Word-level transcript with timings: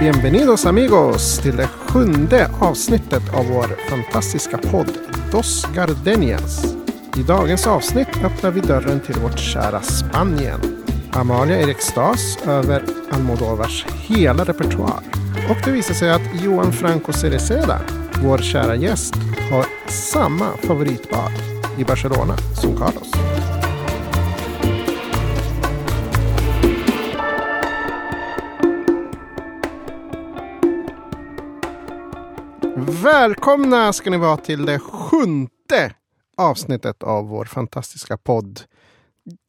Bienvenidos 0.00 0.66
amigos 0.66 1.38
till 1.38 1.56
det 1.56 1.66
sjunde 1.66 2.50
avsnittet 2.60 3.34
av 3.34 3.46
vår 3.46 3.90
fantastiska 3.90 4.58
podd 4.58 4.98
Dos 5.32 5.66
Gardenias. 5.74 6.76
I 7.16 7.22
dagens 7.22 7.66
avsnitt 7.66 8.08
öppnar 8.24 8.50
vi 8.50 8.60
dörren 8.60 9.00
till 9.00 9.14
vårt 9.14 9.38
kära 9.38 9.80
Spanien. 9.82 10.60
Amalia 11.12 11.60
är 11.60 11.68
i 11.68 11.70
extas 11.70 12.38
över 12.46 12.84
Almodovars 13.10 13.86
hela 13.90 14.44
repertoar. 14.44 15.00
Och 15.50 15.56
det 15.64 15.70
visar 15.70 15.94
sig 15.94 16.10
att 16.10 16.42
Johan 16.42 16.72
Franco 16.72 17.12
Cereceda, 17.12 17.80
vår 18.22 18.38
kära 18.38 18.76
gäst, 18.76 19.14
har 19.50 19.66
samma 19.88 20.46
favoritbad 20.56 21.32
i 21.78 21.84
Barcelona 21.84 22.36
som 22.36 22.76
Carlos. 22.76 23.21
Välkomna 32.92 33.92
ska 33.92 34.10
ni 34.10 34.16
vara 34.16 34.36
till 34.36 34.66
det 34.66 34.78
sjunde 34.78 35.94
avsnittet 36.36 37.02
av 37.02 37.28
vår 37.28 37.44
fantastiska 37.44 38.16
podd 38.16 38.60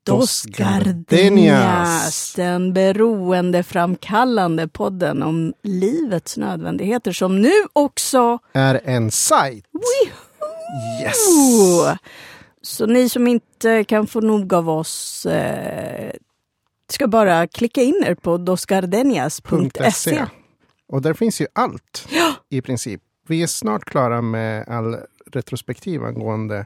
Dos 0.06 0.44
Gardenias, 0.44 2.34
den 2.36 2.74
beroendeframkallande 2.74 4.68
podden 4.68 5.24
om 5.24 5.54
livets 5.64 6.38
nödvändigheter 6.38 7.12
som 7.12 7.42
nu 7.42 7.52
också 7.74 8.40
är 8.54 8.82
en 8.84 9.12
sajt. 9.12 9.66
Yes! 11.04 11.16
Så 12.62 12.86
ni 12.86 13.10
som 13.10 13.28
inte 13.28 13.84
kan 13.84 14.08
få 14.08 14.22
nog 14.22 14.54
av 14.54 14.70
oss 14.70 15.26
eh, 15.26 16.12
ska 16.92 17.08
bara 17.08 17.48
klicka 17.48 17.82
in 17.82 18.04
er 18.06 18.16
på 18.16 18.38
dosgardenias.se. 18.38 20.26
Och 20.88 21.02
där 21.02 21.14
finns 21.14 21.42
ju 21.42 21.48
allt 21.54 22.08
Ja. 22.10 22.34
i 22.50 22.62
princip. 22.62 23.02
Vi 23.28 23.44
är 23.44 23.48
snart 23.48 23.86
klara 23.86 24.22
med 24.22 24.68
all 24.68 24.98
retrospektiv 25.32 26.04
angående 26.04 26.66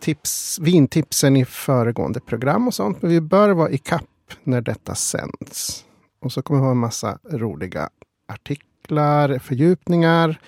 tips, 0.00 0.58
vintipsen 0.58 1.36
i 1.36 1.44
föregående 1.44 2.20
program 2.20 2.66
och 2.68 2.74
sånt. 2.74 3.02
Men 3.02 3.10
vi 3.10 3.20
bör 3.20 3.48
vara 3.50 3.70
i 3.70 3.78
kapp 3.78 4.04
när 4.44 4.60
detta 4.60 4.94
sänds. 4.94 5.84
Och 6.20 6.32
så 6.32 6.42
kommer 6.42 6.60
vi 6.60 6.64
ha 6.64 6.70
en 6.70 6.78
massa 6.78 7.18
roliga 7.30 7.88
artiklar, 8.28 9.38
fördjupningar 9.38 10.40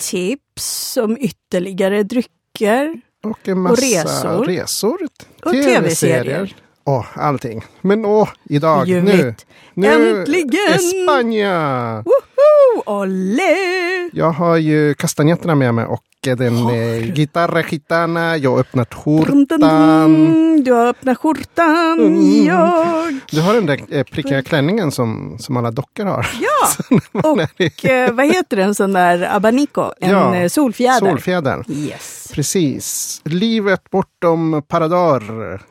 Tips 0.00 0.96
om 0.96 1.16
ytterligare 1.20 2.02
drycker. 2.02 3.00
och 3.22 3.48
en 3.48 3.60
massa 3.60 3.82
resor. 3.82 4.44
resor 4.44 4.98
Och 5.44 5.52
TV-serier. 5.52 6.56
Åh, 6.84 7.06
allting. 7.14 7.62
Men 7.80 8.04
åh, 8.04 8.28
idag, 8.44 8.88
nu, 8.88 8.94
Ljuvligt. 8.94 9.46
nu 9.74 10.18
Äntligen! 10.20 10.74
Espanja! 10.74 12.02
Woho! 12.06 12.59
Olé! 12.86 14.10
Jag 14.12 14.30
har 14.30 14.56
ju 14.56 14.94
kastanjetterna 14.94 15.54
med 15.54 15.74
mig 15.74 15.84
och 15.84 16.04
den 16.22 16.56
eh, 16.56 17.14
Guitarra 17.14 17.62
Gitana. 17.62 18.36
Jag 18.36 18.50
har 18.50 18.58
öppnat 18.60 18.94
skjortan. 18.94 20.64
Du 20.64 20.72
har 20.72 20.86
öppnat 20.86 21.18
skjortan. 21.18 21.98
Mm. 22.00 22.46
Jag. 22.46 23.20
Du 23.30 23.40
har 23.40 23.54
den 23.54 23.66
där 23.66 23.80
eh, 23.88 24.02
prickiga 24.04 24.42
klänningen 24.42 24.92
som, 24.92 25.36
som 25.38 25.56
alla 25.56 25.70
dockor 25.70 26.04
har. 26.04 26.26
Ja, 26.40 26.98
och 27.30 27.84
eh, 27.84 28.12
vad 28.12 28.26
heter 28.26 28.56
en 28.56 28.74
sån 28.74 28.92
där 28.92 29.36
abanico? 29.36 29.92
En 30.00 30.10
Ja, 30.10 30.48
solfjäder. 30.48 31.10
Solfjädern. 31.10 31.64
Yes. 31.68 32.30
Precis. 32.34 33.20
Livet 33.24 33.90
bortom 33.90 34.62
Parador. 34.68 35.62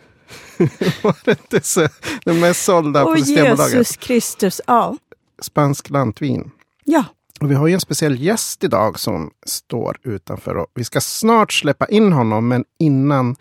Var 1.02 1.16
det 1.26 1.32
inte 1.32 1.68
så? 1.68 1.88
Den 2.26 2.40
mest 2.40 2.64
sålda 2.64 3.04
på 3.04 3.10
Och 3.10 3.20
Systembolaget. 3.20 3.74
Jesus 3.74 3.98
Kristus. 3.98 4.62
Ja. 4.68 4.96
Spansk 5.42 5.90
lantvin. 5.90 6.52
Ja. 6.90 7.06
Och 7.42 7.52
vi 7.52 7.56
har 7.56 7.68
ju 7.68 7.74
en 7.74 7.80
speciell 7.80 8.20
gäst 8.20 8.64
idag 8.64 9.00
som 9.00 9.32
står 9.46 9.98
utanför. 10.04 10.58
Och 10.58 10.68
vi 10.74 10.84
ska 10.84 11.02
snart 11.02 11.54
släppa 11.54 11.86
in 11.86 12.14
honom, 12.14 12.48
men 12.48 12.66
innan 12.78 13.36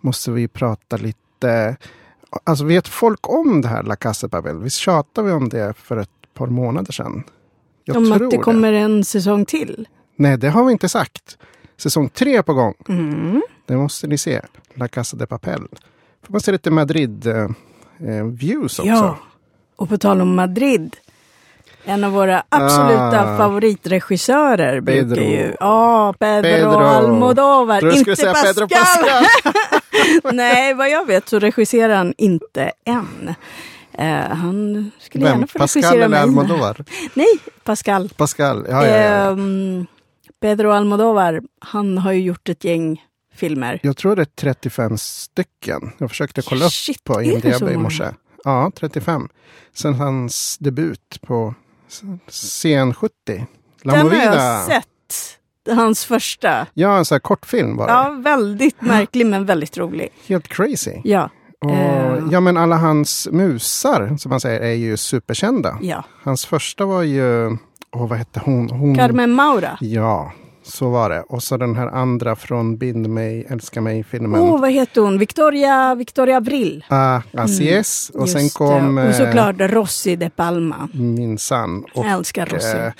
måste 0.00 0.30
vi 0.30 0.48
prata 0.48 0.96
lite... 0.96 1.76
Alltså 2.44 2.64
vet 2.64 2.88
folk 2.88 3.28
om 3.28 3.60
det 3.60 3.68
här 3.68 3.82
La 3.82 3.96
Casa 3.96 4.28
Babel? 4.28 4.58
Visst 4.58 4.76
tjatade 4.76 5.26
vi 5.26 5.32
om 5.32 5.48
det 5.48 5.74
för 5.76 5.96
ett 5.96 6.10
par 6.34 6.46
månader 6.46 6.92
sedan? 6.92 7.22
Jag 7.84 7.96
Om 7.96 8.12
att 8.12 8.30
det 8.30 8.38
kommer 8.38 8.72
en 8.72 9.04
säsong 9.04 9.44
till. 9.44 9.88
Nej, 10.16 10.38
det 10.38 10.48
har 10.48 10.64
vi 10.64 10.72
inte 10.72 10.88
sagt. 10.88 11.38
Säsong 11.76 12.08
tre 12.08 12.36
är 12.36 12.42
på 12.42 12.54
gång. 12.54 12.74
Mm. 12.88 13.42
Det 13.66 13.76
måste 13.76 14.06
ni 14.06 14.18
se. 14.18 14.40
La 14.74 14.88
Casa 14.88 15.16
de 15.16 15.26
Papel. 15.26 15.68
Får 16.22 16.32
man 16.32 16.40
se 16.40 16.52
lite 16.52 16.70
Madrid-views 16.70 18.64
också. 18.64 18.84
Ja. 18.84 19.18
Och 19.76 19.88
på 19.88 19.98
tal 19.98 20.20
om 20.20 20.34
Madrid. 20.34 20.96
En 21.84 22.04
av 22.04 22.12
våra 22.12 22.42
absoluta 22.48 23.34
Ah. 23.34 23.36
favoritregissörer 23.38 24.80
Pedro. 24.80 25.06
brukar 25.06 25.22
ju... 25.30 25.54
Ja, 25.60 26.14
Pedro, 26.18 26.42
Pedro. 26.50 26.70
Almodovar. 26.78 27.80
Tror 27.80 27.92
Inte 27.92 28.16
säga 28.16 28.32
Pascal. 28.32 28.54
Pedro 28.54 28.68
Pascal. 28.68 29.24
Nej, 30.34 30.74
vad 30.74 30.90
jag 30.90 31.06
vet 31.06 31.28
så 31.28 31.38
regisserar 31.38 31.94
han 31.96 32.14
inte 32.18 32.72
än. 32.84 33.34
Eh, 33.92 34.36
han 34.36 34.90
skulle 35.00 35.24
Vem? 35.24 35.32
gärna 35.32 35.46
få 35.46 35.58
Pascal 35.58 35.82
regissera 35.82 36.04
eller. 36.04 36.22
Almodovar? 36.22 36.84
Nej, 37.14 37.26
Pascal. 37.64 38.08
Pascal. 38.16 38.66
Ja, 38.68 38.86
ja, 38.86 38.96
ja. 38.96 39.30
Ehm, 39.30 39.86
Pedro 40.40 40.70
Almodovar, 40.70 41.40
han 41.60 41.98
har 41.98 42.12
ju 42.12 42.20
gjort 42.20 42.48
ett 42.48 42.64
gäng 42.64 43.02
filmer. 43.34 43.80
Jag 43.82 43.96
tror 43.96 44.16
det 44.16 44.22
är 44.22 44.26
35 44.40 44.98
stycken. 44.98 45.92
Jag 45.98 46.10
försökte 46.10 46.42
kolla 46.42 46.64
upp 46.64 46.72
Shit, 46.72 47.04
på 47.04 47.18
det 47.18 47.24
så 47.58 47.64
IMDB 47.64 47.74
i 47.74 47.76
morse. 47.76 48.04
Ja, 48.44 48.70
35. 48.80 49.28
Sen 49.74 49.94
hans 49.94 50.58
debut 50.60 51.18
på 51.26 51.54
scen 52.28 52.94
70. 52.94 53.12
La 53.82 53.92
Den 53.94 54.06
har 54.06 54.14
jag 54.16 54.62
sett. 54.64 54.84
Hans 55.76 56.04
första. 56.04 56.66
Ja, 56.74 56.98
en 56.98 57.04
sån 57.04 57.14
här 57.14 57.20
kortfilm 57.20 57.76
bara. 57.76 57.88
Ja, 57.90 58.10
väldigt 58.10 58.82
märklig 58.82 59.26
men 59.26 59.46
väldigt 59.46 59.78
rolig. 59.78 60.08
Helt 60.26 60.48
crazy. 60.48 61.00
Ja, 61.04 61.30
Och, 61.64 61.70
Eh. 61.70 62.24
Ja, 62.30 62.40
men 62.40 62.56
alla 62.56 62.76
hans 62.76 63.28
musar, 63.32 64.16
som 64.18 64.30
man 64.30 64.40
säger, 64.40 64.60
är 64.60 64.72
ju 64.74 64.96
superkända. 64.96 65.78
ja. 65.82 66.04
Hans 66.22 66.46
första 66.46 66.84
var 66.84 67.02
ju, 67.02 67.46
åh 67.92 68.08
vad 68.08 68.18
hette 68.18 68.40
hon? 68.44 68.70
hon 68.70 68.96
Carmen 68.96 69.32
Maura. 69.32 69.78
Ja, 69.80 70.32
så 70.68 70.88
var 70.88 71.10
det. 71.10 71.20
Och 71.22 71.42
så 71.42 71.56
den 71.56 71.76
här 71.76 71.86
andra 71.86 72.36
från 72.36 72.76
Bind 72.76 73.08
mig, 73.08 73.46
älska 73.50 73.80
mig-filmen. 73.80 74.40
Åh, 74.40 74.60
vad 74.60 74.70
heter 74.72 75.00
hon? 75.00 75.18
Victoria, 75.18 75.94
Victoria 75.94 76.36
Abril. 76.36 76.84
Ah, 76.88 77.20
así 77.32 77.68
es. 77.70 78.10
Och 78.14 78.28
sen 78.28 78.48
kom 78.50 78.94
det. 78.94 79.02
Och 79.02 79.08
eh, 79.08 79.16
såklart 79.26 79.56
Rossi 79.58 80.16
de 80.16 80.30
Palma. 80.30 80.88
minsann. 80.92 81.84
Och, 81.94 82.04
Jag 82.04 82.12
älskar 82.12 82.46
Rossi. 82.46 82.76
eh, 82.78 82.92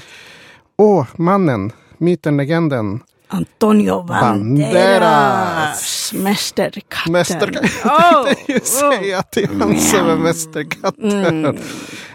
Åh, 0.79 1.07
mannen, 1.17 1.73
myten, 1.99 2.37
legenden. 2.37 3.01
Antonio 3.31 4.03
Banderas. 4.03 4.73
Banderas. 4.73 6.13
Mästerkatten. 6.17 7.13
Mästerkatten. 7.13 7.69
Oh, 7.85 8.25
Det 8.47 8.53
är 8.53 8.55
ju 8.55 8.61
säga 8.61 9.19
att 9.19 9.33
det 9.33 9.43
är 9.43 9.49
han 9.61 9.79
som 9.79 10.09
är 10.09 10.17
mästerkatten. 10.17 11.27
Mm. 11.45 11.57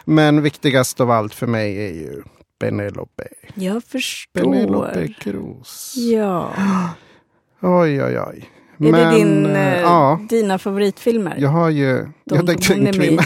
Men 0.06 0.42
viktigast 0.42 1.02
av 1.02 1.12
allt 1.12 1.34
för 1.34 1.48
mig 1.48 1.86
är 1.86 1.94
ju 1.94 2.24
Penelope. 2.60 3.28
Jag 3.54 3.84
förstår. 3.84 4.42
Penelope 4.42 5.08
Cruz. 5.08 5.96
Ja. 5.98 6.54
Oj, 7.62 8.04
oj, 8.04 8.20
oj. 8.20 8.50
Är 8.80 8.92
det 8.92 9.16
din, 9.16 9.46
eh, 9.46 9.80
ja, 9.80 10.20
dina 10.30 10.58
favoritfilmer? 10.60 11.36
jag 11.40 11.50
har 11.50 11.70
ju... 11.70 11.98
De 12.26 12.36
jag 12.36 12.48
tänkte 12.48 12.74
en 12.74 12.94
kvinna. 12.94 13.24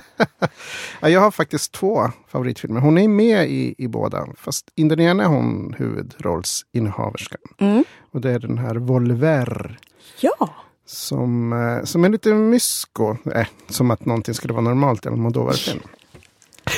ja, 1.00 1.08
jag 1.08 1.20
har 1.20 1.30
faktiskt 1.30 1.72
två 1.72 2.10
favoritfilmer. 2.28 2.80
Hon 2.80 2.98
är 2.98 3.08
med 3.08 3.50
i, 3.50 3.74
i 3.78 3.88
båda. 3.88 4.26
Fast 4.36 4.70
i 4.74 4.82
den 4.82 5.00
ena 5.00 5.22
är 5.22 5.28
hon 5.28 5.74
huvudrollsinnehaverskan. 5.78 7.40
Mm. 7.58 7.84
Och 8.12 8.20
det 8.20 8.30
är 8.30 8.38
den 8.38 8.58
här 8.58 8.74
Volver. 8.74 9.78
Ja. 10.20 10.54
Som, 10.86 11.52
eh, 11.52 11.84
som 11.84 12.04
är 12.04 12.08
lite 12.08 12.34
mysko. 12.34 13.16
Eh, 13.34 13.46
som 13.68 13.90
att 13.90 14.04
någonting 14.04 14.34
skulle 14.34 14.52
vara 14.52 14.64
normalt 14.64 15.06
i 15.06 15.08
en 15.08 15.12
Almodovar-film. 15.14 15.80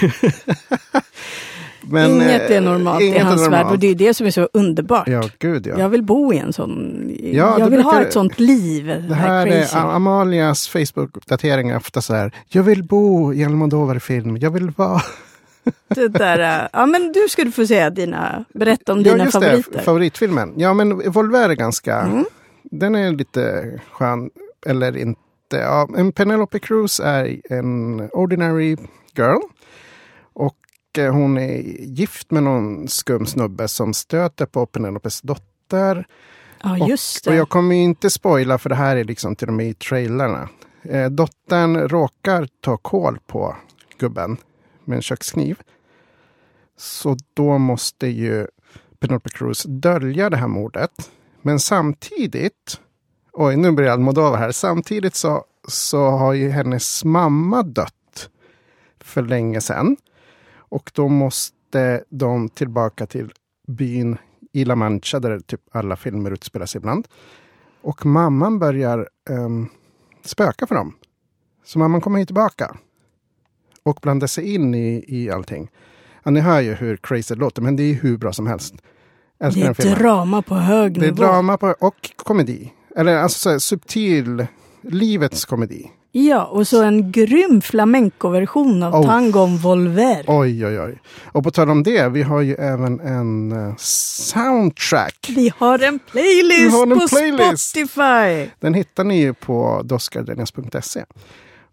Men, 1.87 2.11
inget 2.11 2.51
eh, 2.51 2.57
är 2.57 2.61
normalt 2.61 3.01
i 3.03 3.07
inget 3.07 3.21
är 3.21 3.25
hans 3.25 3.43
värld 3.43 3.51
normalt. 3.51 3.73
och 3.73 3.79
det 3.79 3.87
är 3.87 3.95
det 3.95 4.15
som 4.15 4.27
är 4.27 4.31
så 4.31 4.49
underbart. 4.53 5.09
Ja, 5.09 5.23
gud 5.39 5.67
ja. 5.67 5.79
Jag 5.79 5.89
vill 5.89 6.03
bo 6.03 6.33
i 6.33 6.39
en 6.39 6.53
sån... 6.53 7.11
Ja, 7.23 7.59
jag 7.59 7.71
vill 7.71 7.83
ha 7.83 7.91
brukar- 7.93 8.07
ett 8.07 8.13
sånt 8.13 8.41
liv. 8.41 8.87
Det 9.09 9.15
här 9.15 9.47
är 9.47 9.51
crazy. 9.61 9.77
Amalias 9.77 10.69
Facebook-uppdatering 10.75 11.69
är 11.71 11.77
ofta 11.77 12.01
så 12.03 12.15
här. 12.15 12.33
Jag 12.49 12.63
vill 12.63 12.83
bo 12.85 13.33
i 13.35 13.45
Almodovar-film. 13.45 14.37
Jag 14.37 14.51
vill 14.51 14.71
vara... 14.71 15.01
Det 15.89 16.09
där, 16.09 16.63
äh, 16.63 16.69
ja, 16.73 16.87
men 16.87 17.13
du 17.13 17.27
skulle 17.29 17.51
få 17.51 17.67
säga 17.67 17.91
dina... 17.91 18.45
Berätta 18.55 18.93
om 18.93 18.99
Ja, 19.03 19.13
dina 19.13 19.25
just 19.25 19.33
favoriter. 19.33 19.73
det. 19.73 19.83
Favoritfilmen. 19.83 20.53
Ja, 20.57 20.75
men 20.75 21.11
Volver 21.13 21.49
är 21.49 21.55
ganska... 21.55 21.97
Mm. 22.01 22.25
Den 22.63 22.95
är 22.95 23.11
lite 23.13 23.65
skön. 23.93 24.31
Eller 24.67 24.97
inte. 24.97 25.19
Ja, 25.51 25.89
en 25.97 26.13
Penelope 26.13 26.59
Cruz 26.59 27.01
är 27.01 27.37
en 27.51 28.01
ordinary 28.13 28.77
girl. 29.17 29.39
Och 30.35 30.57
eh, 30.99 31.13
hon 31.13 31.39
är 31.39 31.61
gift 31.81 32.31
med 32.31 32.43
någon 32.43 32.89
skum 32.89 33.27
snubbe 33.27 33.69
som 33.69 33.95
stöter 33.95 34.47
på 34.47 34.67
Penelopes 34.67 35.21
dotter. 35.21 36.07
ja, 36.63 36.89
just 36.89 37.27
Och 37.27 37.33
det. 37.33 37.39
jag 37.39 37.49
kommer 37.49 37.75
inte 37.75 38.11
spoila 38.11 38.59
för 38.59 38.69
det 38.69 38.75
här 38.75 38.97
är 38.97 39.05
liksom 39.05 39.37
till 39.37 39.49
och 39.49 39.55
med 39.55 39.69
i 39.69 39.75
trailerna. 39.75 40.49
Eh, 40.83 41.11
dottern 41.11 41.77
råkar 41.77 42.49
ta 42.61 42.77
koll 42.77 43.19
på 43.27 43.57
gubben 43.99 44.37
med 44.85 44.97
en 44.97 45.03
kökskniv. 45.03 45.59
Så 46.77 47.17
då 47.35 47.59
måste 47.59 48.07
ju 48.07 48.47
Penelope 48.99 49.31
Cruz 49.31 49.63
dölja 49.69 50.31
det 50.31 50.37
här 50.37 50.49
mordet. 50.49 51.11
Men 51.43 51.61
samtidigt, 51.61 52.81
oj 53.33 53.57
nu 53.57 53.73
börjar 53.73 53.93
Almodovar 53.93 54.39
här, 54.39 54.53
samtidigt 54.53 55.15
så, 55.15 55.45
så 55.69 56.11
har 56.11 56.33
ju 56.33 56.51
hennes 56.51 57.05
mamma 57.05 57.63
dött 57.63 58.29
för 59.01 59.23
länge 59.23 59.61
sedan. 59.61 59.97
Och 60.75 60.91
då 60.95 61.09
måste 61.09 62.05
de 62.09 62.49
tillbaka 62.49 63.07
till 63.07 63.33
byn 63.69 64.19
i 64.53 64.65
La 64.65 64.75
Mancha 64.75 65.21
där 65.21 65.39
typ 65.39 65.61
alla 65.73 65.97
filmer 65.97 66.31
utspelar 66.31 66.67
sig 66.67 66.79
ibland. 66.79 67.09
Och 67.83 68.07
mamman 68.07 68.59
börjar 68.59 69.09
um, 69.31 69.69
spöka 70.25 70.67
för 70.67 70.75
dem. 70.75 70.95
Så 71.65 71.79
mamman 71.79 72.01
kommer 72.01 72.25
tillbaka. 72.25 72.77
Och 73.83 73.99
blandar 74.03 74.27
sig 74.27 74.55
in 74.55 74.75
i, 74.75 75.05
i 75.09 75.31
allting. 75.31 75.71
Ja, 76.23 76.31
ni 76.31 76.41
hör 76.41 76.61
ju 76.61 76.75
hur 76.75 76.97
crazy 76.97 77.35
det 77.35 77.41
låter, 77.41 77.63
men 77.63 77.77
det 77.77 77.83
är 77.83 77.95
hur 77.95 78.17
bra 78.17 78.33
som 78.33 78.47
helst. 78.47 78.75
Älskar 79.41 79.75
det 79.75 79.91
är 79.91 79.97
drama 79.97 80.43
på 80.43 80.55
hög 80.55 80.93
nivå. 80.93 81.01
Det 81.01 81.23
är 81.23 81.27
drama 81.27 81.59
på, 81.59 81.75
och 81.81 82.11
komedi. 82.17 82.73
Eller 82.97 83.17
alltså 83.17 83.61
subtil 83.61 84.47
livets 84.83 85.45
komedi. 85.45 85.91
Ja, 86.17 86.45
och 86.45 86.69
så 86.69 86.83
en 86.83 87.13
grym 87.13 87.61
flamenco-version 87.61 88.83
av 88.83 88.95
oh. 88.95 89.07
tangon 89.07 89.57
Volver. 89.57 90.25
Oj, 90.27 90.67
oj, 90.67 90.81
oj. 90.81 91.01
Och 91.25 91.45
på 91.45 91.51
tal 91.51 91.71
om 91.71 91.83
det, 91.83 92.09
vi 92.09 92.23
har 92.23 92.41
ju 92.41 92.55
även 92.55 93.01
en 93.01 93.53
uh, 93.53 93.75
soundtrack. 93.79 95.33
Vi 95.37 95.53
har 95.59 95.79
en 95.79 95.99
playlist 95.99 96.77
har 96.77 96.83
en 96.83 97.01
på 97.01 97.09
playlist. 97.09 97.71
Spotify. 97.71 98.51
Den 98.61 98.75
hittar 98.75 99.05
ni 99.05 99.21
ju 99.21 99.35
på 99.35 99.83
doskardenias.se. 99.85 101.05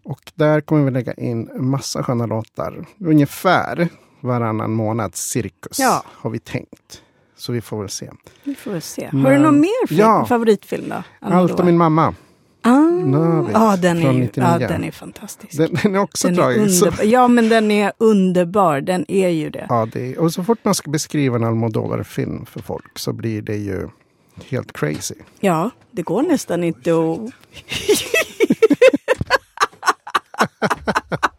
Och 0.04 0.32
där 0.34 0.60
kommer 0.60 0.84
vi 0.84 0.90
lägga 0.90 1.12
in 1.12 1.50
massa 1.58 2.02
sköna 2.02 2.26
låtar. 2.26 2.84
Ungefär 3.00 3.88
varannan 4.20 4.72
månad 4.72 5.16
cirkus 5.16 5.78
ja. 5.78 6.02
har 6.06 6.30
vi 6.30 6.38
tänkt. 6.38 7.02
Så 7.36 7.52
vi 7.52 7.60
får 7.60 7.80
väl 7.80 7.88
se. 7.88 8.10
Vi 8.44 8.54
får 8.54 8.70
väl 8.70 8.82
se. 8.82 9.08
Men, 9.12 9.24
har 9.24 9.32
du 9.32 9.38
någon 9.38 9.60
mer 9.60 9.86
ja, 9.88 10.26
favoritfilm 10.26 10.88
då? 10.88 11.02
Allt 11.20 11.60
om 11.60 11.66
min 11.66 11.76
mamma. 11.76 12.14
Ah, 12.64 13.50
ja, 13.52 13.76
den 13.76 14.02
är, 14.02 14.30
ja, 14.34 14.58
den 14.58 14.84
är 14.84 14.90
fantastisk. 14.90 15.56
Den, 15.56 15.74
den 15.82 15.94
är 15.94 15.98
också 15.98 16.28
den 16.28 16.36
tragisk. 16.36 16.86
Är 16.86 17.04
ja, 17.04 17.28
men 17.28 17.48
den 17.48 17.70
är 17.70 17.92
underbar. 17.98 18.80
Den 18.80 19.04
är 19.08 19.28
ju 19.28 19.50
det. 19.50 19.66
Ja, 19.68 19.88
det 19.92 20.16
och 20.18 20.32
så 20.32 20.44
fort 20.44 20.58
man 20.62 20.74
ska 20.74 20.90
beskriva 20.90 21.36
en 21.36 21.44
Almodovar-film 21.44 22.46
för 22.46 22.60
folk 22.60 22.98
så 22.98 23.12
blir 23.12 23.42
det 23.42 23.56
ju 23.56 23.88
helt 24.48 24.72
crazy. 24.72 25.14
Ja, 25.40 25.70
det 25.90 26.02
går 26.02 26.22
nästan 26.22 26.64
inte 26.64 26.90
att... 26.90 27.18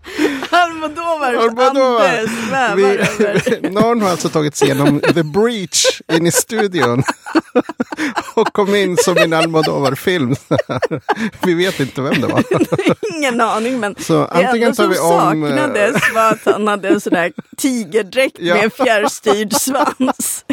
Almodovar. 0.53 1.33
ande 1.33 2.27
svävar 2.27 3.69
Någon 3.71 4.01
har 4.01 4.09
alltså 4.09 4.29
tagit 4.29 4.55
sig 4.55 4.67
igenom 4.67 4.99
The 4.99 5.23
Breach 5.23 6.01
in 6.13 6.27
i 6.27 6.31
studion. 6.31 7.03
och 8.33 8.53
kom 8.53 8.75
in 8.75 8.97
som 8.97 9.17
en 9.17 9.33
Almodovar-film. 9.33 10.35
vi 11.43 11.53
vet 11.53 11.79
inte 11.79 12.01
vem 12.01 12.21
det 12.21 12.27
var. 12.27 12.43
Ingen 13.15 13.41
aning, 13.41 13.79
men 13.79 13.95
så 13.95 14.27
det 14.33 14.41
enda 14.41 14.73
som 14.73 14.89
vi 14.89 14.99
om... 14.99 15.43
Eh, 15.43 15.49
saknades 15.49 16.13
var 16.13 16.31
att 16.31 16.45
han 16.45 16.67
hade 16.67 16.87
en 16.87 17.01
sån 17.01 17.13
där 17.13 17.33
tigerdräkt 17.57 18.37
ja. 18.39 18.55
med 18.55 18.73
fjärrstyrd 18.73 19.53
svans. 19.53 20.45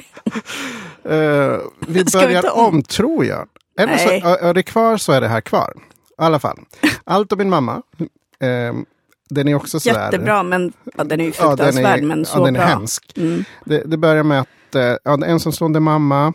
uh, 1.10 1.58
vi 1.86 2.04
börjar 2.04 2.42
vi 2.42 2.48
om? 2.48 2.74
om, 2.74 2.82
tror 2.82 3.24
jag. 3.24 3.46
Eller 3.78 3.98
så, 3.98 4.36
är 4.46 4.54
det 4.54 4.62
kvar 4.62 4.96
så 4.96 5.12
är 5.12 5.20
det 5.20 5.28
här 5.28 5.40
kvar. 5.40 5.72
I 6.20 6.22
alla 6.22 6.38
fall. 6.38 6.58
Allt 7.04 7.32
om 7.32 7.38
min 7.38 7.50
mamma. 7.50 7.82
Um, 8.40 8.86
den 9.30 9.48
är 9.48 9.54
också 9.54 9.80
sådär... 9.80 10.04
Jättebra, 10.04 10.42
men 10.42 10.72
ja, 10.96 11.04
den 11.04 11.20
är 11.20 11.24
ju 11.24 11.32
fruktansvärd, 11.32 11.84
ja, 11.84 12.02
är, 12.02 12.02
men 12.02 12.24
så 12.24 12.38
ja, 12.38 12.44
den 12.44 12.54
bra. 12.54 12.62
är 12.62 12.66
hemsk. 12.66 13.12
Mm. 13.16 13.44
Det, 13.64 13.82
det, 13.86 13.96
börjar 13.96 14.22
med 14.22 14.40
att 14.40 14.74
eh, 14.74 14.96
ja, 15.04 15.14
en 15.14 15.22
ensamstående 15.22 15.80
mamma 15.80 16.32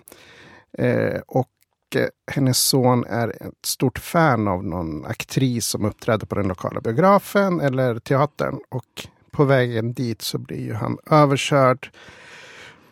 eh, 0.77 1.21
och 1.27 1.47
eh, 1.95 2.07
hennes 2.31 2.57
son 2.57 3.05
är 3.05 3.29
ett 3.29 3.65
stort 3.65 3.99
fan 3.99 4.47
av 4.47 4.63
någon 4.63 5.05
aktris 5.05 5.65
som 5.65 5.85
uppträder 5.85 6.25
på 6.25 6.35
den 6.35 6.47
lokala 6.47 6.81
biografen 6.81 7.59
eller 7.59 7.99
teatern. 7.99 8.59
Och 8.69 9.07
på 9.31 9.43
vägen 9.43 9.93
dit 9.93 10.21
så 10.21 10.37
blir 10.37 10.61
ju 10.61 10.73
han 10.73 10.97
överkörd. 11.09 11.89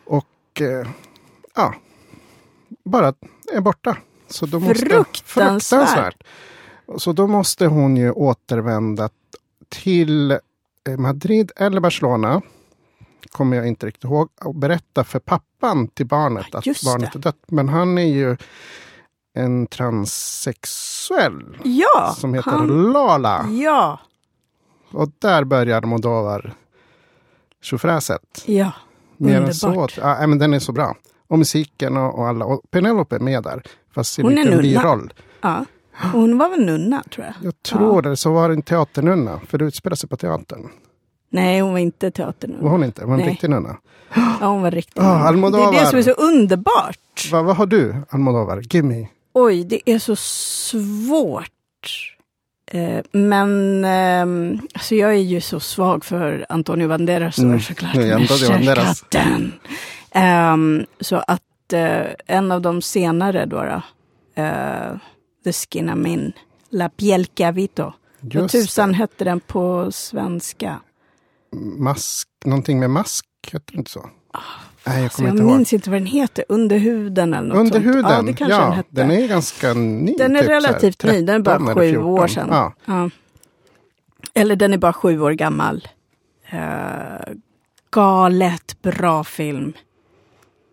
Och 0.04 0.60
eh, 0.60 0.88
ja, 1.54 1.74
bara 2.84 3.14
är 3.52 3.60
borta. 3.60 3.96
Så 4.28 4.46
då 4.46 4.60
måste, 4.60 4.74
fruktansvärt. 4.74 5.26
fruktansvärt. 5.26 6.24
Så 6.98 7.12
då 7.12 7.26
måste 7.26 7.66
hon 7.66 7.96
ju 7.96 8.10
återvända 8.10 9.08
till 9.68 10.30
eh, 10.30 10.38
Madrid 10.98 11.52
eller 11.56 11.80
Barcelona, 11.80 12.42
kommer 13.30 13.56
jag 13.56 13.68
inte 13.68 13.86
riktigt 13.86 14.04
ihåg, 14.04 14.28
och 14.40 14.54
berätta 14.54 15.04
för 15.04 15.18
pappan 15.18 15.88
till 15.88 16.06
barnet 16.06 16.54
att 16.54 16.66
Just 16.66 16.84
barnet 16.84 17.12
det. 17.12 17.18
är 17.18 17.20
dött. 17.20 17.44
Men 17.46 17.68
han 17.68 17.98
är 17.98 18.14
ju 18.14 18.36
en 19.34 19.66
transsexuell 19.66 21.58
ja, 21.64 22.14
som 22.18 22.34
heter 22.34 22.50
han... 22.50 22.92
Lala. 22.92 23.46
Ja. 23.50 24.00
Och 24.90 25.10
där 25.18 25.44
börjar 25.44 25.82
Modovar 25.82 26.54
tjofräset. 27.62 28.42
Ja, 28.46 28.72
Mer 29.16 29.36
underbart. 29.40 29.90
Så, 29.90 30.00
ja, 30.00 30.26
men 30.26 30.38
den 30.38 30.54
är 30.54 30.58
så 30.58 30.72
bra. 30.72 30.96
Och 31.28 31.38
musiken 31.38 31.96
och, 31.96 32.18
och 32.18 32.28
alla. 32.28 32.44
Och 32.44 32.70
Penelope 32.70 33.16
är 33.16 33.20
med 33.20 33.42
där. 33.42 33.62
Fast 33.94 34.18
i 34.18 34.22
en 34.22 34.28
liten 34.28 34.58
biroll. 34.58 35.12
Ja. 35.40 35.64
Hon 36.12 36.38
var 36.38 36.48
väl 36.48 36.64
nunna 36.64 37.02
tror 37.10 37.26
jag. 37.26 37.34
Jag 37.42 37.62
tror 37.62 38.04
ja. 38.04 38.10
det. 38.10 38.16
Så 38.16 38.32
var 38.32 38.48
det 38.48 38.54
en 38.54 38.62
teaternunna. 38.62 39.40
För 39.48 39.58
det 39.58 39.64
utspelar 39.64 39.96
sig 39.96 40.08
på 40.08 40.16
teatern. 40.16 40.68
Nej, 41.30 41.60
hon 41.60 41.72
var 41.72 41.78
inte 41.78 42.10
teaternunna. 42.10 42.62
Var 42.62 42.70
hon 42.70 42.84
inte? 42.84 43.00
Var 43.04 43.10
hon 43.10 43.20
en 43.20 43.26
riktig 43.26 43.50
nunna? 43.50 43.76
Ja, 44.14 44.46
hon 44.46 44.62
var 44.62 44.70
riktig 44.70 45.02
oh, 45.02 45.26
Almodovar. 45.26 45.72
Det 45.72 45.78
är 45.78 45.84
det 45.84 45.90
som 45.90 45.98
är 45.98 46.02
så 46.02 46.10
underbart. 46.10 47.30
Va, 47.32 47.42
vad 47.42 47.56
har 47.56 47.66
du, 47.66 47.94
Almodovar? 48.08 48.62
Gimme. 48.70 49.08
Oj, 49.32 49.64
det 49.64 49.90
är 49.90 49.98
så 49.98 50.16
svårt. 50.16 51.50
Eh, 52.66 53.04
men 53.12 53.84
eh, 53.84 54.60
alltså 54.74 54.94
jag 54.94 55.10
är 55.10 55.22
ju 55.22 55.40
så 55.40 55.60
svag 55.60 56.04
för 56.04 56.46
Antonio 56.48 56.88
Banderas 56.88 57.38
mm. 57.38 57.60
såklart. 57.60 57.94
Ja, 57.94 58.16
Antonio 58.16 58.48
Banderas. 58.48 59.04
Eh, 60.10 60.56
så 61.00 61.16
att 61.16 61.72
eh, 61.72 62.06
en 62.26 62.52
av 62.52 62.60
de 62.62 62.82
senare 62.82 63.46
då, 63.46 63.56
då 63.56 63.82
The 65.44 65.52
Skin 65.52 65.90
I'm 65.90 66.06
In, 66.06 66.32
La 66.70 66.88
Piel 66.88 67.26
que 67.26 67.44
Habito. 67.44 67.92
Vad 68.20 68.50
tusan 68.50 68.94
hette 68.94 69.24
den 69.24 69.40
på 69.40 69.92
svenska? 69.92 70.80
Mask, 71.78 72.28
någonting 72.44 72.80
med 72.80 72.90
mask, 72.90 73.26
hette 73.52 73.72
det 73.72 73.78
inte 73.78 73.90
så? 73.90 74.00
Oh, 74.00 74.40
Nej, 74.86 75.02
jag, 75.02 75.12
kommer 75.12 75.28
jag 75.28 75.34
inte 75.34 75.44
minns 75.44 75.72
ihåg. 75.72 75.78
inte 75.78 75.90
vad 75.90 76.00
den 76.00 76.06
heter. 76.06 76.44
Under 76.48 76.78
huden 76.78 77.34
eller 77.34 77.48
något 77.48 77.58
Under 77.58 77.72
sånt. 77.72 77.86
huden? 77.86 78.10
Ja, 78.10 78.22
det 78.22 78.32
kanske 78.32 78.56
ja, 78.56 78.64
den 78.64 78.72
hette. 78.72 78.88
Den 78.90 79.10
är 79.10 79.28
ganska 79.28 79.74
ny. 79.74 80.14
Den 80.18 80.36
är 80.36 80.40
typ 80.40 80.50
relativt 80.50 81.04
ny, 81.04 81.22
den 81.22 81.34
är 81.34 81.38
bara 81.38 81.74
sju 81.74 81.96
år 81.98 82.26
sedan. 82.26 82.48
Ja. 82.50 82.72
ja. 82.84 83.10
Eller 84.34 84.56
den 84.56 84.72
är 84.72 84.78
bara 84.78 84.92
sju 84.92 85.20
år 85.20 85.32
gammal. 85.32 85.88
Uh, 86.52 87.34
galet 87.90 88.82
bra 88.82 89.24
film 89.24 89.72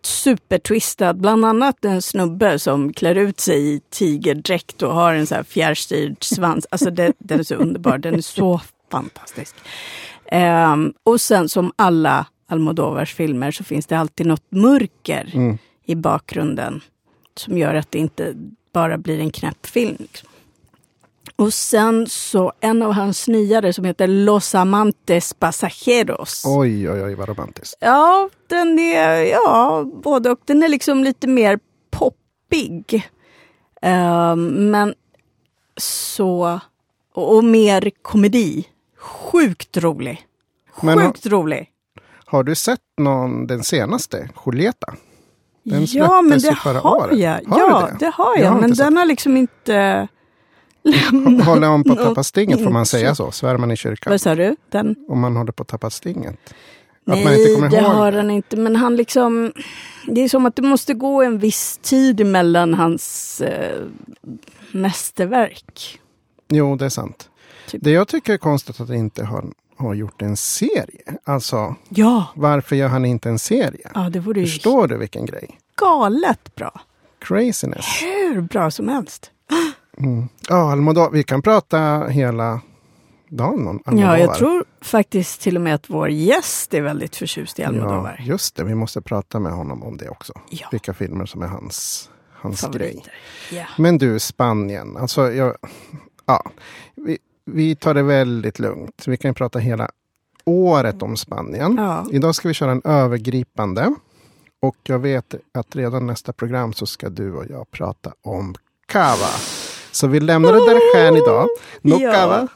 supertwistad. 0.06 1.14
Bland 1.14 1.44
annat 1.44 1.84
en 1.84 2.02
snubbe 2.02 2.58
som 2.58 2.92
klär 2.92 3.14
ut 3.14 3.40
sig 3.40 3.74
i 3.74 3.80
tigerdräkt 3.90 4.82
och 4.82 4.94
har 4.94 5.14
en 5.14 5.26
så 5.26 5.34
här 5.34 5.42
fjärrstyrd 5.42 6.24
svans. 6.24 6.66
Alltså 6.70 6.90
det, 6.90 7.12
den 7.18 7.40
är 7.40 7.44
så 7.44 7.54
underbar. 7.54 7.98
Den 7.98 8.14
är 8.14 8.20
så 8.20 8.60
fantastisk. 8.90 9.54
Um, 10.32 10.94
och 11.02 11.20
sen 11.20 11.48
som 11.48 11.72
alla 11.76 12.26
Almodovars 12.48 13.14
filmer 13.14 13.50
så 13.50 13.64
finns 13.64 13.86
det 13.86 13.98
alltid 13.98 14.26
något 14.26 14.46
mörker 14.50 15.30
mm. 15.34 15.58
i 15.84 15.94
bakgrunden. 15.94 16.80
Som 17.36 17.58
gör 17.58 17.74
att 17.74 17.90
det 17.90 17.98
inte 17.98 18.34
bara 18.72 18.98
blir 18.98 19.20
en 19.20 19.30
knäpp 19.30 19.66
film. 19.66 19.96
Liksom. 19.98 20.28
Och 21.36 21.54
sen 21.54 22.06
så 22.06 22.52
en 22.60 22.82
av 22.82 22.92
hans 22.92 23.28
nyare 23.28 23.72
som 23.72 23.84
heter 23.84 24.06
Los 24.06 24.54
Amantes 24.54 25.34
Pasajeros. 25.34 26.42
Oj, 26.46 26.90
oj, 26.90 27.02
oj, 27.02 27.14
vad 27.14 27.28
romantiskt. 27.28 27.76
Ja, 27.80 28.28
den 28.46 28.78
är, 28.78 29.22
ja, 29.22 29.84
både 30.02 30.30
och. 30.30 30.40
Den 30.44 30.62
är 30.62 30.68
liksom 30.68 31.04
lite 31.04 31.26
mer 31.26 31.58
poppig. 31.90 33.08
Uh, 33.86 34.36
men 34.36 34.94
så, 35.76 36.60
och, 37.14 37.36
och, 37.36 37.44
mer 37.44 37.90
komedi. 38.02 38.68
Sjukt 38.98 39.76
rolig. 39.76 40.26
Sjukt 40.72 40.84
men, 40.84 41.12
rolig. 41.32 41.68
Har 42.24 42.44
du 42.44 42.54
sett 42.54 42.80
någon, 42.96 43.46
den 43.46 43.64
senaste, 43.64 44.28
Julieta? 44.46 44.94
Den 45.64 45.86
ja, 45.88 46.22
men 46.22 46.38
det 46.38 46.52
har 46.52 46.86
året. 46.86 47.18
jag. 47.18 47.40
Har 47.46 47.58
ja, 47.58 47.88
det? 47.90 47.96
det? 48.06 48.12
har 48.14 48.36
jag. 48.36 48.44
jag 48.44 48.50
har 48.50 48.60
men 48.60 48.72
den 48.72 48.96
har 48.96 49.04
liksom 49.04 49.36
inte 49.36 50.08
Håller 51.44 51.68
man 51.68 51.84
på 51.84 51.92
att 51.92 51.98
tappa 51.98 52.22
stinget, 52.24 52.62
får 52.64 52.70
man 52.70 52.86
säga 52.86 53.14
så? 53.14 53.30
Svär 53.30 53.56
man 53.56 53.70
i 53.70 53.76
kyrkan? 53.76 54.10
Vad 54.10 54.20
sa 54.20 54.34
du? 54.34 54.56
Den? 54.70 54.96
Om 55.08 55.20
man 55.20 55.36
håller 55.36 55.52
på 55.52 55.62
att 55.62 55.68
tappa 55.68 55.90
stinget? 55.90 56.36
Nej, 57.04 57.24
man 57.24 57.34
inte 57.34 57.54
kommer 57.54 57.68
det 57.68 57.76
ihåg. 57.76 57.84
har 57.86 58.12
han 58.12 58.30
inte. 58.30 58.56
Men 58.56 58.76
han 58.76 58.96
liksom... 58.96 59.52
Det 60.06 60.20
är 60.20 60.28
som 60.28 60.46
att 60.46 60.56
det 60.56 60.62
måste 60.62 60.94
gå 60.94 61.22
en 61.22 61.38
viss 61.38 61.78
tid 61.82 62.26
mellan 62.26 62.74
hans 62.74 63.40
eh, 63.40 63.82
mästerverk. 64.72 66.00
Jo, 66.48 66.76
det 66.76 66.84
är 66.84 66.88
sant. 66.88 67.28
Typ. 67.68 67.84
Det 67.84 67.90
jag 67.90 68.08
tycker 68.08 68.32
är 68.32 68.38
konstigt 68.38 68.80
att 68.80 68.90
inte 68.90 69.24
har, 69.24 69.44
har 69.76 69.94
gjort 69.94 70.22
en 70.22 70.36
serie. 70.36 71.16
Alltså, 71.24 71.74
Ja, 71.88 72.26
varför 72.34 72.76
gör 72.76 72.88
han 72.88 73.04
inte 73.04 73.28
en 73.28 73.38
serie? 73.38 73.90
ja 73.94 74.00
det 74.10 74.20
vore 74.20 74.40
ju 74.40 74.46
Förstår 74.46 74.88
du 74.88 74.96
vilken 74.96 75.26
grej? 75.26 75.58
galet 75.76 76.54
bra. 76.54 76.80
Craziness. 77.18 77.86
Hur 78.02 78.40
bra 78.40 78.70
som 78.70 78.88
helst. 78.88 79.30
Ja, 80.48 80.72
Almodovar. 80.72 81.10
Vi 81.10 81.22
kan 81.22 81.42
prata 81.42 82.06
hela 82.06 82.60
dagen 83.28 83.66
om 83.68 83.82
Almodovar. 83.84 84.16
Ja, 84.16 84.18
jag 84.18 84.34
tror 84.34 84.64
faktiskt 84.80 85.40
till 85.40 85.56
och 85.56 85.62
med 85.62 85.74
att 85.74 85.90
vår 85.90 86.08
gäst 86.08 86.74
är 86.74 86.80
väldigt 86.80 87.16
förtjust 87.16 87.58
i 87.58 87.64
Almodovar. 87.64 88.16
Ja, 88.18 88.24
just 88.24 88.56
det. 88.56 88.64
Vi 88.64 88.74
måste 88.74 89.00
prata 89.00 89.38
med 89.38 89.52
honom 89.52 89.82
om 89.82 89.96
det 89.96 90.08
också. 90.08 90.32
Ja. 90.50 90.68
Vilka 90.70 90.94
filmer 90.94 91.26
som 91.26 91.42
är 91.42 91.46
hans, 91.46 92.10
hans 92.32 92.68
grej. 92.72 93.04
Ja. 93.50 93.64
Men 93.78 93.98
du, 93.98 94.18
Spanien. 94.18 94.96
Alltså, 94.96 95.32
jag, 95.32 95.56
ja, 96.26 96.50
vi, 96.94 97.18
vi 97.44 97.76
tar 97.76 97.94
det 97.94 98.02
väldigt 98.02 98.58
lugnt. 98.58 99.02
Vi 99.06 99.16
kan 99.16 99.28
ju 99.28 99.34
prata 99.34 99.58
hela 99.58 99.90
året 100.44 101.02
om 101.02 101.16
Spanien. 101.16 101.74
Ja. 101.78 102.06
Idag 102.10 102.34
ska 102.34 102.48
vi 102.48 102.54
köra 102.54 102.70
en 102.70 102.82
övergripande. 102.84 103.94
Och 104.60 104.76
jag 104.82 104.98
vet 104.98 105.34
att 105.54 105.76
redan 105.76 106.06
nästa 106.06 106.32
program 106.32 106.72
så 106.72 106.86
ska 106.86 107.08
du 107.08 107.32
och 107.32 107.44
jag 107.50 107.70
prata 107.70 108.12
om 108.22 108.54
Cava. 108.86 109.28
Så 109.92 110.06
vi 110.06 110.20
lämnar 110.20 110.52
det 110.52 110.58
därhän 110.58 111.16
idag. 111.16 111.48
No 111.82 111.98
Ja. 112.00 112.48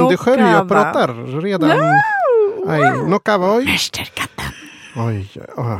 No 0.00 0.10
du 0.10 0.16
själv 0.16 0.40
jag 0.40 0.68
cava. 0.68 0.68
pratar 0.68 1.40
redan. 1.40 1.70
Aj, 2.68 2.80
no 3.08 3.18
Cava, 3.18 3.56
oj. 3.56 3.64
Mästerkatten. 3.64 4.52
Oj, 4.96 5.30
oj. 5.56 5.78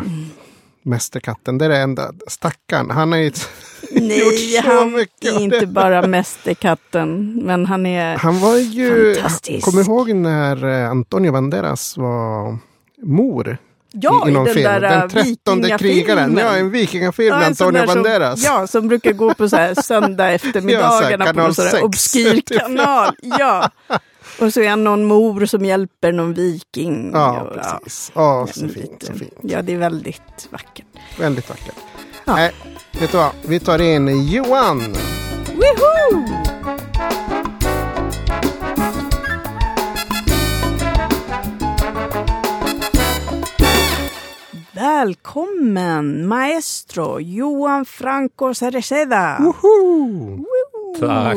Mästerkatten, 0.83 1.59
det 1.59 1.65
är 1.65 1.69
det 1.69 1.79
enda. 1.79 2.13
Stackarn, 2.27 2.91
han 2.91 3.13
har 3.13 3.19
ju 3.19 3.33
Nej, 3.93 4.19
gjort 4.21 4.65
så 4.65 4.71
han 4.71 4.95
är 4.95 5.41
inte 5.41 5.67
bara 5.67 6.07
Mästerkatten, 6.07 7.41
men 7.45 7.67
han 7.67 7.87
är... 7.87 8.17
Han 8.17 8.41
var 8.41 8.57
ju... 8.57 9.15
Fantastisk. 9.15 9.65
Kommer 9.65 9.83
ihåg 9.83 10.15
när 10.15 10.65
eh, 10.65 10.91
Antonio 10.91 11.33
Banderas 11.33 11.97
var 11.97 12.59
mor 13.03 13.59
Ja, 14.01 14.27
i, 14.27 14.31
i 14.31 14.33
någon 14.33 14.45
den 14.45 14.55
film? 14.55 14.65
där 14.65 14.81
Den 14.81 15.03
äh, 15.03 15.09
trettonde 15.09 15.79
krigaren. 15.79 16.37
Ja, 16.39 16.57
en 16.57 16.71
vikingafilm 16.71 17.29
Ja, 17.29 17.35
med 17.35 17.43
en 17.47 17.51
Antonio 17.51 17.87
som- 17.87 17.95
Banderas. 17.95 18.45
Ja, 18.45 18.67
som 18.67 18.89
brukar 18.89 19.13
gå 19.13 19.35
på 19.35 19.49
så 19.49 19.57
här 19.57 19.75
söndag 19.83 20.31
eftermiddagarna 20.31 21.25
Ja, 21.25 21.31
så 21.31 21.35
på 21.35 21.41
någon 21.41 21.55
sån 21.55 21.67
här 21.67 21.85
obskyr 21.85 22.33
typ. 22.47 22.59
kanal. 22.61 23.15
Ja. 23.23 23.71
Och 24.41 24.53
så 24.53 24.61
är 24.61 24.69
han 24.71 24.85
någon 24.85 25.05
mor 25.05 25.47
som 25.47 25.65
hjälper 25.65 26.13
någon 26.13 26.35
viking. 26.35 27.11
Ja, 27.15 27.41
Och, 27.41 27.55
precis. 27.55 28.13
Ja, 28.15 28.49
så 28.55 28.65
en 28.65 28.69
fint, 28.71 29.03
så 29.07 29.13
fint. 29.13 29.35
Ja, 29.43 29.63
det 29.63 29.73
är 29.73 29.79
väldigt 29.79 30.49
vackert. 30.51 30.87
Väldigt 31.19 31.49
vackert. 31.49 31.75
Ja. 32.25 32.35
Nej, 32.37 32.53
vet 33.01 33.13
du 33.13 33.17
vad? 33.19 33.31
Vi 33.43 33.61
tar 33.61 33.81
in 33.83 34.27
Johan. 34.29 34.79
Woohoo! 35.47 36.44
Välkommen 44.75 46.27
maestro 46.27 47.21
Johan 47.21 47.85
Franco 47.85 48.55
Cereceda. 48.55 49.37
Woho! 49.41 50.45
Tack. 51.01 51.35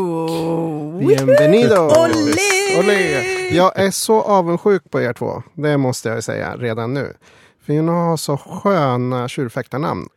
Bienvenido! 0.99 1.75
Olé! 1.75 2.79
Olé! 2.79 3.21
Jag 3.55 3.79
är 3.79 3.91
så 3.91 4.21
avundsjuk 4.21 4.83
på 4.91 5.01
er 5.01 5.13
två. 5.13 5.43
Det 5.53 5.77
måste 5.77 6.09
jag 6.09 6.23
säga 6.23 6.55
redan 6.57 6.93
nu. 6.93 7.13
För 7.65 7.73
ni 7.73 7.91
har 7.91 8.17
så 8.17 8.37
sköna 8.37 9.27
tjurfäktarnamn. 9.27 10.07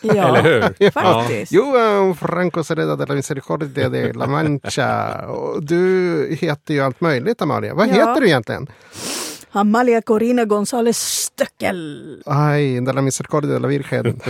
Ja, 0.00 0.36
Eller 0.38 0.42
hur? 0.78 0.90
faktiskt. 0.90 1.52
Johan 1.52 2.14
Franco 2.16 2.64
Sereda 2.64 2.96
de 2.96 3.06
la 3.08 3.14
Misericordia 3.14 3.88
de 3.88 4.12
la 4.12 4.26
Mancha. 4.26 5.26
Och 5.28 5.62
du 5.62 6.36
heter 6.40 6.74
ju 6.74 6.80
allt 6.80 7.00
möjligt 7.00 7.42
Amalia. 7.42 7.74
Vad 7.74 7.88
Ja. 7.88 7.92
heter 7.92 8.20
du 8.20 8.26
egentligen? 8.26 8.66
Amalia 9.56 10.02
Corina 10.02 10.44
González 10.44 10.96
Stöckel. 10.96 12.22
Aj, 12.26 12.80
de 12.80 12.92
la 12.92 13.02
Misericordia 13.02 13.52
de 13.52 13.58
la 13.62 13.68
Virgen. 13.68 14.20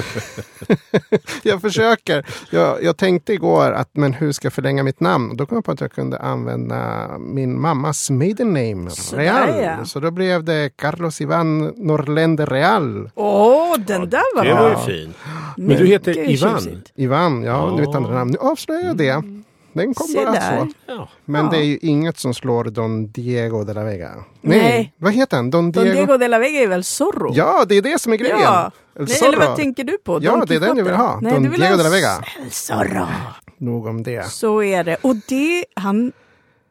jag 1.43 1.61
försöker. 1.61 2.27
Jag, 2.51 2.83
jag 2.83 2.97
tänkte 2.97 3.33
igår 3.33 3.73
att 3.73 3.91
men 3.93 4.13
hur 4.13 4.33
ska 4.33 4.47
jag 4.47 4.53
förlänga 4.53 4.83
mitt 4.83 5.01
namn? 5.01 5.37
Då 5.37 5.47
kom 5.47 5.57
jag 5.57 5.65
på 5.65 5.73
att 5.73 5.81
jag 5.81 5.93
kunde 5.93 6.19
använda 6.19 7.09
min 7.19 7.61
mammas 7.61 8.11
maiden 8.11 8.49
name, 8.53 8.91
Sådär, 8.91 9.23
Real. 9.23 9.63
ja. 9.79 9.85
Så 9.85 10.01
då 10.01 10.11
blev 10.11 10.45
det 10.45 10.71
Carlos 10.77 11.21
Ivan 11.21 11.59
Norlende 11.77 12.47
Real. 12.47 13.11
Åh, 13.15 13.75
den 13.79 14.11
där 14.11 14.37
var 14.37 14.45
Det 14.45 14.53
bra. 14.55 14.63
var 14.63 14.71
ju 14.71 14.77
fint. 15.05 15.17
Men 15.57 15.77
du 15.77 15.87
heter 15.87 16.31
Ivan? 16.31 16.61
tjusigt. 16.61 16.93
Ivan, 16.95 17.43
ja, 17.43 17.51
Ja. 17.71 17.77
nu 17.77 17.83
vet 17.87 17.95
andra 17.95 18.15
namn. 18.15 18.31
Nu 18.31 18.39
avslöjar 18.39 18.83
jag 18.87 18.97
det. 18.97 19.23
Den 19.77 19.95
kom 19.95 20.07
Se 20.07 20.25
bara 20.25 20.33
där. 20.33 20.59
så. 20.59 20.69
Ja. 20.87 21.09
Men 21.25 21.45
Ja. 21.45 21.51
det 21.51 21.57
är 21.59 21.63
ju 21.65 21.79
inget 21.83 22.19
som 22.19 22.35
slår 22.35 22.65
Don 22.65 23.07
Diego 23.13 23.65
de 23.65 23.73
la 23.73 23.83
Vega. 23.85 24.11
Nej. 24.41 24.93
Vad 24.99 25.13
heter 25.13 25.37
han? 25.37 25.51
Don 25.51 25.73
Don 25.73 25.85
Diego? 25.85 25.97
Diego 25.97 26.17
de 26.17 26.29
la 26.29 26.39
Vega 26.39 26.61
är 26.61 26.67
väl 26.67 26.85
Zorro? 26.85 27.33
Ja, 27.35 27.65
det 27.69 27.75
är 27.75 27.83
det 27.83 27.99
som 28.01 28.13
är 28.13 28.17
grejen. 28.17 28.39
Ja. 28.41 28.71
El 28.99 29.05
Nej, 29.05 29.09
Zorro. 29.17 29.29
eller 29.29 29.47
vad 29.47 29.57
tänker 29.57 29.85
du 29.85 29.99
på? 29.99 30.19
Ja, 30.23 30.31
Don 30.31 30.45
det 30.47 30.55
är 30.55 30.61
den 30.61 30.77
jag 30.77 30.85
vill 30.85 30.95
ha. 30.95 31.19
Nej, 31.21 31.33
Don 31.33 31.43
du 31.43 31.49
vill 31.49 31.61
Diego 31.61 31.73
ha 31.77 31.79
de 31.79 31.83
la 31.85 31.91
Vega. 31.91 32.25
El 32.45 32.51
Zorro. 32.51 33.07
Nog 33.59 33.87
om 33.87 34.03
det. 34.03 34.27
Så 34.31 34.63
är 34.63 34.85
det. 34.85 34.97
Och 35.03 35.17
det, 35.29 35.65
han, 35.77 36.13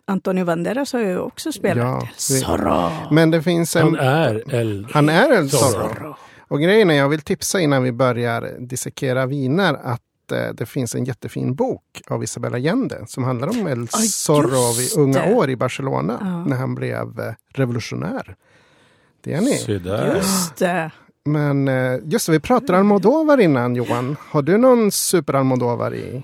Antonio 0.07 0.45
Banderas 0.45 0.93
har 0.93 0.99
ju 0.99 1.17
också 1.19 1.51
spelat 1.51 1.77
Ja, 1.77 2.01
El 2.01 2.07
Zorro. 2.41 2.89
Men 3.11 3.31
det 3.31 3.41
finns 3.41 3.75
en... 3.75 3.83
Han 3.83 3.95
är 3.95 4.55
El... 4.55 4.87
Han 4.91 5.09
är 5.09 5.31
El 5.31 5.49
Zorro. 5.49 5.71
Zorro. 5.71 6.15
Och 6.47 6.59
grejen 6.61 6.89
är, 6.89 6.95
jag 6.95 7.09
vill 7.09 7.21
tipsa 7.21 7.59
innan 7.59 7.83
vi 7.83 7.91
börjar 7.91 8.51
dissekera 8.59 9.25
viner 9.25 9.73
att 9.83 10.01
eh, 10.31 10.47
det 10.53 10.65
finns 10.65 10.95
en 10.95 11.05
jättefin 11.05 11.55
bok 11.55 12.01
av 12.07 12.23
Isabella 12.23 12.55
Allende 12.57 13.03
som 13.07 13.23
handlar 13.23 13.47
om 13.47 13.67
El 13.67 13.87
Ja, 13.91 13.97
Zorro 13.97 14.73
vid 14.77 14.97
unga 14.97 15.25
det. 15.25 15.33
år 15.33 15.49
i 15.49 15.55
Barcelona 15.55 16.17
Ja. 16.21 16.45
när 16.45 16.55
han 16.57 16.75
blev 16.75 17.19
eh, 17.19 17.33
revolutionär. 17.53 18.35
Det 19.21 19.33
är 19.33 19.41
ni. 19.41 20.15
Just 20.15 20.57
det. 20.57 20.91
Men 21.25 21.67
eh, 21.67 21.99
just 22.05 22.25
det, 22.25 22.31
vi 22.31 22.39
pratade 22.39 22.77
Almodovar 22.79 23.37
innan 23.41 23.75
Johan. 23.75 24.15
Har 24.29 24.41
du 24.41 24.57
någon 24.57 24.91
super 24.91 25.33
Almodovar 25.33 25.93
i? 25.95 26.23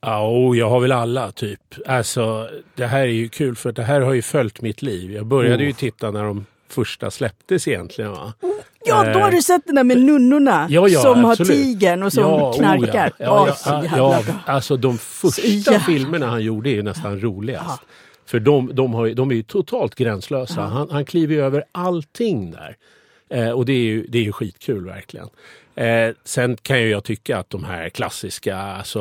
Ja, 0.00 0.26
och 0.28 0.56
jag 0.56 0.70
har 0.70 0.80
väl 0.80 0.92
alla 0.92 1.32
typ. 1.32 1.60
Alltså, 1.86 2.48
det 2.74 2.86
här 2.86 3.00
är 3.00 3.04
ju 3.06 3.28
kul 3.28 3.56
för 3.56 3.72
det 3.72 3.82
här 3.82 4.00
har 4.00 4.12
ju 4.12 4.22
följt 4.22 4.60
mitt 4.60 4.82
liv. 4.82 5.12
Jag 5.12 5.26
började 5.26 5.62
Oh. 5.62 5.66
ju 5.66 5.72
titta 5.72 6.10
när 6.10 6.24
de 6.24 6.46
första 6.68 7.10
släpptes 7.10 7.68
egentligen. 7.68 8.10
Va? 8.10 8.32
Ja, 8.84 9.12
då 9.12 9.18
har 9.18 9.30
du 9.30 9.42
sett 9.42 9.66
den 9.66 9.74
där 9.74 9.84
med 9.84 9.98
nunnorna 9.98 10.66
Ja, 10.70 10.88
ja, 10.88 11.00
som 11.00 11.24
absolut. 11.24 11.48
har 11.50 11.56
tigern 11.56 12.02
och 12.02 12.12
som 12.12 12.22
Ja, 12.22 12.50
oh, 12.50 12.56
knarkar. 12.56 13.12
Ja, 13.18 13.56
ja, 13.66 13.84
ja, 13.96 14.22
ja, 14.26 14.34
alltså 14.46 14.76
de 14.76 14.98
första 14.98 15.80
filmerna 15.80 16.26
han 16.26 16.42
gjorde 16.42 16.70
är 16.70 16.82
nästan 16.82 17.20
roligast. 17.20 17.82
För 18.26 18.40
de, 18.40 18.74
de, 18.74 18.94
har, 18.94 19.08
de 19.08 19.30
är 19.30 19.34
ju 19.34 19.42
totalt 19.42 19.94
gränslösa. 19.94 20.60
Han, 20.60 20.90
han 20.90 21.04
kliver 21.04 21.36
över 21.36 21.64
allting 21.72 22.50
där. 22.50 22.76
Eh, 23.30 23.50
och 23.50 23.64
det 23.64 23.72
är, 23.72 23.84
ju, 23.84 24.06
det 24.06 24.18
är 24.18 24.22
ju 24.22 24.32
skitkul 24.32 24.84
verkligen. 24.84 25.28
Eh, 25.74 26.14
sen 26.24 26.56
kan 26.56 26.80
ju 26.82 26.88
jag 26.88 27.04
tycka 27.04 27.38
att 27.38 27.50
de 27.50 27.64
här 27.64 27.88
klassiska, 27.88 28.56
alltså 28.56 28.98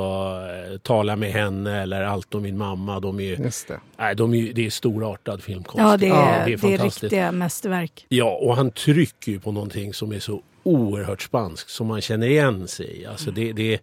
eh, 0.72 0.78
Tala 0.78 1.16
med 1.16 1.32
henne 1.32 1.82
eller 1.82 2.02
Allt 2.02 2.36
om 2.36 2.42
min 2.44 2.58
mamma, 2.58 3.00
de 3.00 3.20
är 3.20 3.24
ju, 3.24 3.36
Just 3.36 3.68
det. 3.68 3.80
nej, 3.98 4.16
de 4.16 4.34
är 4.34 4.38
ju, 4.38 4.54
det 4.54 4.66
är 4.66 4.70
storartad 4.70 5.44
filmkonst. 5.44 5.78
Ja, 5.80 5.98
det 5.98 6.06
är, 6.06 6.10
Ja, 6.10 6.44
det 6.46 6.54
är, 6.54 6.58
fantastiskt. 6.58 7.04
riktiga 7.04 7.32
mästerverk. 7.32 8.06
Ja, 8.10 8.38
och 8.42 8.56
han 8.56 8.72
trycker 8.72 9.32
ju 9.32 9.40
på 9.40 9.52
någonting 9.52 9.94
som 9.94 10.12
är 10.12 10.20
så 10.20 10.42
oerhört 10.64 11.22
spanskt 11.22 11.70
som 11.70 11.88
man 11.88 12.02
känner 12.02 12.28
igen 12.28 12.68
sig 12.68 13.02
i. 13.02 13.06
Alltså 13.06 13.32
det, 13.32 13.52
det, 13.54 13.80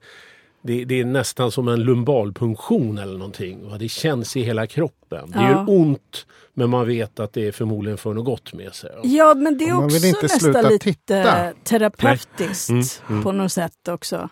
det, 0.62 0.84
det 0.84 1.00
är 1.00 1.04
nästan 1.04 1.50
som 1.52 1.68
en 1.68 1.82
lumbalpunktion 1.82 2.98
eller 2.98 3.12
någonting. 3.18 3.78
Det 3.78 3.88
känns 3.88 4.36
i 4.36 4.42
hela 4.42 4.66
kroppen. 4.66 5.30
Det 5.30 5.38
Ja. 5.38 5.50
gör 5.50 5.64
ont 5.70 6.26
men 6.54 6.70
man 6.70 6.86
vet 6.86 7.20
att 7.20 7.32
det 7.32 7.46
är 7.48 7.52
förmodligen 7.52 7.98
för 7.98 8.14
något 8.14 8.24
gott 8.24 8.52
med 8.52 8.74
sig. 8.74 8.90
Ja, 9.02 9.34
men 9.34 9.58
det 9.58 9.64
är 9.64 9.76
också 9.84 9.94
vill 9.98 10.04
inte 10.04 10.22
nästan 10.22 10.40
sluta 10.40 10.62
lite 10.62 10.84
titta. 10.84 11.52
terapeutiskt 11.64 12.70
Nej. 12.70 12.84
Mm, 13.10 13.22
på 13.22 13.32
något 13.32 13.52
sätt 13.52 13.88
också. 13.88 14.28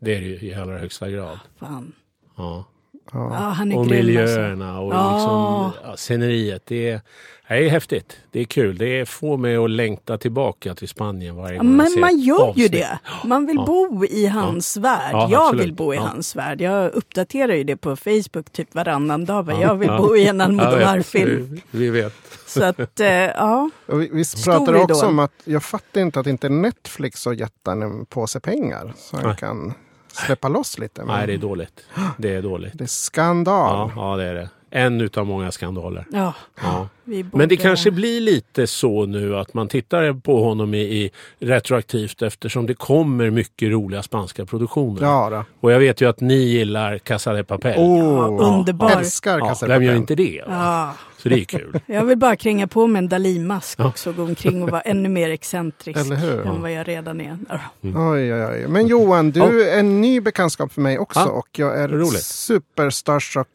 Det 0.00 0.16
är 0.16 0.20
det 0.20 0.26
ju 0.26 0.40
i 0.40 0.54
allra 0.54 0.78
högsta 0.78 1.10
grad. 1.10 1.38
Fan. 1.60 1.92
Ja. 2.36 2.64
Ja, 3.12 3.34
är 3.72 3.76
Och 3.76 3.80
alltså. 3.82 3.94
miljöerna 3.94 4.80
och 4.80 4.94
Ja. 4.94 5.12
liksom, 5.14 5.88
ja, 5.90 5.96
sceneriet. 5.96 6.62
Det 6.66 6.90
är, 6.90 7.00
det 7.48 7.66
är 7.66 7.68
häftigt. 7.70 8.16
Det 8.32 8.40
är 8.40 8.44
kul. 8.44 8.78
Det 8.78 9.08
får 9.08 9.36
mig 9.36 9.56
att 9.56 9.70
längta 9.70 10.18
tillbaka 10.18 10.74
till 10.74 10.88
Spanien 10.88 11.36
varje 11.36 11.56
Ja, 11.56 11.62
gång 11.62 11.68
jag 11.70 11.76
men 11.76 11.90
ser 11.90 12.00
man 12.00 12.18
gör 12.18 12.36
ju 12.38 12.42
avsnitt. 12.42 12.72
det. 12.72 12.98
Man 13.24 13.46
vill 13.46 13.56
Ja. 13.56 13.64
bo 13.66 14.04
i 14.04 14.26
hans 14.26 14.76
värld. 14.76 15.10
Ja, 15.12 15.28
jag 15.30 15.56
vill 15.56 15.74
bo 15.74 15.92
i 15.92 15.96
Ja. 15.96 16.02
hans 16.02 16.36
värld. 16.36 16.60
Jag 16.60 16.92
uppdaterar 16.92 17.54
ju 17.54 17.64
det 17.64 17.76
på 17.76 17.96
Facebook 17.96 18.50
typ 18.52 18.74
varannan 18.74 19.24
dag. 19.24 19.42
vad 19.42 19.54
Ja, 19.54 19.60
Jag 19.60 19.74
vill 19.74 19.88
ja. 19.88 19.98
bo 19.98 20.16
i 20.16 20.26
en 20.28 20.38
Jag. 20.40 20.44
Almodovar-film. 20.48 21.60
Vi, 21.70 21.90
vet. 21.90 22.14
Så 22.46 22.64
att, 22.64 23.00
eh, 23.00 23.06
ja. 23.08 23.70
Och 23.86 24.00
vi, 24.02 24.08
vi 24.12 24.24
pratade 24.44 24.78
också 24.78 24.94
idol. 24.98 25.08
om 25.10 25.18
att 25.18 25.32
jag 25.44 25.62
fattar 25.62 26.00
inte 26.00 26.20
att 26.20 26.26
inte 26.26 26.48
Netflix 26.48 27.26
har 27.26 27.32
gett 27.32 27.68
en 27.68 28.06
påse 28.06 28.40
pengar. 28.40 28.92
Så 28.96 29.16
han 29.16 29.36
kan 29.36 29.74
släppa 30.12 30.48
loss 30.48 30.78
lite. 30.78 31.04
Men 31.04 31.16
Nej, 31.16 31.26
det 31.26 31.32
är 31.32 31.38
dåligt. 31.38 31.84
Det 32.18 32.34
är 32.34 32.42
dåligt. 32.42 32.72
det 32.78 32.84
är 32.84 32.88
skandal. 32.88 33.90
Ja, 33.96 34.10
ja 34.10 34.16
det 34.16 34.24
är 34.24 34.34
det. 34.34 34.48
En 34.74 35.00
utav 35.00 35.26
många 35.26 35.52
skandaler. 35.52 36.06
Ja, 36.12 36.34
Ja. 36.62 36.88
vi 37.04 37.22
borde... 37.24 37.38
Men 37.38 37.48
det 37.48 37.56
kanske 37.56 37.90
blir 37.90 38.20
lite 38.20 38.66
så 38.66 39.06
nu 39.06 39.36
att 39.36 39.54
man 39.54 39.68
tittar 39.68 40.12
på 40.20 40.44
honom 40.44 40.74
i, 40.74 40.78
i 40.80 41.10
retroaktivt 41.38 42.22
eftersom 42.22 42.66
det 42.66 42.74
kommer 42.74 43.30
mycket 43.30 43.70
roliga 43.70 44.02
spanska 44.02 44.46
produktioner. 44.46 45.02
Ja, 45.02 45.30
då. 45.30 45.44
Och 45.60 45.72
jag 45.72 45.78
vet 45.78 46.00
ju 46.00 46.08
att 46.08 46.20
ni 46.20 46.34
gillar 46.34 46.98
Casa 46.98 47.32
de 47.32 47.44
Papel. 47.44 47.78
Oh, 47.78 48.58
underbar. 48.58 48.90
Älskar 48.90 49.38
ja, 49.38 49.46
Casa 49.48 49.66
de 49.66 49.72
vem 49.72 49.82
gör 49.82 49.90
Papel. 49.90 50.00
inte 50.00 50.14
det? 50.14 50.42
Ja, 50.46 50.94
Så 51.18 51.28
det 51.28 51.40
är 51.40 51.44
kul. 51.44 51.80
jag 51.86 52.04
vill 52.04 52.18
bara 52.18 52.36
kränga 52.36 52.66
på 52.66 52.86
mig 52.86 52.98
en 52.98 53.08
Dalí-mask 53.08 53.78
Ja. 53.78 53.86
också 53.88 54.10
och 54.10 54.16
gå 54.16 54.22
omkring 54.22 54.62
och 54.62 54.70
vara 54.70 54.80
ännu 54.80 55.08
mer 55.08 55.30
excentrisk 55.30 56.00
Eller 56.00 56.16
hur? 56.16 56.46
än 56.46 56.62
vad 56.62 56.72
jag 56.72 56.88
redan 56.88 57.20
är. 57.20 57.38
Ja. 57.48 57.58
Oj, 57.82 58.34
oj, 58.34 58.44
oj. 58.44 58.66
Men 58.68 58.86
Johan, 58.86 59.30
du 59.30 59.68
är 59.70 59.78
en 59.78 60.00
ny 60.00 60.20
bekantskap 60.20 60.72
för 60.72 60.80
mig 60.80 60.98
också 60.98 61.20
Ja, 61.20 61.26
och 61.30 61.48
jag 61.52 61.78
är 61.80 61.88
roligt. 61.88 62.22
super 62.24 62.90
starstruck 62.90 63.48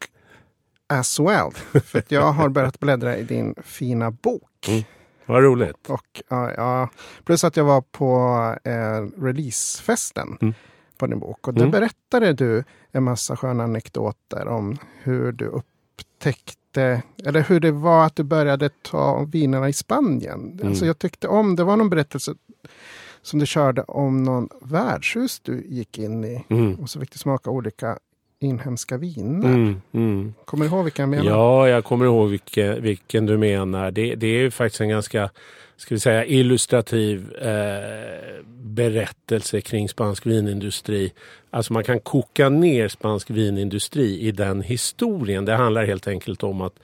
as 0.88 1.20
well. 1.20 1.50
För 1.84 2.02
jag 2.08 2.32
har 2.32 2.48
börjat 2.48 2.80
bläddra 2.80 3.16
i 3.16 3.22
din 3.22 3.54
fina 3.64 4.10
bok. 4.10 4.86
Vad 5.26 5.42
roligt. 5.42 5.90
Och, 5.90 6.22
ja, 6.28 6.50
ja, 6.56 6.88
plus 7.24 7.44
att 7.44 7.56
jag 7.56 7.64
var 7.64 7.80
på 7.80 8.16
eh, 8.64 9.22
releasefesten 9.22 10.38
Mm. 10.40 10.54
på 10.98 11.06
din 11.06 11.18
bok. 11.18 11.48
Och 11.48 11.54
där 11.54 11.60
Mm. 11.62 11.70
berättade 11.70 12.32
du 12.32 12.64
en 12.92 13.02
massa 13.02 13.36
sköna 13.36 13.64
anekdoter 13.64 14.48
om 14.48 14.76
hur 15.02 15.32
du 15.32 15.46
upptäckte, 15.46 17.02
eller 17.24 17.40
hur 17.42 17.60
det 17.60 17.70
var 17.70 18.06
att 18.06 18.16
du 18.16 18.22
började 18.22 18.68
ta 18.82 19.24
vinerna 19.24 19.68
i 19.68 19.72
Spanien. 19.72 20.52
Mm. 20.52 20.66
Alltså 20.68 20.86
jag 20.86 20.98
tyckte 20.98 21.28
om, 21.28 21.56
det 21.56 21.64
var 21.64 21.76
någon 21.76 21.90
berättelse 21.90 22.34
som 23.22 23.38
du 23.38 23.46
körde 23.46 23.82
om 23.82 24.22
någon 24.22 24.48
värdshus 24.62 25.40
du 25.40 25.64
gick 25.68 25.98
in 25.98 26.24
i. 26.24 26.44
Mm. 26.50 26.74
Och 26.74 26.90
så 26.90 27.00
fick 27.00 27.12
du 27.12 27.18
smaka 27.18 27.50
olika 27.50 27.98
inhemska 28.40 28.96
viner. 28.96 29.48
Mm, 29.48 29.82
mm. 29.92 30.34
Kommer 30.44 30.64
du 30.64 30.70
ihåg 30.70 30.84
vilka 30.84 31.02
jag 31.02 31.08
menar? 31.08 31.24
Ja, 31.24 31.68
jag 31.68 31.84
kommer 31.84 32.04
ihåg 32.04 32.28
vilken, 32.28 32.82
vilken 32.82 33.26
du 33.26 33.38
menar. 33.38 33.90
Det, 33.90 34.14
det 34.14 34.26
är 34.26 34.38
ju 34.38 34.50
faktiskt 34.50 34.80
en 34.80 34.88
ganska 34.88 35.30
ska 35.78 35.94
vi 35.94 36.00
säga, 36.00 36.24
illustrativ 36.24 37.32
eh, 37.32 38.44
berättelse 38.54 39.60
kring 39.60 39.88
spansk 39.88 40.26
vinindustri. 40.26 41.12
Alltså 41.50 41.72
man 41.72 41.84
kan 41.84 42.00
koka 42.00 42.48
ner 42.48 42.88
spansk 42.88 43.30
vinindustri 43.30 44.20
i 44.20 44.32
den 44.32 44.62
historien. 44.62 45.44
Det 45.44 45.54
handlar 45.54 45.84
helt 45.84 46.08
enkelt 46.08 46.42
om 46.42 46.60
att 46.60 46.74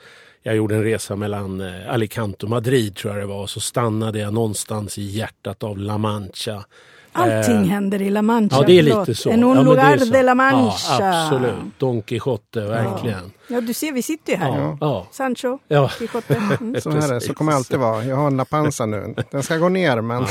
jag 0.42 0.56
gjorde 0.56 0.74
en 0.74 0.82
resa 0.82 1.16
mellan 1.16 1.60
eh, 1.60 1.92
Alicante 1.92 2.46
och 2.46 2.50
Madrid 2.50 2.96
tror 2.96 3.12
jag 3.12 3.22
det 3.22 3.26
var. 3.26 3.42
Och 3.42 3.50
så 3.50 3.60
stannade 3.60 4.18
jag 4.18 4.34
någonstans 4.34 4.98
i 4.98 5.02
hjärtat 5.02 5.62
av 5.62 5.78
La 5.78 5.98
Mancha. 5.98 6.64
Allting 7.14 7.56
Eh, 7.56 7.62
händer 7.64 8.02
i 8.02 8.10
La 8.10 8.22
Mancha. 8.22 8.56
Ja, 8.56 8.62
det 8.66 8.78
är 8.78 8.82
lite 8.82 9.14
så. 9.14 9.30
En 9.30 9.40
ja, 9.40 9.46
un 9.46 9.58
är 9.58 9.64
lugar 9.64 9.96
de 10.12 10.22
La 10.22 10.34
Mancha. 10.34 10.96
Ja, 11.00 11.24
absolut. 11.26 11.54
Don 11.78 12.02
Quijote, 12.02 12.60
verkligen. 12.60 13.32
Ja, 13.48 13.60
du 13.60 13.74
ser, 13.74 13.92
vi 13.92 14.02
sitter 14.02 14.32
ju 14.32 14.38
här. 14.38 14.48
Ja, 14.58 14.78
ja. 14.80 15.06
Sancho, 15.10 15.58
ja. 15.68 15.88
Quijote. 15.98 16.34
Mm. 16.60 16.80
Så 16.80 16.90
här 16.90 17.12
är 17.14 17.20
så 17.20 17.34
kommer 17.34 17.52
det 17.52 17.56
alltid 17.58 17.78
vara. 17.78 18.04
Jag 18.04 18.16
har 18.16 18.26
en 18.26 18.36
La 18.36 18.44
Panza 18.44 18.86
nu. 18.86 19.14
Den 19.30 19.42
ska 19.42 19.56
gå 19.56 19.68
ner 19.68 20.00
men 20.00 20.24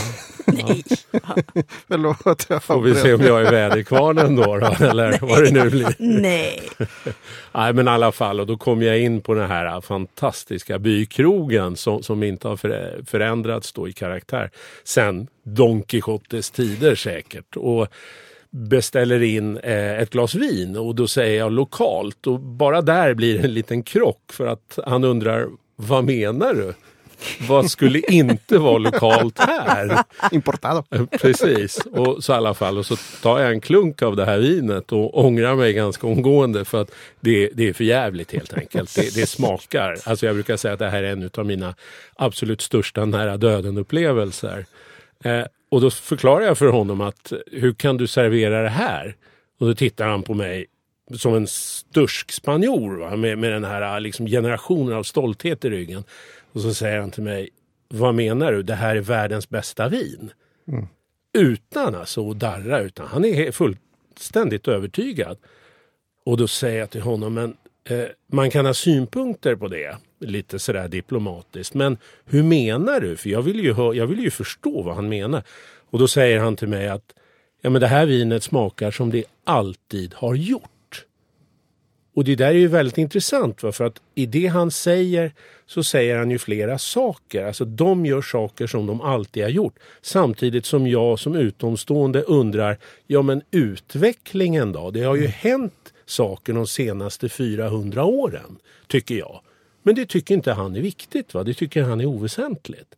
Nej. 0.45 0.83
förlåt. 1.87 2.45
Jag 2.49 2.63
Får 2.63 2.81
vi 2.81 2.95
se 2.95 3.13
om 3.13 3.21
jag 3.21 3.41
är 3.41 3.51
väderkvarnen 3.51 4.35
då, 4.35 4.43
då 4.57 4.85
eller 4.85 5.17
vad 5.21 5.43
det 5.43 5.51
nu 5.51 5.69
blir. 5.69 5.95
Nej. 5.99 6.59
Nej 7.51 7.73
men 7.73 7.87
i 7.87 7.89
alla 7.91 8.11
fall, 8.11 8.39
och 8.39 8.47
då 8.47 8.57
kom 8.57 8.81
jag 8.81 8.99
in 8.99 9.21
på 9.21 9.33
den 9.33 9.47
här 9.49 9.81
fantastiska 9.81 10.79
bykrogen 10.79 11.75
som, 11.75 12.03
som 12.03 12.23
inte 12.23 12.47
har 12.47 12.55
förä- 12.55 13.05
förändrats 13.05 13.73
då 13.73 13.87
i 13.87 13.93
karaktär 13.93 14.49
sen 14.83 15.27
Don 15.43 15.83
Quijotes 15.83 16.51
tider 16.51 16.95
säkert. 16.95 17.55
Och 17.55 17.87
beställer 18.49 19.23
in 19.23 19.57
eh, 19.57 19.99
ett 19.99 20.09
glas 20.09 20.35
vin 20.35 20.77
och 20.77 20.95
då 20.95 21.07
säger 21.07 21.37
jag 21.37 21.51
lokalt 21.51 22.27
och 22.27 22.39
bara 22.39 22.81
där 22.81 23.13
blir 23.13 23.37
det 23.37 23.43
en 23.43 23.53
liten 23.53 23.83
krock 23.83 24.21
för 24.31 24.47
att 24.47 24.79
han 24.85 25.03
undrar 25.03 25.47
vad 25.75 26.03
menar 26.03 26.53
du? 26.53 26.73
Vad 27.47 27.71
skulle 27.71 27.99
inte 27.99 28.57
vara 28.57 28.77
lokalt 28.77 29.39
här? 29.39 30.03
Importado. 30.31 30.83
Precis, 31.21 31.77
och 31.77 32.23
så 32.23 32.33
i 32.33 32.35
alla 32.35 32.53
fall 32.53 32.77
och 32.77 32.85
så 32.85 32.95
tar 33.21 33.39
jag 33.39 33.51
en 33.51 33.61
klunk 33.61 34.01
av 34.01 34.15
det 34.15 34.25
här 34.25 34.37
vinet 34.37 34.91
och 34.91 35.25
ångrar 35.25 35.55
mig 35.55 35.73
ganska 35.73 36.07
omgående 36.07 36.65
för 36.65 36.81
att 36.81 36.91
det, 37.19 37.49
det 37.53 37.69
är 37.69 37.73
för 37.73 37.83
jävligt 37.83 38.31
helt 38.31 38.53
enkelt. 38.53 38.95
Det, 38.95 39.15
det 39.15 39.25
smakar, 39.25 39.97
alltså 40.03 40.25
jag 40.25 40.35
brukar 40.35 40.57
säga 40.57 40.73
att 40.73 40.79
det 40.79 40.89
här 40.89 41.03
är 41.03 41.11
en 41.11 41.29
av 41.37 41.45
mina 41.45 41.75
absolut 42.15 42.61
största 42.61 43.05
nära 43.05 43.37
döden 43.37 43.77
upplevelser. 43.77 44.65
Eh, 45.23 45.45
och 45.69 45.81
då 45.81 45.91
förklarar 45.91 46.45
jag 46.45 46.57
för 46.57 46.67
honom 46.67 47.01
att 47.01 47.33
hur 47.51 47.73
kan 47.73 47.97
du 47.97 48.07
servera 48.07 48.61
det 48.61 48.69
här? 48.69 49.15
Och 49.59 49.67
då 49.67 49.75
tittar 49.75 50.07
han 50.07 50.23
på 50.23 50.33
mig 50.33 50.65
som 51.17 51.35
en 51.35 51.47
stursk 51.47 52.31
spanjor 52.31 52.97
va? 52.97 53.15
Med, 53.15 53.37
med 53.37 53.51
den 53.51 53.63
här 53.63 53.99
liksom, 53.99 54.25
generationen 54.25 54.97
av 54.97 55.03
stolthet 55.03 55.65
i 55.65 55.69
ryggen. 55.69 56.03
Och 56.51 56.61
så 56.61 56.73
säger 56.73 56.99
han 56.99 57.11
till 57.11 57.23
mig, 57.23 57.49
vad 57.89 58.15
menar 58.15 58.51
du? 58.51 58.63
Det 58.63 58.75
här 58.75 58.95
är 58.95 59.01
världens 59.01 59.49
bästa 59.49 59.89
vin? 59.89 60.31
Utan 61.33 61.95
alltså 61.95 62.29
att 62.29 62.39
darra, 62.39 62.79
utan 62.79 63.07
han 63.07 63.25
är 63.25 63.51
fullständigt 63.51 64.67
övertygad. 64.67 65.37
Och 66.25 66.37
då 66.37 66.47
säger 66.47 66.79
jag 66.79 66.89
till 66.89 67.01
honom, 67.01 67.33
men 67.33 67.49
eh, 67.49 67.55
man 68.31 68.49
kan 68.49 68.65
ha 68.65 68.73
synpunkter 68.73 69.55
på 69.55 69.67
det, 69.67 69.97
lite 70.19 70.59
sådär 70.59 70.87
diplomatiskt. 70.87 71.73
Men 71.73 71.97
hur 72.25 72.43
menar 72.43 72.99
du? 72.99 73.17
För 73.17 73.29
jag 73.29 73.41
vill 73.41 73.59
ju, 73.59 73.73
hö- 73.73 73.93
jag 73.93 74.07
vill 74.07 74.19
ju 74.19 74.31
förstå 74.31 74.81
vad 74.81 74.95
han 74.95 75.09
menar. 75.09 75.43
Och 75.89 75.99
då 75.99 76.07
säger 76.07 76.39
han 76.39 76.55
till 76.55 76.67
mig 76.67 76.87
att 76.87 77.13
ja, 77.61 77.69
men 77.69 77.81
det 77.81 77.87
här 77.87 78.05
vinet 78.05 78.43
smakar 78.43 78.91
som 78.91 79.09
det 79.11 79.23
alltid 79.43 80.13
har 80.13 80.35
gjort. 80.35 80.69
Och 82.15 82.23
det 82.23 82.35
där 82.35 82.47
är 82.47 82.51
ju 82.53 82.67
väldigt 82.67 82.97
intressant 82.97 83.63
va? 83.63 83.71
för 83.71 83.83
att 83.83 84.01
i 84.15 84.25
det 84.25 84.47
han 84.47 84.71
säger 84.71 85.31
så 85.65 85.83
säger 85.83 86.17
han 86.17 86.31
ju 86.31 86.39
flera 86.39 86.77
saker. 86.77 87.45
Alltså 87.45 87.65
de 87.65 88.05
gör 88.05 88.21
saker 88.21 88.67
som 88.67 88.85
de 88.85 89.01
alltid 89.01 89.43
har 89.43 89.49
gjort. 89.49 89.75
Samtidigt 90.01 90.65
som 90.65 90.87
jag 90.87 91.19
som 91.19 91.35
utomstående 91.35 92.21
undrar, 92.21 92.77
ja 93.07 93.21
men 93.21 93.41
utvecklingen 93.51 94.71
då? 94.71 94.91
Det 94.91 95.03
har 95.03 95.15
ju 95.15 95.27
hänt 95.27 95.92
saker 96.05 96.53
de 96.53 96.67
senaste 96.67 97.29
400 97.29 98.03
åren, 98.03 98.57
tycker 98.87 99.15
jag. 99.15 99.41
Men 99.83 99.95
det 99.95 100.05
tycker 100.05 100.35
inte 100.35 100.51
han 100.51 100.75
är 100.75 100.81
viktigt, 100.81 101.33
va? 101.33 101.43
det 101.43 101.53
tycker 101.53 101.83
han 101.83 102.01
är 102.01 102.05
oväsentligt. 102.05 102.95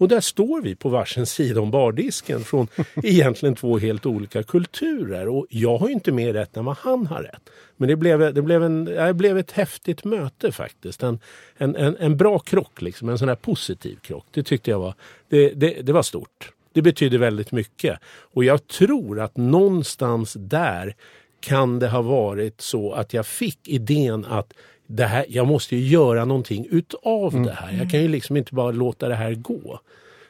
Och 0.00 0.08
där 0.08 0.20
står 0.20 0.62
vi 0.62 0.74
på 0.74 0.88
varsin 0.88 1.26
sida 1.26 1.60
om 1.60 1.70
bardisken 1.70 2.44
från 2.44 2.68
egentligen 3.02 3.54
två 3.54 3.78
helt 3.78 4.06
olika 4.06 4.42
kulturer. 4.42 5.28
Och 5.28 5.46
jag 5.48 5.78
har 5.78 5.88
ju 5.88 5.94
inte 5.94 6.12
mer 6.12 6.32
rätt 6.32 6.56
än 6.56 6.64
vad 6.64 6.76
han 6.76 7.06
har 7.06 7.22
rätt. 7.22 7.50
Men 7.76 7.88
det 7.88 7.96
blev, 7.96 8.34
det 8.34 8.42
blev, 8.42 8.62
en, 8.62 8.84
det 8.84 9.14
blev 9.14 9.38
ett 9.38 9.52
häftigt 9.52 10.04
möte 10.04 10.52
faktiskt. 10.52 11.02
En, 11.02 11.18
en, 11.56 11.76
en, 11.76 11.96
en 11.96 12.16
bra 12.16 12.38
krock, 12.38 12.82
liksom, 12.82 13.08
en 13.08 13.18
sån 13.18 13.28
här 13.28 13.36
positiv 13.36 13.96
krock. 13.96 14.26
Det 14.30 14.42
tyckte 14.42 14.70
jag 14.70 14.78
var, 14.78 14.94
det, 15.28 15.50
det, 15.50 15.82
det 15.82 15.92
var 15.92 16.02
stort. 16.02 16.52
Det 16.72 16.82
betyder 16.82 17.18
väldigt 17.18 17.52
mycket. 17.52 17.98
Och 18.04 18.44
jag 18.44 18.66
tror 18.66 19.20
att 19.20 19.36
någonstans 19.36 20.36
där 20.38 20.94
kan 21.40 21.78
det 21.78 21.88
ha 21.88 22.02
varit 22.02 22.60
så 22.60 22.92
att 22.92 23.14
jag 23.14 23.26
fick 23.26 23.68
idén 23.68 24.24
att 24.24 24.52
det 24.86 25.06
här, 25.06 25.26
jag 25.28 25.46
måste 25.46 25.76
ju 25.76 25.86
göra 25.88 26.24
någonting 26.24 26.66
utav 26.70 27.42
det 27.42 27.52
här. 27.52 27.72
Jag 27.78 27.90
kan 27.90 28.02
ju 28.02 28.08
liksom 28.08 28.36
inte 28.36 28.54
bara 28.54 28.70
låta 28.70 29.08
det 29.08 29.14
här 29.14 29.34
gå. 29.34 29.80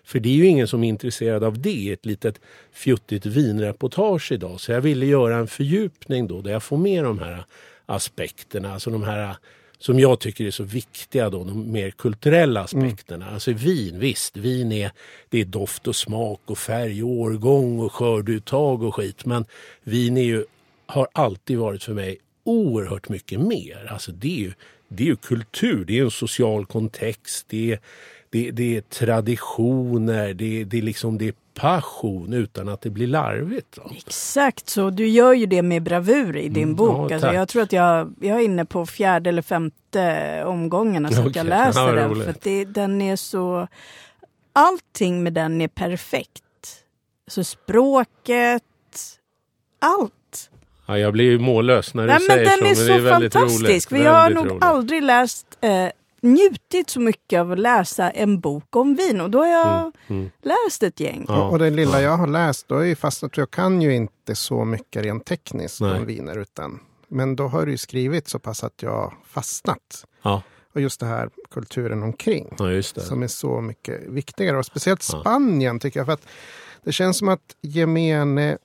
För 0.05 0.21
det 0.21 0.29
är 0.29 0.35
ju 0.35 0.47
ingen 0.47 0.69
som 0.69 0.85
är 0.85 0.89
intresserad 0.89 1.45
av 1.45 1.59
det 1.59 1.93
ett 1.93 2.07
litet 2.07 2.41
fjuttigt 2.73 3.27
vinreportage 3.27 4.33
idag. 4.33 4.61
Så 4.61 4.73
jag 4.73 4.81
ville 4.81 5.07
göra 5.07 5.37
en 5.37 5.47
fördjupning 5.47 6.29
då 6.29 6.41
där 6.41 6.53
jag 6.53 6.63
får 6.63 6.77
med 6.77 7.05
de 7.05 7.19
här 7.19 7.45
aspekterna. 7.87 8.73
Alltså 8.73 8.91
de 8.91 9.03
här 9.03 9.37
som 9.79 9.99
jag 9.99 10.21
tycker 10.21 10.45
är 10.45 10.51
så 10.51 10.65
viktiga 10.65 11.31
då, 11.31 11.45
de 11.45 11.73
mer 11.73 11.91
kulturella 11.91 12.61
aspekterna. 12.61 13.31
Alltså 13.31 13.53
vin, 13.53 13.99
visst, 13.99 14.37
vin 14.37 14.73
är, 14.73 14.91
det 15.29 15.41
är 15.41 15.45
doft 15.45 15.89
och 15.89 15.97
smak 15.97 16.41
och 16.47 16.59
färg 16.59 17.03
och 17.03 17.11
årgång 17.11 17.81
och 17.81 17.93
skörduttag 17.93 18.83
och 18.83 18.95
skit. 18.95 19.25
Men 19.25 19.45
vin 19.83 20.17
är 20.17 20.23
ju, 20.23 20.45
har 20.91 21.09
alltid 21.13 21.59
varit 21.59 21.83
för 21.85 21.95
mig 21.95 22.19
oerhört 22.45 23.09
mycket 23.09 23.41
mer. 23.41 23.89
Alltså 23.93 24.13
det 24.13 24.29
är 24.29 24.39
ju, 24.41 24.53
det 24.89 25.03
är 25.03 25.07
ju 25.07 25.17
kultur, 25.17 25.85
det 25.85 25.99
är 25.99 26.05
en 26.05 26.11
social 26.11 26.67
kontext, 26.67 27.47
det 27.49 27.73
är, 27.73 27.79
det, 28.31 28.51
det 28.51 28.77
är 28.77 28.81
traditioner, 28.81 30.35
det, 30.35 30.65
det, 30.65 30.79
är 30.79 30.83
liksom, 30.83 31.19
det 31.19 31.29
är 31.29 31.35
passion 31.55 32.33
utan 32.33 32.69
att 32.69 32.81
det 32.81 32.91
blir 32.91 33.07
larvigt. 33.07 33.79
va? 33.79 33.91
Exakt 33.97 34.69
så. 34.69 34.91
Du 34.91 35.09
gör 35.09 35.33
ju 35.33 35.47
det 35.47 35.63
med 35.63 35.83
bravur 35.83 36.37
i 36.37 36.49
din 36.49 36.63
Mm, 36.63 36.75
bok. 36.77 37.11
ja, 37.11 37.15
alltså, 37.15 37.33
jag 37.33 37.49
tror 37.49 37.63
att 37.63 37.73
jag, 37.73 38.15
jag 38.21 38.41
är 38.41 38.45
inne 38.45 38.65
på 38.65 38.87
fjärde 38.87 39.29
eller 39.31 39.43
femte 39.43 40.43
omgången 40.47 41.07
alltså, 41.07 41.23
att 41.23 41.37
jag 41.37 41.47
läser 41.47 41.81
Ja, 41.81 41.93
den. 41.93 42.25
För 42.25 42.35
det, 42.43 42.65
den 42.65 43.03
är 43.03 43.17
så... 43.17 43.69
Allting 44.53 45.23
med 45.23 45.33
den 45.33 45.61
är 45.61 45.69
perfekt. 45.69 46.43
Så 47.27 47.45
språket, 47.45 48.63
allt. 49.79 50.13
Ja, 50.91 50.99
jag 50.99 51.13
blir 51.13 51.25
ju 51.25 51.39
mållös 51.39 51.95
när 51.95 52.03
du 52.03 52.07
Nej, 52.09 52.19
men 52.19 52.27
säger 52.27 52.45
den 52.45 52.59
så. 52.59 52.65
är 52.65 52.67
men 52.67 52.77
så 52.77 52.83
det 52.85 52.95
är 52.95 53.01
väldigt 53.01 53.33
fantastisk. 53.33 53.93
roligt. 53.93 53.93
Vi 53.93 54.07
har 54.07 54.15
Väldigt 54.15 54.37
nog 54.37 54.51
roligt. 54.51 54.65
aldrig 54.65 55.03
läst, 55.03 55.47
eh, 55.61 55.87
njutit 56.21 56.91
så 56.91 57.01
mycket 57.01 57.41
av 57.41 57.53
att 57.53 57.59
läsa 57.59 58.11
en 58.11 58.41
bok 58.41 58.77
om 58.77 58.95
vin. 58.95 59.21
Och 59.21 59.31
då 59.31 59.39
har 59.39 59.47
jag 59.47 59.93
mm. 60.09 60.31
läst 60.43 60.83
ett 60.83 61.01
gäng. 61.01 61.25
Ja. 61.29 61.49
Och 61.49 61.59
det 61.59 61.71
lilla 61.71 62.03
jag 62.03 62.17
har 62.17 62.27
läst, 62.27 62.69
då 62.69 62.79
är 62.79 62.85
ju 62.85 62.95
fast 62.97 63.23
att 63.25 63.37
jag 63.37 63.51
kan 63.51 63.83
ju 63.83 63.95
inte 63.95 64.35
så 64.35 64.65
mycket 64.65 65.03
rent 65.03 65.25
tekniskt 65.25 65.81
Nej. 65.81 65.99
om 65.99 66.07
viner. 66.07 66.39
Utan 66.39 66.81
Men 67.09 67.37
då 67.37 67.49
har 67.49 67.67
du 67.67 67.77
skrivit 67.79 68.29
så 68.29 68.39
pass 68.39 68.65
att 68.65 68.83
jag 68.83 69.13
fastnat. 69.27 70.05
Ja, 70.23 70.43
Och 70.75 70.81
just 70.81 71.01
det 71.01 71.07
här 71.07 71.31
kulturen 71.51 72.03
omkring. 72.03 72.55
ja 72.59 72.71
just 72.71 72.95
det. 72.95 73.01
Som 73.01 73.23
är 73.23 73.29
så 73.29 73.61
mycket 73.61 74.09
viktigare. 74.09 74.59
Och 74.59 74.67
speciellt 74.67 75.09
Ja. 75.13 75.21
Spanien 75.21 75.81
tycker 75.81 76.01
jag. 76.01 76.07
För 76.07 76.13
att 76.13 76.27
det 76.85 76.93
känns 76.93 77.19
som 77.19 77.29
att 77.29 77.57
gemene 77.61 78.59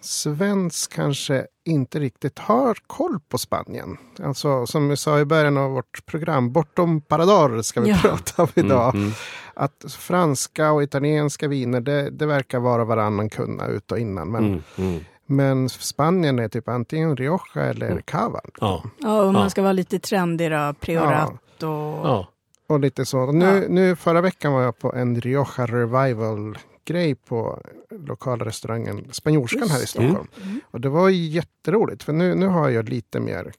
svensk 0.00 0.92
kanske 0.92 1.46
inte 1.64 2.00
riktigt 2.00 2.38
har 2.38 2.78
koll 2.86 3.20
på 3.28 3.38
Spanien. 3.38 3.96
Alltså 4.22 4.66
som 4.66 4.88
vi 4.88 4.96
sa 4.96 5.18
i 5.20 5.24
början 5.24 5.56
av 5.56 5.70
vårt 5.70 6.06
program, 6.06 6.52
bortom 6.52 7.00
Parador 7.00 7.62
ska 7.62 7.80
vi 7.80 7.90
Ja. 7.90 7.98
prata 8.02 8.42
om 8.42 8.48
idag. 8.54 8.94
Mm, 8.94 9.02
mm. 9.04 9.14
Att 9.54 9.84
franska 9.88 10.72
och 10.72 10.82
italienska 10.82 11.48
viner, 11.48 11.80
det, 11.80 12.10
det 12.10 12.26
verkar 12.26 12.58
vara 12.58 12.84
varannan 12.84 13.28
kunna 13.30 13.66
ut 13.66 13.92
och 13.92 13.98
innan. 13.98 14.30
Men, 14.30 14.44
Mm, 14.44 14.62
mm. 14.78 15.00
men 15.26 15.68
Spanien 15.68 16.38
är 16.38 16.48
typ 16.48 16.68
antingen 16.68 17.16
Rioja 17.16 17.40
eller 17.64 18.00
Cava. 18.04 18.40
Ja, 18.60 18.82
Ja, 18.98 19.22
om 19.22 19.32
man 19.32 19.42
Ja. 19.42 19.50
ska 19.50 19.62
vara 19.62 19.72
lite 19.72 19.98
trendig 19.98 20.50
då, 20.50 20.74
Priorat 20.80 21.32
och... 21.62 21.68
ja. 22.08 22.28
Och 22.68 22.80
lite 22.80 23.04
så. 23.06 23.32
Nu, 23.32 23.66
nu 23.68 23.96
förra 23.96 24.20
veckan 24.20 24.52
var 24.52 24.62
jag 24.62 24.78
på 24.78 24.92
en 24.94 25.20
Rioja 25.20 25.66
Revival 25.66 26.58
grej 26.88 27.14
på 27.14 27.62
lokala 27.90 28.44
restaurangen 28.44 29.08
Spanjorskan 29.12 29.68
här 29.68 29.82
i. 29.82 29.86
Stockholm. 29.86 30.28
Mm. 30.42 30.60
Och 30.64 30.80
det 30.80 30.88
var 30.88 31.10
jätteroligt 31.10 32.02
för 32.02 32.12
nu, 32.12 32.34
nu 32.34 32.46
har 32.46 32.68
jag 32.68 32.88
lite 32.88 33.20
mer 33.20 33.52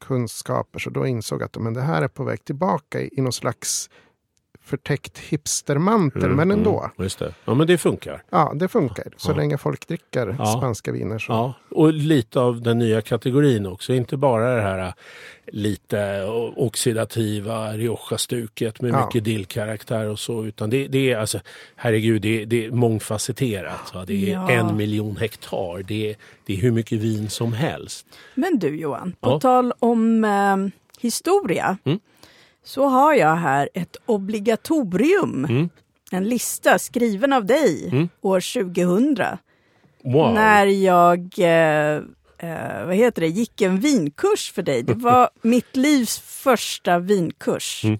kunskaper 0.00 0.78
så 0.78 0.90
då 0.90 1.06
insåg 1.06 1.40
jag 1.40 1.46
att 1.46 1.58
men 1.58 1.74
det 1.74 1.80
här 1.80 2.02
är 2.02 2.08
på 2.08 2.24
väg 2.24 2.44
tillbaka 2.44 3.00
i, 3.00 3.10
i 3.12 3.20
någon 3.20 3.32
slags 3.32 3.90
förtäckt 4.68 5.18
hipstermantel 5.18 6.24
Mm, 6.24 6.36
men 6.36 6.50
ändå. 6.50 6.78
Mm, 6.80 6.90
just 7.04 7.18
det. 7.18 7.34
Ja, 7.44 7.54
men 7.54 7.66
det 7.66 7.78
funkar. 7.78 8.22
Ja, 8.30 8.52
det 8.56 8.68
funkar. 8.68 9.06
Så 9.16 9.30
Ja. 9.30 9.36
länge 9.36 9.58
folk 9.58 9.88
dricker 9.88 10.36
Ja. 10.38 10.46
spanska 10.58 10.92
viner. 10.92 11.18
Så. 11.18 11.32
Ja, 11.32 11.54
och 11.70 11.92
lite 11.92 12.40
av 12.40 12.62
den 12.62 12.78
nya 12.78 13.00
kategorin 13.02 13.66
också. 13.66 13.92
Inte 13.92 14.16
bara 14.16 14.54
det 14.56 14.62
här 14.62 14.78
äh, 14.86 14.92
lite 15.46 16.24
oxidativa 16.56 17.72
Rioja-stuket 17.72 18.80
med 18.80 18.90
Ja. 18.92 19.04
mycket 19.06 19.24
dillkaraktär 19.24 20.08
och 20.08 20.18
så. 20.18 20.44
Utan 20.44 20.70
det, 20.70 20.88
det 20.88 21.12
är 21.12 21.18
alltså, 21.18 21.40
herregud, 21.76 22.22
det, 22.22 22.44
det 22.44 22.64
är 22.66 22.70
mångfacetterat. 22.70 23.94
Va? 23.94 24.04
Det 24.06 24.30
är 24.30 24.32
Ja. 24.32 24.50
en 24.50 24.76
miljon 24.76 25.16
hektar. 25.16 25.82
Det 25.82 26.10
är, 26.10 26.16
det 26.46 26.52
är 26.52 26.56
hur 26.56 26.70
mycket 26.72 26.98
vin 27.00 27.30
som 27.30 27.52
helst. 27.52 28.06
Men 28.34 28.58
du 28.58 28.76
Johan, 28.80 29.14
på 29.20 29.30
Ja. 29.30 29.40
tal 29.40 29.72
om 29.78 30.24
eh, 30.24 30.56
historia. 31.00 31.78
Mm. 31.84 31.98
Så 32.64 32.84
har 32.88 33.14
jag 33.14 33.36
här 33.36 33.68
ett 33.74 33.96
obligatorium. 34.06 35.44
Mm. 35.44 35.68
En 36.10 36.24
lista 36.28 36.78
skriven 36.78 37.32
av 37.32 37.44
dig 37.46 37.88
Mm. 37.92 38.08
år 38.20 38.40
2000. 38.40 39.38
Wow! 40.04 40.34
När 40.34 40.66
jag 40.66 41.34
eh, 41.38 42.02
eh, 42.38 42.86
vad 42.86 42.94
heter 42.96 43.20
det, 43.22 43.28
gick 43.28 43.60
en 43.60 43.80
vinkurs 43.80 44.52
för 44.52 44.62
dig. 44.62 44.82
Det 44.82 44.94
var 44.94 45.30
mitt 45.42 45.76
livs 45.76 46.18
första 46.18 46.98
vinkurs. 46.98 47.84
Mm. 47.84 47.98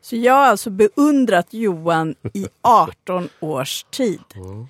Så 0.00 0.16
jag 0.16 0.32
har 0.34 0.44
alltså 0.46 0.70
beundrat 0.70 1.46
Johan 1.54 2.14
i 2.34 2.46
18 2.60 3.28
års 3.40 3.84
tid. 3.90 4.20
Mm. 4.34 4.66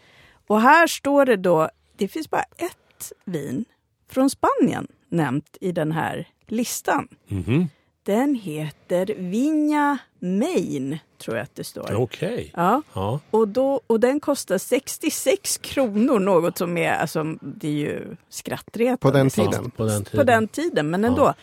Och 0.47 0.61
här 0.61 0.87
står 0.87 1.25
det 1.27 1.37
då, 1.37 1.69
det 1.97 2.09
finns 2.09 2.31
bara 2.31 2.45
ett 2.57 3.13
vin 3.25 3.65
från 4.11 4.31
Spanien 4.31 4.87
nämnt 5.09 5.57
i 5.61 5.73
den 5.73 5.93
här 5.93 6.29
listan. 6.47 7.09
Mhm. 7.29 7.69
Den 8.05 8.35
heter 8.35 9.15
Vinha 9.19 9.99
Main, 10.19 10.99
tror 11.19 11.37
jag 11.37 11.45
att 11.45 11.55
det 11.55 11.65
står. 11.65 11.95
Okej. 11.95 12.51
Ja, 12.57 12.83
Ja. 12.95 13.21
och, 13.31 13.49
då, 13.49 13.81
och 13.87 14.01
den 14.01 14.21
kostar 14.21 14.59
66 14.59 15.59
kronor, 15.59 16.19
något 16.19 16.59
som 16.59 16.77
är, 16.77 16.93
alltså, 16.93 17.25
det 17.41 17.69
är 17.69 17.73
ju 17.73 18.17
skrattretande. 18.29 18.97
På 18.99 19.11
den 19.11 19.31
Sex- 19.31 19.49
tiden. 19.51 19.71
På 19.71 19.85
den 19.85 20.05
tiden. 20.05 20.19
På 20.19 20.25
den 20.33 20.49
tiden, 20.49 20.91
men 20.91 21.05
ändå. 21.05 21.35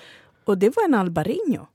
Och 0.45 0.57
det 0.57 0.75
var 0.75 0.83
en 0.85 0.93
Albarino. 0.93 1.67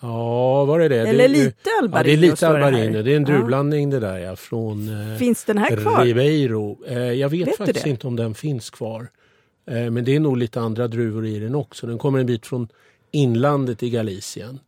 Ja, 0.00 0.64
var 0.64 0.78
det 0.78 0.88
det? 0.88 0.96
Eller 1.00 1.12
det, 1.18 1.24
är- 1.24 1.28
lite 1.28 1.54
Ja, 1.64 1.82
Albarino. 1.82 2.04
det 2.04 2.12
är 2.12 2.16
lite 2.16 2.36
står 2.36 2.46
det. 2.58 2.66
Albarino. 2.66 3.02
Det 3.02 3.12
är 3.12 3.16
en 3.16 3.22
Ja. 3.22 3.28
druvblandning 3.28 3.90
det 3.90 4.00
där 4.00 4.18
ja, 4.18 4.36
från 4.36 5.10
eh, 5.12 5.16
Finns 5.18 5.44
den 5.44 5.58
här 5.58 5.76
kvar? 5.76 6.04
Ribeiro. 6.04 6.78
Eh, 6.86 6.98
jag 6.98 7.28
vet, 7.28 7.48
Vet 7.48 7.56
faktiskt 7.56 7.86
inte 7.86 8.06
om 8.06 8.16
den 8.16 8.34
finns 8.34 8.70
kvar. 8.70 9.08
Eh, 9.70 9.90
men 9.90 10.04
det 10.04 10.16
är 10.16 10.20
nog 10.20 10.36
lite 10.36 10.60
andra 10.60 10.88
druvor 10.88 11.26
i 11.26 11.38
den 11.38 11.54
också. 11.54 11.86
Den 11.86 11.98
kommer 11.98 12.18
en 12.18 12.26
bit 12.26 12.46
från 12.46 12.68
inlandet 13.10 13.82
i 13.82 13.90
Galicien. 13.90 14.60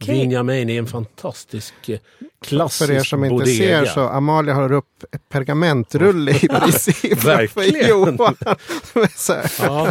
Okej. 0.00 0.14
Vinja 0.14 0.42
Main 0.42 0.70
är 0.70 0.78
en 0.78 0.86
fantastisk 0.86 1.74
eh, 1.88 1.98
klassisk 2.44 2.86
För 2.86 2.94
er 2.94 3.00
som 3.02 3.24
inte 3.24 3.32
bodega. 3.32 3.56
ser 3.56 3.84
så 3.84 4.00
Amalia 4.00 4.54
har 4.54 4.72
upp 4.72 5.04
pergamentrulle 5.28 6.30
i 6.32 6.48
princip 6.60 7.24
Verkligen. 7.24 7.88
Johan. 7.88 8.18
Så 9.16 9.32
här. 9.32 9.50
Ja. 9.62 9.90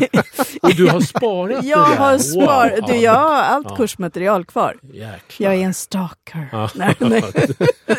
Och 0.62 0.76
du 0.76 0.88
har 0.88 1.02
sparat 1.02 1.62
det 1.62 1.67
Jag 1.67 1.89
där? 1.89 1.96
har 1.98 2.17
sparat, 2.17 2.80
Wow. 2.80 2.88
du 2.89 2.96
jag 2.96 3.12
har 3.13 3.36
allt 3.43 3.67
Ja. 3.70 3.76
kursmaterial 3.76 4.46
kvar. 4.46 4.76
Jäklar. 4.93 5.52
Jag 5.52 5.56
är 5.62 5.65
en 5.65 5.74
stalker. 5.74 6.50
Ja. 6.52 6.70
Nej, 6.76 6.96
nej. 7.00 7.24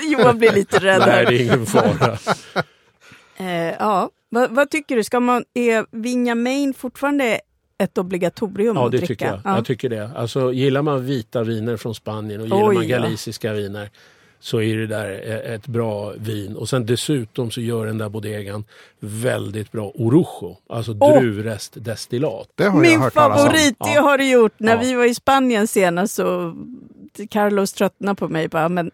Johan 0.02 0.38
blir 0.38 0.52
lite 0.52 0.78
rädd. 0.78 1.02
Nej, 1.06 1.26
det 1.26 1.34
är 1.36 1.42
ingen 1.44 1.66
fara. 1.66 2.18
Eh, 3.36 3.74
ja, 3.78 4.10
vad, 4.30 4.50
vad 4.50 4.70
tycker 4.70 4.96
du? 4.96 5.04
Ska 5.04 5.20
man, 5.20 5.44
är 5.54 5.86
Vinja 6.02 6.34
Main 6.34 6.74
fortfarande 6.74 7.40
ett 7.78 7.98
obligatorium 7.98 8.76
Ja, 8.76 8.86
att 8.86 8.92
det 8.92 8.96
dricka? 8.98 9.06
tycker 9.14 9.26
jag. 9.26 9.40
Ja. 9.44 9.54
jag 9.56 9.64
tycker 9.64 9.88
det. 9.88 10.10
Alltså, 10.16 10.52
gillar 10.52 10.82
man 10.82 11.06
vita 11.06 11.42
viner 11.44 11.76
från 11.76 11.94
Spanien 11.94 12.40
och 12.40 12.46
gillar 12.46 12.68
Oj, 12.68 12.74
man 12.74 12.88
ja. 12.88 12.98
galiciska 12.98 13.52
viner 13.52 13.90
så 14.40 14.60
är 14.60 14.76
det 14.76 14.86
där 14.86 15.08
e- 15.10 15.54
ett 15.54 15.66
bra 15.66 16.12
vin. 16.16 16.56
Och 16.56 16.68
sen 16.68 16.86
dessutom 16.86 17.50
så 17.50 17.60
gör 17.60 17.86
den 17.86 17.98
där 17.98 18.08
bodegan 18.08 18.64
väldigt 19.00 19.72
bra 19.72 19.92
orujo, 19.94 20.56
alltså 20.68 20.96
Åh! 21.00 21.20
druvrestdestillat. 21.20 22.48
Det 22.54 22.64
har 22.64 22.84
jag 22.84 23.00
Min 23.00 23.10
favorit, 23.10 23.76
det 23.78 23.94
Ja. 23.94 24.02
har 24.02 24.18
du 24.18 24.30
gjort. 24.30 24.52
När 24.56 24.72
Ja. 24.74 24.80
vi 24.80 24.94
var 24.94 25.04
i 25.04 25.14
Spanien 25.14 25.66
senast 25.66 26.14
så 26.14 26.56
Carlos 27.30 27.72
tröttnade 27.72 28.14
på 28.16 28.28
mig. 28.28 28.48
Bara, 28.48 28.68
men 28.68 28.90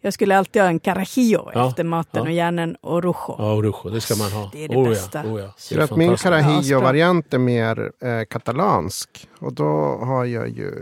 jag 0.00 0.12
skulle 0.14 0.38
alltid 0.38 0.62
ha 0.62 0.68
en 0.68 0.78
carajillo 0.80 1.50
Ja, 1.54 1.68
efter 1.68 1.84
maten 1.84 2.10
ja. 2.14 2.22
och 2.22 2.30
gärna 2.30 2.62
en 2.62 2.76
orujo. 2.82 3.34
Ja, 3.38 3.54
orujo, 3.54 3.90
det 3.90 4.00
ska 4.00 4.14
man 4.16 4.32
ha. 4.32 4.50
Det 4.52 4.64
är 4.64 4.68
det 4.68 4.76
oh, 4.76 4.88
bästa. 4.88 5.22
Ja, 5.24 5.30
oh, 5.32 5.40
ja. 5.40 5.46
Det 5.46 5.74
För 5.74 5.80
är 5.80 5.84
att 5.84 5.96
min. 5.96 6.16
Carajillo-variant 6.16 7.34
är 7.34 7.38
mer 7.38 7.90
eh, 8.02 8.24
katalansk. 8.30 9.28
Och 9.38 9.52
då 9.52 9.64
har 10.04 10.24
jag 10.24 10.48
ju, 10.48 10.72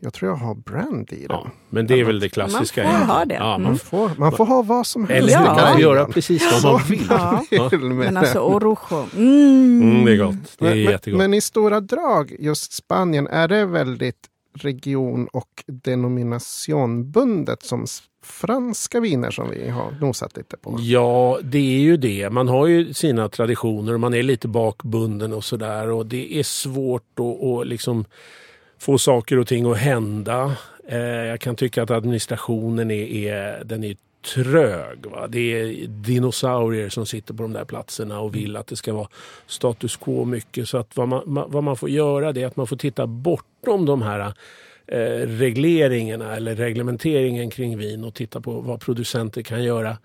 jag 0.00 0.12
tror 0.12 0.30
jag 0.30 0.36
har 0.36 0.54
brandy 0.54 1.16
i 1.16 1.26
den. 1.26 1.36
Ja, 1.44 1.46
men 1.70 1.86
det 1.86 2.00
är 2.00 2.04
väl 2.04 2.20
det 2.20 2.28
klassiska. 2.28 2.82
Man 2.84 2.90
får 2.92 2.96
egentligen. 2.96 3.16
ha 3.18 3.24
det. 3.24 3.34
Ja, 3.34 3.54
Mm. 3.54 3.62
man 3.62 3.78
får, 3.78 4.10
man 4.18 4.32
får 4.32 4.46
ha 4.46 4.62
vad 4.62 4.86
som 4.86 5.06
helst 5.08 5.22
Eller 5.34 5.44
Ja. 5.44 5.46
Man 5.46 5.56
Carajillon. 5.58 5.80
göra 5.94 6.06
precis 6.06 6.62
vad 6.62 6.72
man 6.72 6.82
vill. 6.88 7.06
Ja. 7.10 7.44
Ja. 7.50 7.68
Vill 7.68 7.80
med 7.80 7.96
Men 7.96 8.16
alltså 8.16 8.34
den. 8.34 8.42
orujo, 8.56 9.06
mm. 9.16 9.82
Mm, 9.82 10.04
det 10.04 10.12
är 10.12 10.16
gott. 10.16 10.34
Det 10.58 10.64
är 10.66 10.68
men, 10.74 10.82
men, 10.84 10.92
jättegott. 10.92 11.18
men 11.18 11.34
i 11.34 11.40
stora 11.40 11.80
drag, 11.80 12.36
just 12.38 12.72
Spanien, 12.72 13.26
är 13.26 13.48
det 13.48 13.66
väldigt 13.66 14.16
region 14.54 15.28
och 15.32 15.64
denominationbundet 15.66 17.62
som 17.62 17.86
franska 18.22 19.00
viner 19.00 19.30
som 19.30 19.50
vi 19.50 19.68
har 19.68 19.90
nosat 20.00 20.36
lite 20.36 20.56
på? 20.56 20.78
Ja, 20.80 21.38
det 21.42 21.58
är 21.58 21.80
ju 21.80 21.96
det. 21.96 22.30
Man 22.30 22.48
har 22.48 22.66
ju 22.66 22.94
sina 22.94 23.28
traditioner 23.28 23.94
och 23.94 24.00
man 24.00 24.14
är 24.14 24.22
lite 24.22 24.48
bakbunden 24.48 25.32
och 25.32 25.44
sådär. 25.44 25.90
Och 25.90 26.06
det 26.06 26.38
är 26.38 26.42
svårt 26.42 27.20
att, 27.20 27.42
att 27.44 27.66
liksom 27.66 28.04
få 28.78 28.98
saker 28.98 29.38
och 29.38 29.46
ting 29.46 29.70
att 29.70 29.78
hända. 29.78 30.56
Eh, 30.88 30.98
jag 30.98 31.40
kan 31.40 31.56
tycka 31.56 31.82
att 31.82 31.90
administrationen 31.90 32.90
är, 32.90 33.04
är, 33.04 33.64
den 33.64 33.84
är 33.84 33.96
trög. 34.24 35.06
Va? 35.06 35.26
Det 35.28 35.60
är 35.60 35.86
dinosaurier 35.86 36.88
som 36.88 37.06
sitter 37.06 37.34
på 37.34 37.42
de 37.42 37.52
där 37.52 37.64
platserna 37.64 38.20
och 38.20 38.34
vill 38.34 38.56
att 38.56 38.66
det 38.66 38.76
ska 38.76 38.92
vara 38.92 39.08
status 39.46 39.96
quo 39.96 40.24
mycket. 40.24 40.68
Så 40.68 40.78
att 40.78 40.96
vad 40.96 41.08
man, 41.08 41.24
ma- 41.24 41.46
vad 41.48 41.64
man 41.64 41.76
får 41.76 41.90
göra 41.90 42.32
det 42.32 42.42
är 42.42 42.46
att 42.46 42.56
man 42.56 42.66
får 42.66 42.76
titta 42.76 43.06
bortom 43.06 43.86
de 43.86 44.02
här 44.02 44.34
eh, 44.86 45.26
regleringarna 45.26 46.36
eller 46.36 46.54
reglementeringen 46.54 47.50
kring 47.50 47.78
vin 47.78 48.04
och 48.04 48.14
titta 48.14 48.40
på 48.40 48.60
vad 48.60 48.80
producenter 48.80 49.42
kan 49.42 49.64
göra 49.64 49.96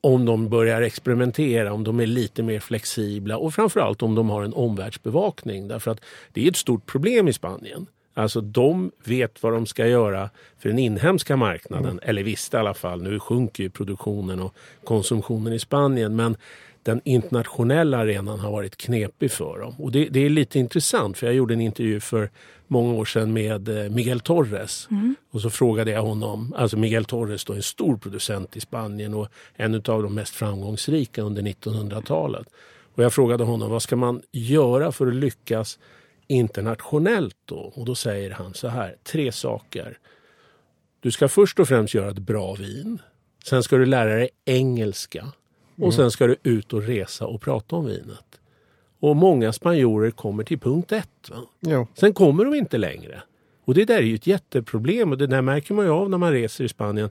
om 0.00 0.24
de 0.24 0.48
börjar 0.48 0.82
experimentera, 0.82 1.72
om 1.72 1.84
de 1.84 2.00
är 2.00 2.06
lite 2.06 2.42
mer 2.42 2.60
flexibla 2.60 3.36
och 3.36 3.54
framförallt 3.54 4.02
om 4.02 4.14
de 4.14 4.30
har 4.30 4.42
en 4.42 4.54
omvärldsbevakning. 4.54 5.68
Därför 5.68 5.90
att 5.90 6.00
det 6.32 6.44
är 6.44 6.48
ett 6.48 6.56
stort 6.56 6.86
problem 6.86 7.28
i 7.28 7.32
Spanien. 7.32 7.86
Alltså 8.18 8.40
de 8.40 8.90
vet 9.04 9.42
vad 9.42 9.52
de 9.52 9.66
ska 9.66 9.86
göra 9.86 10.30
för 10.58 10.68
den 10.68 10.78
inhemska 10.78 11.36
marknaden, 11.36 12.00
eller 12.02 12.22
visste 12.22 12.56
i 12.56 12.60
alla 12.60 12.74
fall. 12.74 13.02
Nu 13.02 13.20
sjunker 13.20 13.62
ju 13.62 13.70
produktionen 13.70 14.40
och 14.40 14.54
konsumtionen 14.84 15.52
i 15.52 15.58
Spanien 15.58 16.16
men 16.16 16.36
den 16.82 17.00
internationella 17.04 17.98
arenan 17.98 18.40
har 18.40 18.50
varit 18.50 18.76
knepig 18.76 19.30
för 19.30 19.58
dem. 19.58 19.74
Och 19.78 19.92
det, 19.92 20.04
det 20.04 20.20
är 20.20 20.30
lite 20.30 20.58
intressant 20.58 21.18
för 21.18 21.26
jag 21.26 21.34
gjorde 21.34 21.54
en 21.54 21.60
intervju 21.60 22.00
för 22.00 22.30
många 22.66 22.94
år 22.94 23.04
sedan 23.04 23.32
med 23.32 23.68
eh, 23.68 23.90
Miguel 23.90 24.20
Torres. 24.20 24.88
Och 25.30 25.40
så 25.40 25.50
frågade 25.50 25.90
jag 25.90 26.02
honom, 26.02 26.54
alltså 26.56 26.76
Miguel 26.76 27.04
Torres 27.04 27.44
då 27.44 27.52
är 27.52 27.56
en 27.56 27.62
stor 27.62 27.96
producent 27.96 28.56
i 28.56 28.60
Spanien 28.60 29.14
och 29.14 29.28
en 29.56 29.74
av 29.74 30.02
de 30.02 30.14
mest 30.14 30.34
framgångsrika 30.34 31.22
under 31.22 31.42
1900-talet. 31.42 32.46
Och 32.94 33.04
jag 33.04 33.12
frågade 33.12 33.44
honom 33.44 33.70
vad 33.70 33.82
ska 33.82 33.96
man 33.96 34.22
göra 34.32 34.92
för 34.92 35.06
att 35.06 35.14
lyckas 35.14 35.78
internationellt 36.28 37.36
då? 37.44 37.72
Och 37.76 37.84
då 37.84 37.94
säger 37.94 38.30
han 38.30 38.54
så 38.54 38.68
här, 38.68 38.96
tre 39.02 39.32
saker. 39.32 39.98
Du 41.00 41.10
ska 41.10 41.28
först 41.28 41.60
och 41.60 41.68
främst 41.68 41.94
göra 41.94 42.10
ett 42.10 42.18
bra 42.18 42.54
vin. 42.54 42.98
Sen 43.44 43.62
ska 43.62 43.76
du 43.76 43.86
lära 43.86 44.14
dig 44.14 44.28
engelska. 44.44 45.32
Och 45.80 45.94
sen 45.94 46.10
ska 46.10 46.26
du 46.26 46.36
ut 46.42 46.72
och 46.72 46.82
resa 46.82 47.26
och 47.26 47.40
prata 47.40 47.76
om 47.76 47.86
vinet. 47.86 48.40
Och 49.00 49.16
många 49.16 49.52
spanjorer 49.52 50.10
kommer 50.10 50.44
till 50.44 50.58
punkt 50.58 50.92
ett. 50.92 51.30
Sen 51.94 52.12
kommer 52.12 52.44
de 52.44 52.54
inte 52.54 52.78
längre. 52.78 53.22
Och 53.64 53.74
det 53.74 53.84
där 53.84 53.96
är 53.98 54.02
ju 54.02 54.14
ett 54.14 54.26
jätteproblem 54.26 55.12
och 55.12 55.18
det 55.18 55.26
där 55.26 55.42
märker 55.42 55.74
man 55.74 55.84
ju 55.84 55.90
av 55.90 56.10
när 56.10 56.18
man 56.18 56.32
reser 56.32 56.64
i 56.64 56.68
Spanien. 56.68 57.10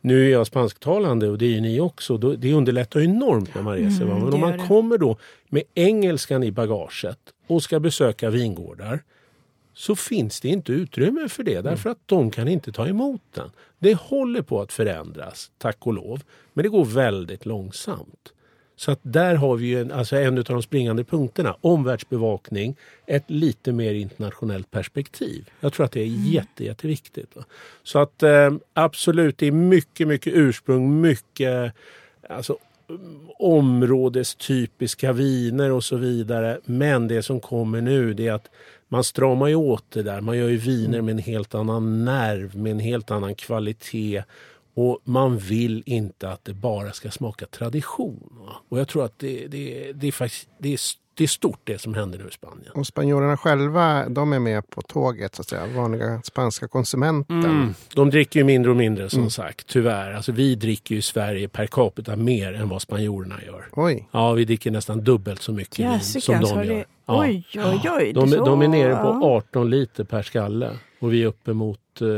Nu 0.00 0.26
är 0.26 0.30
jag 0.30 0.46
spansktalande 0.46 1.28
och 1.28 1.38
det 1.38 1.44
är 1.44 1.50
ju 1.50 1.60
ni 1.60 1.80
också. 1.80 2.18
Det 2.18 2.52
underlättar 2.52 3.00
enormt 3.00 3.54
när 3.54 3.62
man 3.62 3.76
reser. 3.76 4.02
Mm, 4.04 4.18
Men 4.18 4.34
om 4.34 4.40
man 4.40 4.68
kommer 4.68 4.98
då 4.98 5.16
med 5.48 5.62
engelskan 5.74 6.42
i 6.42 6.50
bagaget 6.52 7.18
och 7.50 7.62
ska 7.62 7.80
besöka 7.80 8.30
vingårdar 8.30 9.02
så 9.74 9.96
finns 9.96 10.40
det 10.40 10.48
inte 10.48 10.72
utrymme 10.72 11.28
för 11.28 11.42
det 11.42 11.60
därför 11.60 11.90
att 11.90 11.98
de 12.06 12.30
kan 12.30 12.48
inte 12.48 12.72
ta 12.72 12.86
emot 12.86 13.22
den. 13.34 13.50
Det 13.78 13.94
håller 13.94 14.42
på 14.42 14.60
att 14.60 14.72
förändras, 14.72 15.50
tack 15.58 15.86
och 15.86 15.94
lov. 15.94 16.22
Men 16.52 16.62
det 16.62 16.68
går 16.68 16.84
väldigt 16.84 17.46
långsamt. 17.46 18.32
Så 18.76 18.90
att 18.90 18.98
där 19.02 19.34
har 19.34 19.56
vi 19.56 19.66
ju 19.66 19.80
en, 19.80 19.92
alltså 19.92 20.16
en 20.16 20.38
av 20.38 20.44
de 20.44 20.62
springande 20.62 21.04
punkterna. 21.04 21.56
Omvärldsbevakning, 21.60 22.76
ett 23.06 23.30
lite 23.30 23.72
mer 23.72 23.94
internationellt 23.94 24.70
perspektiv. 24.70 25.50
Jag 25.60 25.72
tror 25.72 25.86
att 25.86 25.92
det 25.92 26.00
är 26.00 26.32
jätte, 26.32 26.64
jätteviktigt. 26.64 27.34
Så 27.82 27.98
att 27.98 28.22
eh, 28.22 28.50
absolut, 28.72 29.38
det 29.38 29.46
är 29.46 29.52
mycket, 29.52 30.08
mycket 30.08 30.32
ursprung, 30.34 31.00
mycket 31.00 31.74
alltså, 32.28 32.52
mm, 32.52 32.69
områdestypiska 33.38 35.12
viner 35.12 35.72
och 35.72 35.84
så 35.84 35.96
vidare. 35.96 36.60
Men 36.64 37.08
det 37.08 37.22
som 37.22 37.40
kommer 37.40 37.80
nu 37.80 38.14
det 38.14 38.28
är 38.28 38.32
att 38.32 38.50
man 38.88 39.04
stramar 39.04 39.48
ju 39.48 39.54
åt 39.54 39.84
det 39.88 40.02
där. 40.02 40.20
Man 40.20 40.38
gör 40.38 40.48
ju 40.48 40.56
viner 40.56 41.00
med 41.00 41.12
en 41.12 41.18
helt 41.18 41.54
annan 41.54 42.04
nerv, 42.04 42.56
med 42.56 42.72
en 42.72 42.78
helt 42.78 43.10
annan 43.10 43.34
kvalitet. 43.34 44.22
Och 44.74 44.98
man 45.04 45.38
vill 45.38 45.82
inte 45.86 46.30
att 46.30 46.44
det 46.44 46.54
bara 46.54 46.92
ska 46.92 47.10
smaka 47.10 47.46
tradition. 47.46 48.38
Och 48.68 48.78
jag 48.78 48.88
tror 48.88 49.04
att 49.04 49.18
det, 49.18 49.46
det, 49.46 49.92
det, 49.92 50.06
är 50.08 50.12
faktiskt, 50.12 50.48
det, 50.58 50.72
är, 50.72 50.80
det 51.20 51.24
är 51.24 51.28
stort 51.28 51.60
det 51.64 51.78
som 51.80 51.94
händer 51.94 52.18
nu 52.18 52.28
i 52.28 52.32
Spanien. 52.32 52.72
Och 52.74 52.86
spanjorerna 52.86 53.36
själva, 53.36 54.08
de 54.08 54.32
är 54.32 54.38
med 54.38 54.70
på 54.70 54.82
tåget, 54.82 55.34
så 55.34 55.42
att 55.42 55.48
säga. 55.48 55.66
Vanliga 55.76 56.20
spanska 56.24 56.68
konsumenten. 56.68 57.44
Mm. 57.44 57.74
De 57.94 58.10
dricker 58.10 58.40
ju 58.40 58.44
mindre 58.44 58.70
och 58.70 58.76
mindre 58.76 59.10
som 59.10 59.18
Mm. 59.18 59.30
sagt, 59.30 59.66
tyvärr. 59.66 60.12
Alltså, 60.12 60.32
vi 60.32 60.54
dricker 60.54 60.94
ju 60.94 60.98
i 60.98 61.02
Sverige 61.02 61.48
per 61.48 61.66
capita 61.66 62.16
mer 62.16 62.52
än 62.52 62.68
vad 62.68 62.82
spanjorerna 62.82 63.34
gör. 63.46 63.64
Oj, 63.72 64.08
Ja, 64.12 64.32
vi 64.32 64.44
dricker 64.44 64.70
nästan 64.70 65.04
dubbelt 65.04 65.42
så 65.42 65.52
mycket 65.52 65.78
vin 65.78 66.00
som 66.00 66.40
de 66.40 66.58
det, 66.58 66.64
gör. 66.64 66.84
Ja. 67.06 67.20
oj, 67.20 67.44
oj, 67.54 67.90
oj. 67.98 68.12
De, 68.12 68.28
så, 68.30 68.44
de 68.44 68.62
är 68.62 68.68
nere 68.68 68.94
på 68.96 69.18
ja. 69.22 69.24
18 69.24 69.70
liter 69.70 70.04
per 70.04 70.22
skalle 70.22 70.70
och 71.00 71.12
vi 71.12 71.22
är 71.22 71.26
uppe 71.26 71.52
mot, 71.52 71.79
eh, 72.00 72.08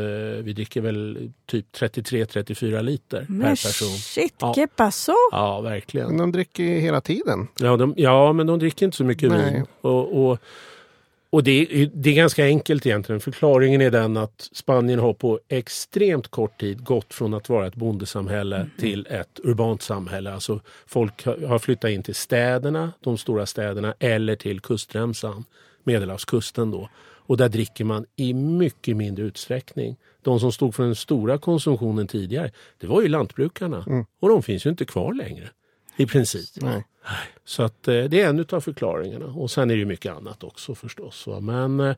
vi 0.44 0.52
dricker 0.52 0.80
väl 0.80 1.30
typ 1.46 1.66
33-34 1.76 2.82
liter 2.82 3.18
per 3.18 3.26
Men 3.32 3.50
person. 3.50 3.88
shit, 3.88 4.34
Ja. 4.40 4.52
que 4.54 4.66
pasó? 4.66 5.12
Ja, 5.32 5.60
men 5.62 5.72
verkligen. 5.72 6.16
de 6.16 6.32
dricker 6.32 6.62
ju 6.62 6.78
hela 6.80 7.00
tiden. 7.00 7.48
Ja, 7.58 7.76
de, 7.76 7.94
ja, 7.96 8.32
men 8.32 8.46
de 8.46 8.58
dricker 8.58 8.86
inte 8.86 8.96
så 8.96 9.04
mycket 9.04 9.30
Nej. 9.30 9.52
vin. 9.54 9.64
Och, 9.80 10.26
och, 10.30 10.38
och 11.30 11.42
det, 11.44 11.50
är- 11.82 11.90
det 11.94 12.10
är 12.10 12.14
ganska 12.14 12.44
enkelt 12.44 12.86
egentligen. 12.86 13.20
Förklaringen 13.20 13.80
är 13.80 13.90
den 13.90 14.16
att 14.16 14.48
Spanien 14.52 14.98
har 14.98 15.12
på 15.12 15.40
extremt 15.48 16.28
kort 16.28 16.60
tid 16.60 16.84
gått 16.84 17.14
från 17.14 17.34
att 17.34 17.48
vara 17.48 17.66
ett 17.66 17.74
bondesamhälle 17.74 18.56
Mm. 18.56 18.70
till 18.78 19.06
ett 19.10 19.40
urbant 19.44 19.82
samhälle. 19.82 20.32
Alltså 20.34 20.60
folk 20.86 21.24
har 21.26 21.46
har 21.46 21.58
flyttat 21.58 21.90
in 21.90 22.02
till 22.02 22.14
städerna, 22.14 22.92
de 23.00 23.18
stora 23.18 23.46
städerna, 23.46 23.94
eller 23.98 24.36
till 24.36 24.60
kustremsan, 24.60 25.44
Medelhavskusten 25.84 26.70
då. 26.70 26.88
Och 27.26 27.36
där 27.36 27.48
dricker 27.48 27.84
man 27.84 28.06
i 28.16 28.34
mycket 28.34 28.96
mindre 28.96 29.24
utsträckning. 29.24 29.96
De 30.22 30.40
som 30.40 30.52
stod 30.52 30.74
för 30.74 30.82
den 30.82 30.94
stora 30.94 31.38
konsumtionen 31.38 32.06
tidigare, 32.06 32.50
det 32.78 32.86
var 32.86 33.02
ju 33.02 33.08
lantbrukarna. 33.08 33.84
Mm. 33.86 34.04
Och 34.20 34.28
de 34.28 34.42
finns 34.42 34.66
ju 34.66 34.70
inte 34.70 34.84
kvar 34.84 35.14
längre. 35.14 35.50
I 35.96 36.06
princip. 36.06 36.50
Nej. 36.62 36.84
Så 37.44 37.62
att 37.62 37.88
eh, 37.88 38.04
det 38.04 38.20
är 38.20 38.28
en 38.28 38.46
av 38.50 38.60
förklaringarna. 38.60 39.26
Och 39.26 39.50
sen 39.50 39.70
är 39.70 39.76
det 39.76 39.84
mycket 39.84 40.12
annat 40.12 40.44
också 40.44 40.74
förstås. 40.74 41.28
Men 41.40 41.80
eh, 41.80 41.96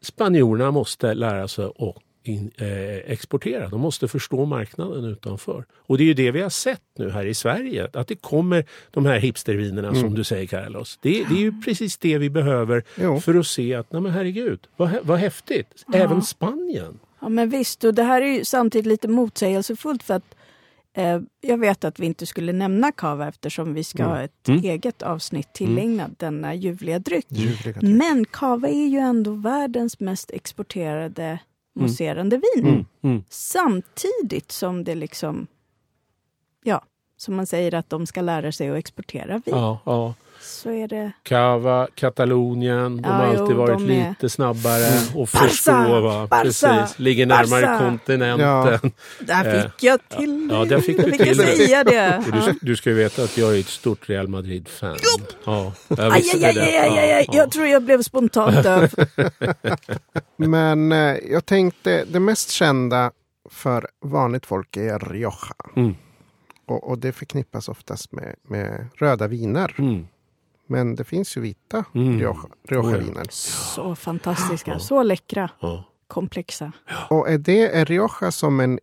spanjorerna 0.00 0.70
måste 0.70 1.14
lära 1.14 1.48
sig 1.48 1.64
att 1.64 1.96
in, 2.22 2.50
eh, 2.58 2.96
exportera. 3.12 3.68
De 3.68 3.80
måste 3.80 4.08
förstå 4.08 4.44
marknaden 4.44 5.04
utanför. 5.04 5.64
Och 5.76 5.98
det 5.98 6.04
är 6.04 6.06
ju 6.06 6.14
det 6.14 6.30
vi 6.30 6.42
har 6.42 6.50
sett 6.50 6.82
nu 6.98 7.10
här 7.10 7.24
i 7.26 7.34
Sverige. 7.34 7.88
Att 7.92 8.08
det 8.08 8.14
kommer 8.16 8.64
de 8.90 9.06
här 9.06 9.18
hipstervinerna 9.18 9.94
som 9.94 10.14
du 10.14 10.24
säger 10.24 10.46
Carlos. 10.46 10.98
Det, 11.02 11.10
det 11.28 11.34
är 11.34 11.38
ju 11.40 11.60
precis 11.62 11.98
det 11.98 12.18
vi 12.18 12.30
behöver 12.30 12.84
Jo. 12.96 13.20
för 13.20 13.34
att 13.34 13.46
se 13.46 13.74
att, 13.74 13.92
nej 13.92 14.02
men 14.02 14.12
herregud, 14.12 14.60
vad, 14.76 14.90
vad 15.02 15.18
häftigt. 15.18 15.84
Även 15.94 16.22
Spanien. 16.22 16.98
Ja, 17.20 17.28
men 17.28 17.50
visst, 17.50 17.84
och 17.84 17.94
det 17.94 18.02
här 18.02 18.22
är 18.22 18.26
ju 18.38 18.44
samtidigt 18.44 18.86
lite 18.86 19.08
motsägelsefullt 19.08 20.02
för 20.02 20.14
att 20.14 20.34
eh, 20.96 21.20
jag 21.40 21.58
vet 21.58 21.84
att 21.84 21.98
vi 22.00 22.06
inte 22.06 22.26
skulle 22.26 22.52
nämna 22.52 22.92
kava 22.92 23.28
eftersom 23.28 23.74
vi 23.74 23.84
ska 23.84 24.04
ha 24.04 24.20
ett 24.22 24.48
Mm. 24.48 24.64
eget 24.64 25.02
avsnitt 25.02 25.52
tillägnat 25.54 26.18
denna 26.18 26.54
ljuvliga 26.54 26.98
dryck. 26.98 27.26
Ljuvliga 27.28 27.80
dryck. 27.80 27.98
Men 27.98 28.24
kava 28.24 28.68
är 28.68 28.86
ju 28.88 28.98
ändå 28.98 29.30
världens 29.34 30.00
mest 30.00 30.30
exporterade 30.30 31.38
mousserande 31.74 32.36
vin. 32.54 32.66
Mm, 32.66 32.84
mm. 33.02 33.24
Samtidigt 33.28 34.52
som 34.52 34.84
det 34.84 34.94
liksom, 34.94 35.46
ja, 36.64 36.84
som 37.16 37.36
man 37.36 37.46
säger 37.46 37.74
att 37.74 37.90
de 37.90 38.06
ska 38.06 38.20
lära 38.20 38.52
sig 38.52 38.70
att 38.70 38.76
exportera 38.76 39.32
vin. 39.44 39.54
Ja, 39.54 39.78
ja. 39.84 40.14
Så 40.40 40.70
är 40.70 40.88
det, 40.88 41.12
Cava, 41.22 41.88
Katalonien, 41.94 43.02
de 43.02 43.08
Ja, 43.08 43.14
har 43.14 43.24
alltid 43.26 43.44
jo, 43.50 43.54
varit 43.56 43.78
de 43.78 43.90
är- 43.90 44.08
lite 44.08 44.28
snabbare 44.28 44.86
och 45.14 45.28
Barca, 45.32 45.38
förstå. 45.48 46.00
Va? 46.00 46.26
Barca, 46.30 46.42
Precis, 46.44 46.98
ligger 46.98 47.26
närmare 47.26 47.66
Barca. 47.66 47.78
kontinenten. 47.78 48.92
där 49.20 49.54
Eh, 49.56 49.62
fick 49.62 49.82
jag 49.82 50.08
till 50.08 50.48
ja, 50.52 50.64
där 50.64 50.80
fick 50.80 50.96
du 51.04 51.10
till 51.10 51.36
säga 51.36 51.84
det. 51.84 52.24
Du, 52.32 52.58
du 52.60 52.76
ska 52.76 52.90
ju 52.90 52.96
veta 52.96 53.22
att 53.22 53.36
jag 53.38 53.56
är 53.56 53.60
ett 53.60 53.66
stort 53.68 54.08
Real 54.08 54.28
Madrid-fan. 54.28 54.96
Ja, 55.46 55.72
jag 55.88 55.98
Aj, 56.12 56.22
aj, 56.34 56.44
aj, 56.44 56.58
aj, 56.58 56.76
aj, 56.78 56.98
aj, 56.98 57.12
aj. 57.12 57.24
Ja, 57.28 57.34
Jag 57.36 57.50
tror 57.50 57.66
jag 57.66 57.82
blev 57.82 58.02
spontant 58.02 58.62
döv. 58.62 58.90
Men 60.36 60.92
eh, 60.92 61.16
jag 61.30 61.46
tänkte, 61.46 62.04
det 62.12 62.20
mest 62.20 62.50
kända 62.50 63.10
för 63.50 63.86
vanligt 64.04 64.46
folk 64.46 64.76
är 64.76 64.98
Rioja. 64.98 65.54
Mm. 65.76 65.94
Och, 66.66 66.90
och 66.90 66.98
det 66.98 67.12
förknippas 67.12 67.68
oftast 67.68 68.12
med, 68.12 68.34
med 68.48 68.86
röda 68.96 69.26
viner. 69.28 69.74
Mm. 69.78 70.06
Men 70.70 70.94
det 70.96 71.04
finns 71.04 71.36
ju 71.36 71.40
vita 71.40 71.84
Mm. 71.94 72.18
Rioja- 72.20 72.30
Oh, 72.30 72.46
Rioja-viner. 72.68 73.26
Så 73.30 73.94
fantastiska, 73.94 74.78
så 74.78 75.02
läckra, 75.02 75.50
Ja. 75.60 75.84
komplexa. 76.06 76.72
Och 77.10 77.28
är 77.28 77.38
det 77.38 77.76
är 77.76 77.84
Rioja 77.84 78.30
som 78.32 78.60
en, 78.60 78.78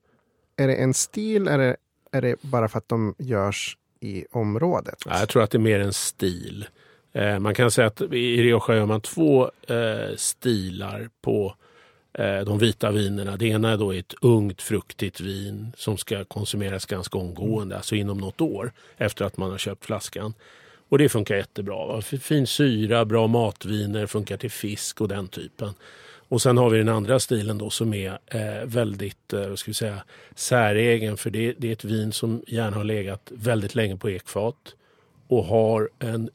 är 0.57 0.67
det 0.67 0.75
en 0.75 0.93
stil 0.93 1.47
eller 1.47 1.77
är 2.11 2.21
det 2.21 2.35
bara 2.41 2.67
för 2.69 2.77
att 2.77 2.89
de 2.89 3.15
görs 3.17 3.77
i 3.99 4.25
området? 4.31 4.95
Ja, 5.05 5.19
jag 5.19 5.29
tror 5.29 5.43
att 5.43 5.51
det 5.51 5.57
är 5.57 5.59
mer 5.59 5.79
en 5.79 5.93
stil. 5.93 6.67
Eh, 7.13 7.39
man 7.39 7.55
kan 7.55 7.71
säga 7.71 7.87
att 7.87 8.01
i 8.01 8.43
Rioja 8.43 8.75
gör 8.75 8.85
man 8.85 9.01
två 9.01 9.51
eh, 9.67 10.15
stilar 10.17 11.09
på 11.21 11.55
eh, 12.13 12.39
de 12.39 12.57
vita 12.59 12.91
vinerna. 12.91 13.37
Det 13.37 13.45
ena 13.47 13.71
är 13.71 13.77
då 13.77 13.91
ett 13.91 14.13
ungt 14.21 14.61
fruktigt 14.61 15.19
vin 15.21 15.71
som 15.77 15.97
ska 15.97 16.23
konsumeras 16.25 16.85
ganska 16.85 17.17
omgående, 17.17 17.75
alltså 17.77 17.95
inom 17.95 18.17
något 18.17 18.41
år 18.41 18.71
efter 18.97 19.25
att 19.25 19.37
man 19.37 19.51
har 19.51 19.57
köpt 19.57 19.85
flaskan. 19.85 20.33
Och 20.89 20.97
det 20.97 21.09
funkar 21.09 21.35
jättebra. 21.35 21.85
Va? 21.85 22.01
Fin 22.01 22.47
syra, 22.47 23.05
bra 23.05 23.27
matviner, 23.27 24.05
funkar 24.05 24.37
till 24.37 24.51
fisk 24.51 25.01
och 25.01 25.07
den 25.07 25.27
typen. 25.27 25.73
Och 26.29 26.41
sen 26.41 26.57
har 26.57 26.69
vi 26.69 26.77
den 26.77 26.89
andra 26.89 27.19
stilen 27.19 27.57
då 27.57 27.69
som 27.69 27.93
är 27.93 28.19
eh, 28.25 28.65
väldigt 28.65 29.33
eh, 29.33 29.55
ska 29.55 29.69
vi 29.69 29.75
säga, 29.75 30.03
säregen 30.35 31.17
för 31.17 31.29
det, 31.29 31.53
det 31.57 31.67
är 31.67 31.71
ett 31.71 31.83
vin 31.83 32.11
som 32.11 32.43
gärna 32.47 32.77
har 32.77 32.83
legat 32.83 33.31
väldigt 33.35 33.75
länge 33.75 33.97
på 33.97 34.09
ekfat 34.09 34.55
och 35.27 35.45
har 35.45 35.89
en 35.99 36.29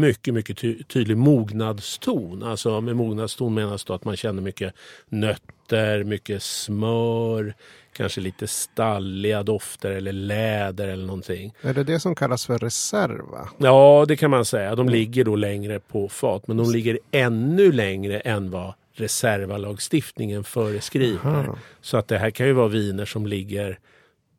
mycket, 0.00 0.34
mycket 0.34 0.58
ty- 0.58 0.82
tydlig 0.82 1.16
mognadston. 1.16 2.42
Alltså 2.42 2.80
med 2.80 2.96
mognadston 2.96 3.54
menas 3.54 3.84
då 3.84 3.94
att 3.94 4.04
man 4.04 4.16
känner 4.16 4.42
mycket 4.42 4.74
nötter, 5.08 6.04
mycket 6.04 6.42
smör, 6.42 7.54
kanske 7.98 8.20
lite 8.20 8.46
stalliga 8.46 9.42
dofter 9.42 9.90
eller 9.90 10.12
läder 10.12 10.88
eller 10.88 11.06
någonting. 11.06 11.54
Är 11.62 11.74
det 11.74 11.84
det 11.84 12.00
som 12.00 12.14
kallas 12.14 12.46
för 12.46 12.58
reserva? 12.58 13.48
Ja, 13.58 14.04
det 14.08 14.16
kan 14.16 14.30
man 14.30 14.44
säga. 14.44 14.74
De 14.74 14.88
ligger 14.88 15.24
då 15.24 15.36
längre 15.36 15.80
på 15.80 16.08
fat, 16.08 16.46
men 16.48 16.56
de 16.56 16.70
ligger 16.70 16.98
ännu 17.10 17.72
längre 17.72 18.20
än 18.20 18.50
vad 18.50 18.74
reservalagstiftningen 18.92 20.44
föreskriver. 20.44 21.44
Aha. 21.44 21.58
Så 21.80 21.96
att 21.96 22.08
det 22.08 22.18
här 22.18 22.30
kan 22.30 22.46
ju 22.46 22.52
vara 22.52 22.68
viner 22.68 23.04
som 23.04 23.26
ligger 23.26 23.78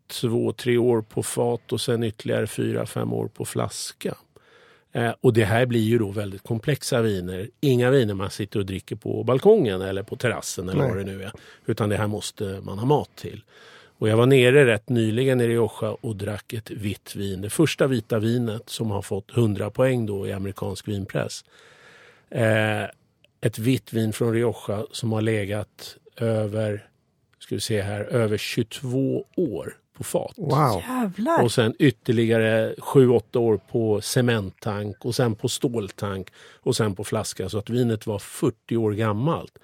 två, 0.08 0.54
tre 0.54 0.78
år 0.78 1.02
på 1.02 1.24
fat 1.24 1.72
och 1.72 1.82
sen 1.82 2.04
ytterligare 2.04 2.48
fyra, 2.48 2.86
fem 2.86 3.14
år 3.14 3.28
på 3.28 3.46
flaska. 3.46 4.16
Eh, 4.92 5.12
och 5.22 5.34
det 5.34 5.46
här 5.46 5.66
blir 5.66 5.82
ju 5.82 5.98
då 5.98 6.12
väldigt 6.12 6.44
komplexa 6.44 7.02
viner. 7.02 7.50
Inga 7.60 7.92
viner 7.92 8.14
man 8.14 8.30
sitter 8.30 8.60
och 8.60 8.66
dricker 8.66 8.96
på 8.96 9.24
balkongen 9.24 9.82
eller 9.82 10.04
på 10.04 10.16
terrassen 10.16 10.70
eller 10.70 10.80
Nej. 10.80 10.88
vad 10.88 10.98
det 10.98 11.12
nu 11.12 11.24
är. 11.24 11.32
Utan 11.66 11.90
det 11.90 11.98
här 11.98 12.08
måste 12.08 12.62
man 12.64 12.80
ha 12.80 12.86
mat 12.86 13.16
till. 13.16 13.44
Och 14.00 14.10
jag 14.10 14.18
var 14.18 14.26
nere 14.26 14.66
rätt 14.66 14.90
nyligen 14.90 15.42
i 15.42 15.48
Rioja 15.48 15.98
och 16.02 16.16
drack 16.16 16.54
ett 16.54 16.72
vitt 16.72 17.16
vin. 17.16 17.42
Det 17.42 17.50
första 17.50 17.88
vita 17.88 18.20
vinet 18.20 18.70
som 18.70 18.92
har 18.92 19.02
fått 19.02 19.38
100 19.38 19.70
poäng 19.70 20.06
då 20.06 20.28
i 20.28 20.32
amerikansk 20.32 20.88
vinpress. 20.88 21.46
Eh, 22.30 22.84
ett 23.42 23.60
vitt 23.60 23.94
vin 23.94 24.14
från 24.14 24.34
Rioja 24.34 24.86
som 24.92 25.12
har 25.12 25.22
legat 25.22 25.98
över 26.16 26.90
ska 27.40 27.56
vi 27.56 27.62
se 27.62 27.82
här, 27.82 28.02
över 28.02 28.38
22 28.38 29.26
år 29.36 29.78
på 30.00 30.04
fat. 30.04 30.34
Wow. 30.38 30.84
Jävlar! 30.88 31.44
Och 31.44 31.52
sen 31.52 31.74
ytterligare 31.80 32.74
7-8 32.74 33.38
år 33.38 33.60
på 33.72 34.02
cementtank 34.02 35.06
och 35.06 35.16
sen 35.16 35.36
på 35.36 35.50
ståltank 35.50 36.28
och 36.60 36.76
sen 36.76 36.96
på 36.96 37.04
flaska 37.04 37.50
så 37.50 37.58
att 37.58 37.70
vinet 37.70 38.08
var 38.08 38.20
40 38.20 38.78
år 38.78 38.92
gammalt. 38.92 39.58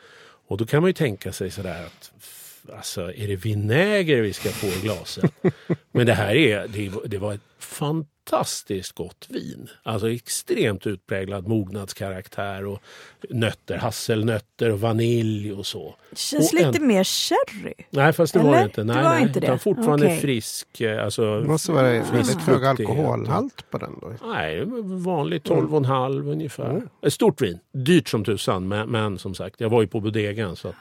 Och 0.47 0.57
då 0.57 0.65
kan 0.65 0.81
man 0.81 0.89
ju 0.89 0.93
tänka 0.93 1.31
sig 1.31 1.51
sådär 1.51 1.85
att 1.85 2.11
alltså, 2.75 3.13
är 3.13 3.28
det 3.28 3.36
vinäger 3.36 4.21
vi 4.21 4.34
ska 4.34 4.49
få 4.49 4.67
i 4.67 4.80
glasen? 4.82 5.30
Men 5.91 6.06
det 6.06 6.13
här 6.13 6.36
är, 6.36 6.67
det, 6.67 6.91
det 7.06 7.17
var 7.17 7.34
ett 7.34 7.41
fantastiskt 7.60 8.91
gott 8.91 9.28
vin. 9.30 9.67
Alltså 9.84 10.10
extremt 10.12 10.88
utpräglad 10.88 11.47
mognadskaraktär 11.47 12.65
och 12.65 12.82
nötter, 13.30 13.78
hasselnötter 13.78 14.71
och 14.71 14.80
vanilj 14.80 15.54
och 15.54 15.65
så. 15.65 15.95
det 16.10 16.17
känns 16.17 16.54
och 16.54 16.60
lite 16.60 16.78
en- 16.78 16.88
mer 16.88 17.04
sherry. 17.04 17.73
Nej, 17.89 18.13
fast 18.13 18.34
det 18.34 18.39
var 18.39 18.49
Eller? 18.49 18.58
det 18.60 18.63
inte. 18.65 18.82
Det 18.82 18.93
Nej, 18.93 19.04
var 19.04 19.10
nej, 19.13 19.21
inte 19.23 19.39
det. 19.39 19.45
Utan 19.47 19.60
fortfarande 19.60 20.06
Okej. 20.06 20.19
frisk. 20.19 20.82
eh, 20.82 21.04
Alltså, 21.06 21.39
Det 21.39 21.47
måste 21.47 21.71
vara 21.71 21.89
väldigt 22.04 22.41
hög 22.41 22.65
alkoholhalt 22.65 23.65
på 23.71 23.78
den 23.78 23.99
då. 24.01 24.13
Nej, 24.28 24.63
vanlig 24.84 25.41
12,5 25.41 26.32
ungefär. 26.32 26.82
Ett 27.06 27.13
stort 27.13 27.41
vin. 27.41 27.60
Dyrt 27.73 28.08
som 28.10 28.25
tusan, 28.25 28.67
men, 28.67 28.89
men 28.89 29.17
som 29.17 29.36
sagt, 29.36 29.62
jag 29.62 29.69
var 29.69 29.82
ju 29.82 29.88
på 29.88 29.99
bodegan 29.99 30.56
så 30.56 30.67
att, 30.67 30.75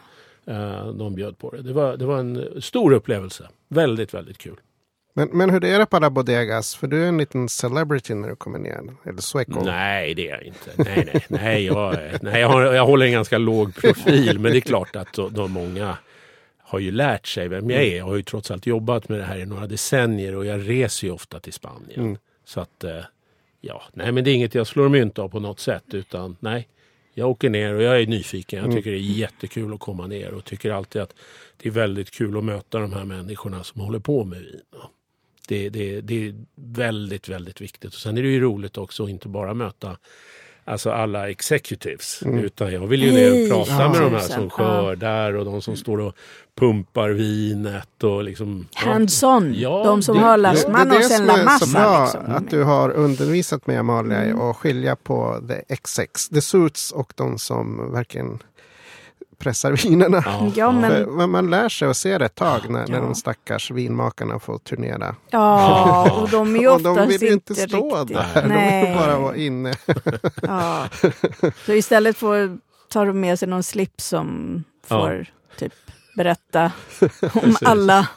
de 0.95 1.15
bjöd 1.15 1.39
på 1.39 1.51
det. 1.51 1.63
Det 1.63 1.73
var, 1.73 1.97
det 1.97 2.05
var 2.05 2.19
en 2.19 2.63
stor 2.63 2.93
upplevelse. 2.93 3.49
Väldigt, 3.69 4.15
väldigt 4.15 4.39
kul. 4.39 4.57
Men, 5.17 5.29
men 5.33 5.51
hur 5.51 5.65
är 5.65 5.79
det 5.79 5.87
på 5.87 6.11
bodegas? 6.11 6.75
För 6.75 6.87
du 6.87 7.05
är 7.05 7.09
en 7.09 7.19
liten 7.19 7.49
celebrity 7.49 8.15
när 8.15 8.29
du 8.29 8.37
kommer 8.37 8.59
ner. 8.59 8.81
Eller 9.05 9.21
sueco. 9.21 9.65
Nej, 9.65 10.15
det 10.15 10.29
är 10.29 10.35
jag 10.35 10.43
inte. 10.43 10.71
Nej, 10.77 11.11
nej, 11.13 11.25
nej, 11.29 11.65
jag, 11.65 11.99
nej 12.23 12.41
jag, 12.41 12.49
har, 12.49 12.63
jag 12.63 12.87
håller 12.87 13.07
en 13.07 13.13
ganska 13.13 13.39
låg 13.39 13.75
profil, 13.75 14.39
men 14.39 14.53
det 14.53 14.59
är 14.59 14.61
klart 14.61 14.97
att 14.97 15.13
de, 15.13 15.33
de 15.33 15.53
många 15.53 15.97
har 16.59 16.79
ju 16.79 16.91
lärt 16.91 17.27
sig 17.27 17.49
vem 17.49 17.71
jag 17.71 17.83
är. 17.83 17.97
Jag 17.97 18.05
har 18.05 18.17
ju 18.17 18.23
trots 18.23 18.51
allt 18.51 18.67
jobbat 18.67 19.09
med 19.09 19.19
det 19.19 19.25
här 19.25 19.39
i 19.39 19.47
några 19.47 19.67
decennier 19.67 20.37
och 20.37 20.47
jag 20.47 20.69
reser 20.69 21.07
ju 21.07 21.13
ofta 21.13 21.41
till 21.41 21.53
Spanien. 21.53 22.01
Mm. 22.01 22.17
Så 22.45 22.61
att, 22.61 22.85
eh, 22.85 23.01
ja, 23.61 23.83
nej 23.93 24.13
men 24.13 24.25
det 24.25 24.31
är 24.31 24.35
inget 24.35 24.55
jag 24.55 24.67
slår 24.67 24.89
mynt 24.89 25.19
av 25.19 25.29
på 25.29 25.41
något 25.41 25.61
sätt 25.61 25.85
utan 25.95 26.37
nej. 26.41 26.69
Jag 27.15 27.31
åker 27.31 27.51
ner 27.51 27.75
och 27.75 27.83
jag 27.83 28.03
är 28.03 28.07
nyfiken. 28.07 28.65
Jag 28.65 28.73
tycker 28.73 28.91
det 28.91 28.97
är 28.97 29.01
jättekul 29.01 29.75
att 29.75 29.81
komma 29.81 30.07
ner 30.07 30.35
och 30.35 30.45
tycker 30.45 30.71
alltid 30.71 31.03
att 31.03 31.15
det 31.57 31.69
är 31.69 31.73
väldigt 31.73 32.11
kul 32.11 32.39
att 32.39 32.45
möta 32.45 32.79
de 32.79 32.93
här 32.93 33.05
människorna 33.05 33.65
som 33.65 33.81
håller 33.81 33.99
på 33.99 34.25
med 34.25 34.39
vin. 34.39 34.61
Det, 35.49 35.69
det, 35.69 36.01
det 36.01 36.29
är 36.29 36.35
väldigt, 36.55 37.29
väldigt 37.29 37.61
viktigt. 37.61 37.95
Och 37.95 38.01
sen 38.01 38.19
är 38.19 38.23
det 38.23 38.29
ju 38.29 38.41
roligt 38.41 38.79
också 38.79 39.05
att 39.05 39.11
inte 39.11 39.29
bara 39.29 39.55
möta 39.55 39.97
alltså 40.65 40.91
alla 40.91 41.31
executives. 41.31 42.23
Utan 42.27 42.73
jag 42.73 42.87
vill 42.87 43.03
ju 43.03 43.13
ner 43.13 43.43
och 43.45 43.49
prata 43.69 43.83
ja. 43.83 43.89
med 43.93 44.01
de 44.03 44.13
här 44.13 44.21
som 44.21 44.51
skördar 44.51 45.33
och 45.33 45.45
de 45.45 45.63
som 45.63 45.77
står 45.77 46.01
och 46.01 46.15
pumpar 46.59 47.11
vinet 47.11 48.05
och 48.05 48.25
liksom... 48.25 48.67
Hands-on. 48.75 49.55
Ja, 49.57 49.83
de 49.85 50.03
som 50.03 50.17
det- 50.17 50.23
har 50.23 50.37
det- 50.37 50.43
Las 50.43 50.63
det 50.65 50.69
är 50.69 50.73
Manos 50.73 51.09
det 51.09 51.25
La 51.25 51.39
är 51.39 51.45
Massa. 51.45 52.03
Liksom. 52.05 52.33
Att 52.35 52.51
du 52.51 52.63
har 52.63 52.91
undervisat 52.91 53.67
mig 53.67 53.77
Amalia 53.77 54.23
Mm. 54.25 54.41
att 54.41 54.57
skilja 54.57 54.97
på 54.97 55.41
the 55.49 55.75
XX, 55.77 56.29
the 56.29 56.41
suits 56.41 56.91
och 56.93 57.13
de 57.17 57.39
som 57.39 57.93
verkligen 57.93 58.39
pressar 59.39 59.73
vinerna. 59.73 60.23
Ja, 60.27 60.53
Ja, 60.55 60.73
men- 60.73 61.31
man 61.31 61.51
lär 61.51 61.69
sig 61.69 61.89
att 61.89 61.97
se 61.97 62.19
det 62.19 62.25
ett 62.25 62.35
tag 62.35 62.61
när, 62.71 62.87
när 62.87 62.97
Ja. 62.97 63.03
de 63.03 63.15
stackars 63.15 63.71
vinmakarna 63.71 64.39
får 64.39 64.59
turnera. 64.59 65.17
Ja, 65.31 66.21
och 66.23 66.29
de 66.31 66.57
är 66.57 66.61
ju 66.61 66.69
oftast 66.69 66.97
de 66.99 67.09
vill 67.09 67.23
ju 67.23 67.33
inte 67.33 67.55
stå 67.55 67.99
riktigt. 68.01 68.17
där. 68.17 68.35
De 68.35 68.41
vill 68.41 68.49
Nej. 68.49 68.95
bara 68.97 69.19
vara 69.19 69.37
inne. 69.37 69.75
Ja. 70.43 70.87
Så 71.67 71.73
istället 71.73 72.17
får, 72.17 72.59
tar 72.89 73.07
de 73.07 73.21
med 73.21 73.39
sig 73.39 73.49
någon 73.49 73.63
slips 73.63 74.07
som 74.07 74.65
får 74.87 75.27
typ 75.59 75.73
berätta 76.17 76.73
om 77.35 77.57
alla, 77.65 78.09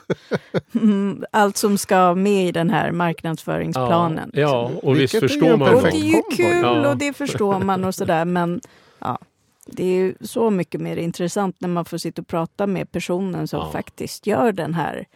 mm, 0.74 1.24
allt 1.32 1.58
som 1.58 1.78
ska 1.78 2.16
med 2.16 2.48
i 2.48 2.52
den 2.52 2.70
här 2.70 2.92
marknadsföringsplanen. 2.92 4.32
Ja, 4.34 4.72
och 4.84 4.96
visst 5.00 5.14
Vilket 5.14 5.32
förstår 5.32 5.58
man 5.58 5.76
Och 5.76 5.82
det 5.82 5.88
är 5.88 5.92
ju 6.16 6.22
kul 6.36 6.62
Ja. 6.64 6.90
och 6.90 6.98
det 6.98 7.14
förstår 7.14 7.60
man 7.60 7.84
och 7.86 7.96
sådär 7.96 8.26
men 8.26 8.62
ja, 9.00 9.20
det 9.68 9.84
är 9.84 9.96
ju 9.96 10.16
så 10.22 10.50
mycket 10.50 10.82
mer 10.82 10.98
intressant 10.98 11.62
när 11.62 11.70
man 11.70 11.86
får 11.86 11.98
sitta 11.98 12.22
och 12.22 12.28
prata 12.28 12.68
med 12.68 12.92
personen 12.92 13.48
som 13.48 13.60
Ja. 13.60 13.72
faktiskt 13.72 14.28
gör 14.28 14.52
den 14.52 14.74
här 14.74 15.08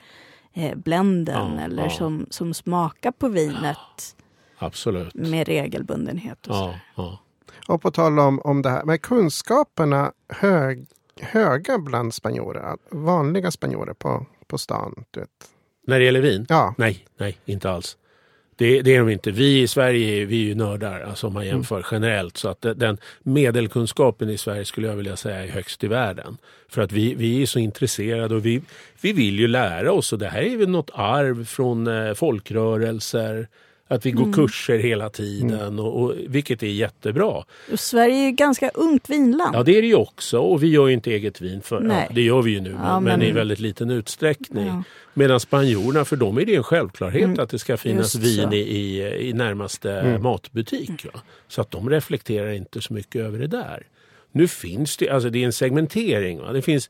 eh, 0.54 0.76
blenden 0.76 1.52
Ja, 1.58 1.62
eller 1.66 1.84
ja. 1.84 1.90
Som, 1.90 2.26
som 2.30 2.54
smakar 2.54 3.12
på 3.12 3.28
vinet 3.28 4.16
Absolut. 4.58 5.14
med 5.16 5.48
regelbundenhet. 5.48 6.48
Och 6.48 6.56
Ja, 6.56 6.76
ja. 6.96 7.20
Och 7.68 7.82
på 7.82 7.92
tal 7.92 8.20
om, 8.20 8.40
om 8.40 8.62
det 8.62 8.70
här 8.70 8.84
med 8.84 9.02
kunskaperna 9.02 10.12
hög, 10.30 10.86
höga 11.22 11.78
bland 11.78 12.14
spanjorer, 12.14 12.78
vanliga 12.92 13.52
spanjorer 13.52 13.94
på, 13.94 14.26
på 14.48 14.58
stan. 14.58 15.04
Du 15.12 15.20
vet. 15.20 15.30
När 15.88 16.00
det 16.00 16.06
gäller 16.06 16.22
vin? 16.22 16.46
Ja, 16.50 16.76
Nej, 16.78 17.06
nej, 17.18 17.38
inte 17.46 17.72
alls. 17.72 17.98
Det, 18.62 18.82
det 18.82 18.95
är 18.95 19.00
de 19.00 19.10
inte. 19.10 19.32
Vi 19.32 19.62
i 19.62 19.67
Sverige 19.67 20.26
vi 20.26 20.41
är 20.43 20.45
ju 20.47 20.56
nördar, 20.56 21.02
alltså 21.02 21.28
om 21.28 21.34
man 21.34 21.45
jämför 21.45 21.86
generellt. 21.91 22.38
Så 22.38 22.50
att 22.50 22.62
de- 22.62 22.74
den 22.74 22.97
medelkunskapen 23.24 24.30
i 24.30 24.38
Sverige 24.38 24.65
skulle 24.65 24.88
jag 24.88 24.95
vilja 24.95 25.15
säga 25.15 25.43
är 25.43 25.47
högst 25.47 25.84
i 25.84 25.88
världen. 25.88 26.38
För 26.69 26.82
att 26.82 26.91
vi, 26.91 27.13
vi 27.15 27.41
är 27.41 27.45
så 27.45 27.60
intresserade 27.60 28.36
och 28.36 28.45
vi, 28.45 28.62
vi 29.02 29.13
vill 29.13 29.39
ju 29.39 29.47
lära 29.47 29.91
oss. 29.91 30.13
Och 30.13 30.19
det 30.19 30.28
här 30.28 30.41
är 30.41 30.58
väl 30.58 30.69
något 30.69 30.89
arv 30.93 31.45
från 31.45 31.88
eh, 31.88 32.13
folkrörelser. 32.13 33.47
Att 33.91 34.06
vi 34.06 34.12
går 34.12 34.34
kurser 34.34 34.77
hela 34.77 35.10
tiden, 35.10 35.80
och, 35.80 36.01
och, 36.04 36.13
vilket 36.27 36.63
är 36.63 36.67
jättebra. 36.67 37.43
Och 37.71 37.80
Sverige 37.80 38.15
är 38.15 38.25
ju 38.25 38.32
ganska 38.32 38.69
ungt 38.69 39.10
vinland. 39.10 39.56
Ja, 39.56 39.63
det 39.63 39.77
är 39.77 39.82
det 39.82 39.88
ju 39.88 39.95
också. 39.95 40.39
Och 40.39 40.63
vi 40.63 40.67
gör 40.67 40.88
ju 40.88 40.93
inte 40.93 41.12
eget 41.12 41.41
vin. 41.41 41.62
För, 41.62 41.84
ja, 41.84 42.04
det 42.15 42.21
gör 42.21 42.41
vi 42.41 42.51
ju 42.51 42.60
nu, 42.62 42.69
men, 42.69 42.80
Ja, 42.84 42.99
men 42.99 43.19
men- 43.19 43.27
i 43.27 43.32
väldigt 43.32 43.60
liten 43.60 43.89
utsträckning. 43.89 44.67
Ja. 44.67 44.84
Medan 45.13 45.39
spanjorerna, 45.39 46.06
för 46.06 46.15
dem 46.15 46.38
är 46.38 46.45
det 46.45 46.56
en 46.56 46.63
självklarhet 46.63 47.23
Mm, 47.23 47.39
att 47.39 47.49
det 47.49 47.60
ska 47.60 47.77
finnas 47.77 48.15
just 48.15 48.27
vin 48.39 48.54
i, 48.54 48.58
i, 48.58 49.01
i 49.30 49.34
närmaste 49.34 49.91
Mm. 49.91 50.23
matbutik. 50.23 51.06
Så 51.47 51.62
att 51.62 51.71
de 51.71 51.89
reflekterar 51.89 52.51
inte 52.51 52.82
så 52.82 52.93
mycket 52.93 53.21
över 53.21 53.39
det 53.39 53.47
där. 53.47 53.84
Nu 54.32 54.47
finns 54.47 54.97
det, 54.97 55.10
alltså 55.10 55.30
det 55.30 55.39
är 55.41 55.45
en 55.45 55.54
segmentering. 55.54 56.39
Va? 56.39 56.54
Det 56.54 56.62
finns 56.62 56.89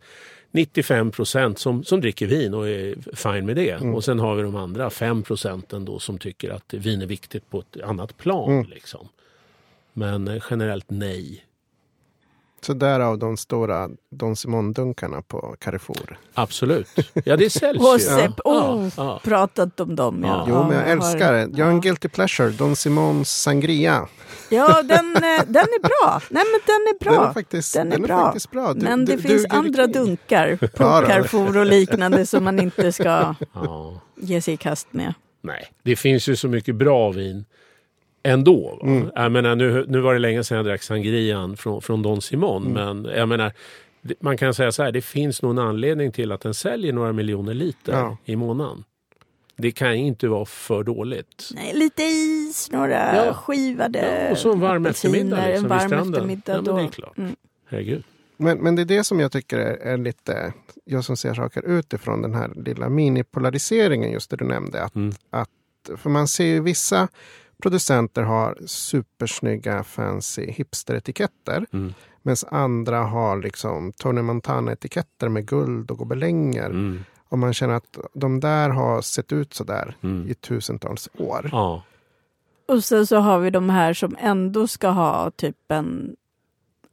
95 0.52 1.12
procent 1.12 1.60
som, 1.60 1.84
som 1.84 2.02
dricker 2.02 2.28
vin 2.28 2.54
och 2.54 2.70
är 2.70 3.16
fine 3.16 3.46
med 3.46 3.56
det. 3.56 3.72
Mm. 3.72 3.96
Och 3.96 4.04
sen 4.04 4.20
har 4.20 4.36
vi 4.36 4.44
de 4.44 4.56
andra 4.56 4.90
5 4.90 5.24
procenten 5.24 5.86
då 5.86 6.00
som 6.00 6.18
tycker 6.18 6.50
att 6.50 6.74
vin 6.74 7.02
är 7.02 7.06
viktigt 7.06 7.50
på 7.50 7.60
ett 7.60 7.82
annat 7.84 8.18
plan. 8.18 8.52
Mm. 8.52 8.70
Liksom. 8.70 9.08
Men 9.94 10.28
eh, 10.28 10.44
generellt 10.50 10.90
nej. 10.90 11.46
Så 12.66 12.74
därav 12.74 13.18
de 13.18 13.38
stora 13.38 13.90
Don 14.12 14.34
Simon-dunkarna 14.36 15.22
på 15.22 15.56
Carrefour. 15.60 16.18
Absolut. 16.34 16.88
Ja, 17.26 17.38
det 17.38 17.50
säljs 17.50 17.82
Och 17.88 17.94
ju. 17.94 18.00
Sepp, 18.00 18.40
oh, 18.46 18.88
Ja, 18.98 19.20
pratat 19.24 19.80
om 19.80 19.96
dem. 19.96 20.24
Ja. 20.28 20.46
Jo, 20.50 20.64
men 20.68 20.78
jag 20.78 20.90
älskar 20.90 21.34
det. 21.34 21.50
Jag 21.54 21.66
har 21.66 21.72
en 21.72 21.82
guilty 21.82 22.08
pleasure, 22.08 22.50
Don 22.50 22.76
Simons 22.76 23.30
Sangria. 23.42 24.08
Ja, 24.50 24.82
den, 24.84 25.16
eh, 25.16 25.22
den 25.48 25.64
är 25.64 25.82
bra. 25.82 26.22
Nej, 26.30 26.44
men 26.52 26.60
den 26.66 26.76
är 26.76 27.00
bra. 27.04 27.14
Den 27.22 27.30
är 27.30 27.34
faktiskt, 27.34 27.74
Den 27.74 27.88
är 27.88 27.92
den 27.92 28.04
är 28.04 28.08
bra. 28.08 28.26
faktiskt 28.26 28.52
bra. 28.52 28.74
Du- 28.74 28.82
men 28.86 29.06
det 29.06 29.16
du- 29.16 29.22
finns 29.22 29.44
duger 29.44 29.56
andra 29.56 29.88
dunkar 29.88 30.56
på 30.78 30.84
Ja. 30.84 31.04
Carrefour 31.08 31.58
och 31.58 31.66
liknande 31.66 32.26
som 32.26 32.44
man 32.44 32.60
inte 32.60 32.92
ska 32.92 33.36
Ja. 33.54 34.02
ge 34.16 34.42
sig 34.42 34.54
i 34.54 34.58
kast 34.58 34.94
med. 34.94 35.14
Nej, 35.44 35.68
det 35.84 35.96
finns 35.96 36.28
ju 36.30 36.36
så 36.36 36.48
mycket 36.48 36.76
bra 36.76 37.12
vin 37.12 37.46
ändå. 38.24 38.80
Va? 38.82 38.88
Mm. 38.88 39.12
Jag 39.16 39.32
menar, 39.32 39.56
nu, 39.56 39.86
nu 39.88 40.00
var 40.00 40.14
det 40.14 40.20
länge 40.20 40.44
sedan 40.44 40.58
jag 40.58 40.66
drack 40.66 40.84
sangrian 40.84 41.58
från, 41.58 41.82
från 41.82 42.02
Don 42.02 42.22
Simon. 42.22 42.66
Mm. 42.68 43.02
Men 43.02 43.16
jag 43.18 43.30
menar, 43.30 43.52
man 44.20 44.38
kan 44.38 44.54
säga 44.54 44.72
så 44.72 44.84
här, 44.84 44.92
det 44.92 45.02
finns 45.02 45.42
nog 45.42 45.52
en 45.52 45.60
anledning 45.60 46.12
till 46.12 46.32
att 46.32 46.42
den 46.42 46.54
säljer 46.54 46.94
några 46.94 47.14
miljoner 47.14 47.54
liter 47.54 47.92
Ja. 47.94 48.18
i 48.26 48.36
månaden. 48.36 48.84
Det 49.56 49.72
kan 49.72 50.00
ju 50.00 50.06
inte 50.08 50.28
vara 50.28 50.46
för 50.46 50.84
dåligt. 50.84 51.50
Nej, 51.56 51.74
lite 51.76 52.04
is, 52.04 52.72
några 52.72 53.26
Ja. 53.26 53.34
skivade 53.34 54.24
Ja, 54.26 54.32
och 54.32 54.38
så 54.38 54.52
en 54.54 54.60
varm 54.60 54.86
eftermiddag 54.86 55.36
liksom, 55.48 55.56
en 55.56 55.62
vid 55.62 55.70
varm 55.70 55.80
stranden. 55.90 56.14
eftermiddag. 56.14 56.54
Ja, 56.54 56.62
men 56.62 56.76
det 56.76 56.82
är 56.82 56.92
klart. 56.92 57.18
Mm. 57.18 57.36
Herregud. 57.70 58.04
Men, 58.38 58.58
men 58.58 58.76
det 58.76 58.82
är 58.82 58.86
det 58.86 59.04
som 59.04 59.20
jag 59.20 59.32
tycker 59.32 59.58
är, 59.58 59.78
är 59.78 59.98
lite, 59.98 60.54
jag 60.86 61.04
som 61.04 61.18
ser 61.18 61.34
saker 61.34 61.66
utifrån 61.66 62.22
den 62.22 62.34
här 62.34 62.52
lilla 62.66 62.90
minipolariseringen 62.90 64.12
just 64.12 64.30
det 64.30 64.38
du 64.38 64.46
nämnde. 64.46 64.84
Att, 64.84 64.96
Mm. 64.96 65.14
att, 65.30 65.50
för 65.98 66.10
man 66.10 66.28
ser 66.28 66.46
ju 66.46 66.62
vissa 66.62 67.08
producenter 67.62 68.24
har 68.24 68.58
supersnygga 68.66 69.84
fancy 69.84 70.52
hipsteretiketter. 70.52 71.66
Mm. 71.74 71.94
Medan 72.22 72.38
andra 72.52 72.98
har 72.98 73.38
liksom 73.38 73.92
Tony 73.92 74.22
Montana-etiketter 74.22 75.30
med 75.30 75.46
guld 75.48 75.92
och 75.92 75.98
gobelänger. 75.98 76.66
Mm. 76.66 77.04
Och 77.30 77.40
man 77.40 77.54
känner 77.54 77.74
att 77.74 77.98
de 78.14 78.40
där 78.40 78.70
har 78.70 79.02
sett 79.02 79.32
ut 79.32 79.54
så 79.54 79.64
där 79.64 79.96
Mm. 80.02 80.30
i 80.30 80.34
tusentals 80.34 81.10
år. 81.18 81.50
Ja. 81.52 81.84
Och 82.68 82.84
sen 82.84 83.08
så 83.08 83.18
har 83.18 83.40
vi 83.40 83.50
de 83.50 83.70
här 83.70 83.94
som 83.94 84.16
ändå 84.20 84.68
ska 84.68 84.90
ha 84.90 85.32
typ 85.32 85.72
en, 85.72 86.16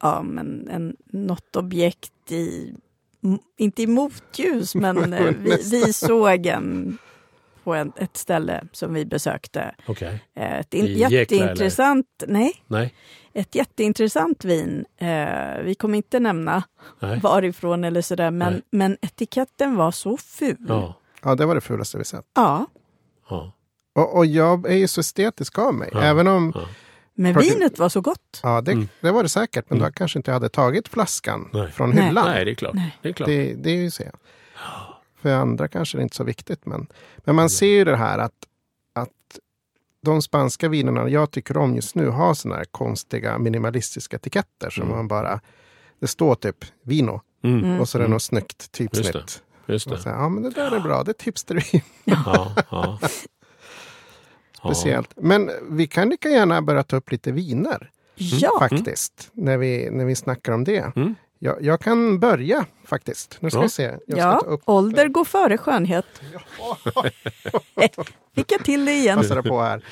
ja 0.03 0.23
men 0.23 0.69
en, 0.69 0.97
något 1.07 1.57
objekt 1.57 2.33
i, 2.33 2.75
inte 3.57 3.83
i 3.83 3.87
motljus, 3.87 4.75
men 4.75 5.12
eh, 5.12 5.35
vi, 5.39 5.51
vi 5.71 5.93
såg 5.93 6.47
en 6.47 6.99
på 7.69 7.75
en, 7.75 7.93
ett 7.97 8.16
ställe 8.16 8.64
som 8.73 8.95
vi 8.95 9.05
besökte. 9.07 9.75
Okej. 9.87 10.21
Eh, 10.37 10.59
Ett 10.59 10.75
in, 10.75 10.85
I 10.87 10.93
jätteintressant, 11.11 12.07
nej, 12.27 12.53
Nej. 12.66 12.95
ett 13.33 13.55
jätteintressant 13.55 14.45
vin. 14.45 14.85
Eh, 14.97 15.62
vi 15.64 15.75
kommer 15.75 15.97
inte 15.97 16.21
nämna 16.21 16.62
Nej. 17.01 17.21
varifrån 17.21 17.85
eller 17.85 18.01
sådär, 18.03 18.31
men, 18.31 18.53
Nej. 18.53 18.62
men 18.71 18.97
etiketten 19.01 19.77
var 19.77 19.91
så 19.91 20.16
ful. 20.16 20.57
Ja. 20.69 20.95
Ja, 21.23 21.35
det 21.35 21.47
var 21.47 21.55
det 21.55 21.61
fulaste 21.61 21.99
vi 21.99 22.05
sett. 22.05 22.25
Ja, 22.35 22.66
Ja. 23.31 23.53
Och, 23.95 24.16
och 24.16 24.27
jag 24.27 24.71
är 24.71 24.77
ju 24.77 24.89
så 24.89 25.01
estetisk 25.01 25.59
av 25.59 25.75
mig. 25.75 25.89
Ja, 25.93 26.03
Även 26.03 26.27
om, 26.29 26.53
ja. 26.55 26.61
men 27.14 27.35
vinet 27.39 27.79
var 27.79 27.89
så 27.89 28.01
gott. 28.01 28.41
ja 28.43 28.61
det, 28.61 28.73
Mm. 28.73 28.89
det 29.01 29.11
var 29.11 29.23
det 29.23 29.29
säkert, 29.29 29.71
men 29.71 29.79
då 29.79 29.91
kanske 29.93 30.19
inte 30.19 30.31
jag 30.31 30.35
hade 30.35 30.49
tagit 30.49 30.89
flaskan 30.89 31.49
Nej. 31.53 31.71
från 31.73 31.91
Nej. 31.91 32.05
hyllan. 32.05 32.25
Nej, 32.31 32.45
det 32.45 32.51
är 32.51 32.55
klart. 32.55 32.75
Nej. 32.75 32.97
Det 33.03 33.09
är 33.09 33.12
klart. 33.12 33.27
Det, 33.29 33.55
det 33.55 33.71
är 33.71 33.77
ju 33.77 33.91
så. 33.91 34.03
För 35.23 35.35
andra 35.35 35.69
kanske 35.69 35.99
det 35.99 36.01
är 36.01 36.03
inte 36.03 36.16
så 36.16 36.25
viktigt. 36.25 36.66
Men, 36.66 36.87
men 37.19 37.35
man 37.35 37.51
ser 37.51 37.66
ju 37.66 37.85
det 37.85 37.97
här 37.97 38.19
att, 38.19 38.33
att 38.93 39.09
de 40.03 40.23
spanska 40.23 40.69
vinerna 40.69 41.09
jag 41.09 41.31
tycker 41.31 41.57
om 41.57 41.75
just 41.75 41.95
nu 41.95 42.09
har 42.09 42.35
såna 42.35 42.55
här 42.57 42.64
konstiga 42.64 43.39
minimalistiska 43.39 44.16
etiketter. 44.16 44.71
Som 44.71 44.83
Mm. 44.85 44.97
man 44.97 45.09
bara, 45.09 45.41
det 46.01 46.07
står 46.07 46.35
typ 46.35 46.64
vino 46.83 47.21
Mm. 47.43 47.64
Mm. 47.64 47.81
och 47.81 47.89
så 47.89 47.99
är 47.99 48.01
det 48.01 48.05
Mm. 48.05 48.12
något 48.12 48.23
snyggt 48.23 48.73
typsnitt. 48.73 49.14
Just 49.14 49.43
Just 49.66 49.87
Och 49.87 49.93
det. 49.97 50.03
så, 50.03 50.09
ja 50.09 50.29
men 50.29 50.43
det 50.43 50.51
där 50.51 50.71
är 50.77 50.81
bra, 50.81 51.03
det 51.03 51.11
är 51.11 51.25
tipstervin. 51.25 51.81
Ja, 52.05 52.55
ja. 52.71 52.99
Ja. 53.03 53.09
Speciellt. 54.64 55.12
Men 55.16 55.51
vi 55.71 55.87
kan 55.87 56.09
lika 56.09 56.29
gärna 56.29 56.62
börja 56.62 56.83
ta 56.83 56.97
upp 56.97 57.11
lite 57.11 57.33
viner. 57.33 57.91
Ja, 58.14 58.57
Faktiskt. 58.59 59.31
När, 59.33 59.57
vi, 59.57 59.91
när 59.91 60.05
vi 60.05 60.14
snackar 60.14 60.53
om 60.53 60.64
det. 60.64 60.93
Mm. 60.97 61.14
Jag, 61.39 61.62
jag 61.62 61.80
kan 61.80 62.18
börja 62.18 62.66
faktiskt. 62.84 63.36
Nu 63.41 63.51
ska 63.51 63.59
Ja. 63.59 63.62
vi 63.62 63.68
se. 63.68 63.82
Jag 63.82 64.01
ska 64.07 64.16
ja. 64.16 64.41
ta 64.41 64.47
upp 64.47 64.62
ålder 64.64 65.09
går 65.09 65.24
före 65.24 65.59
skönhet. 65.59 66.07
Fick 68.34 68.53
jag 68.53 68.64
till 68.64 68.84
det 68.84 68.93
igen. 68.93 69.18
passade 69.18 69.43
på 69.43 69.61
här. 69.62 69.84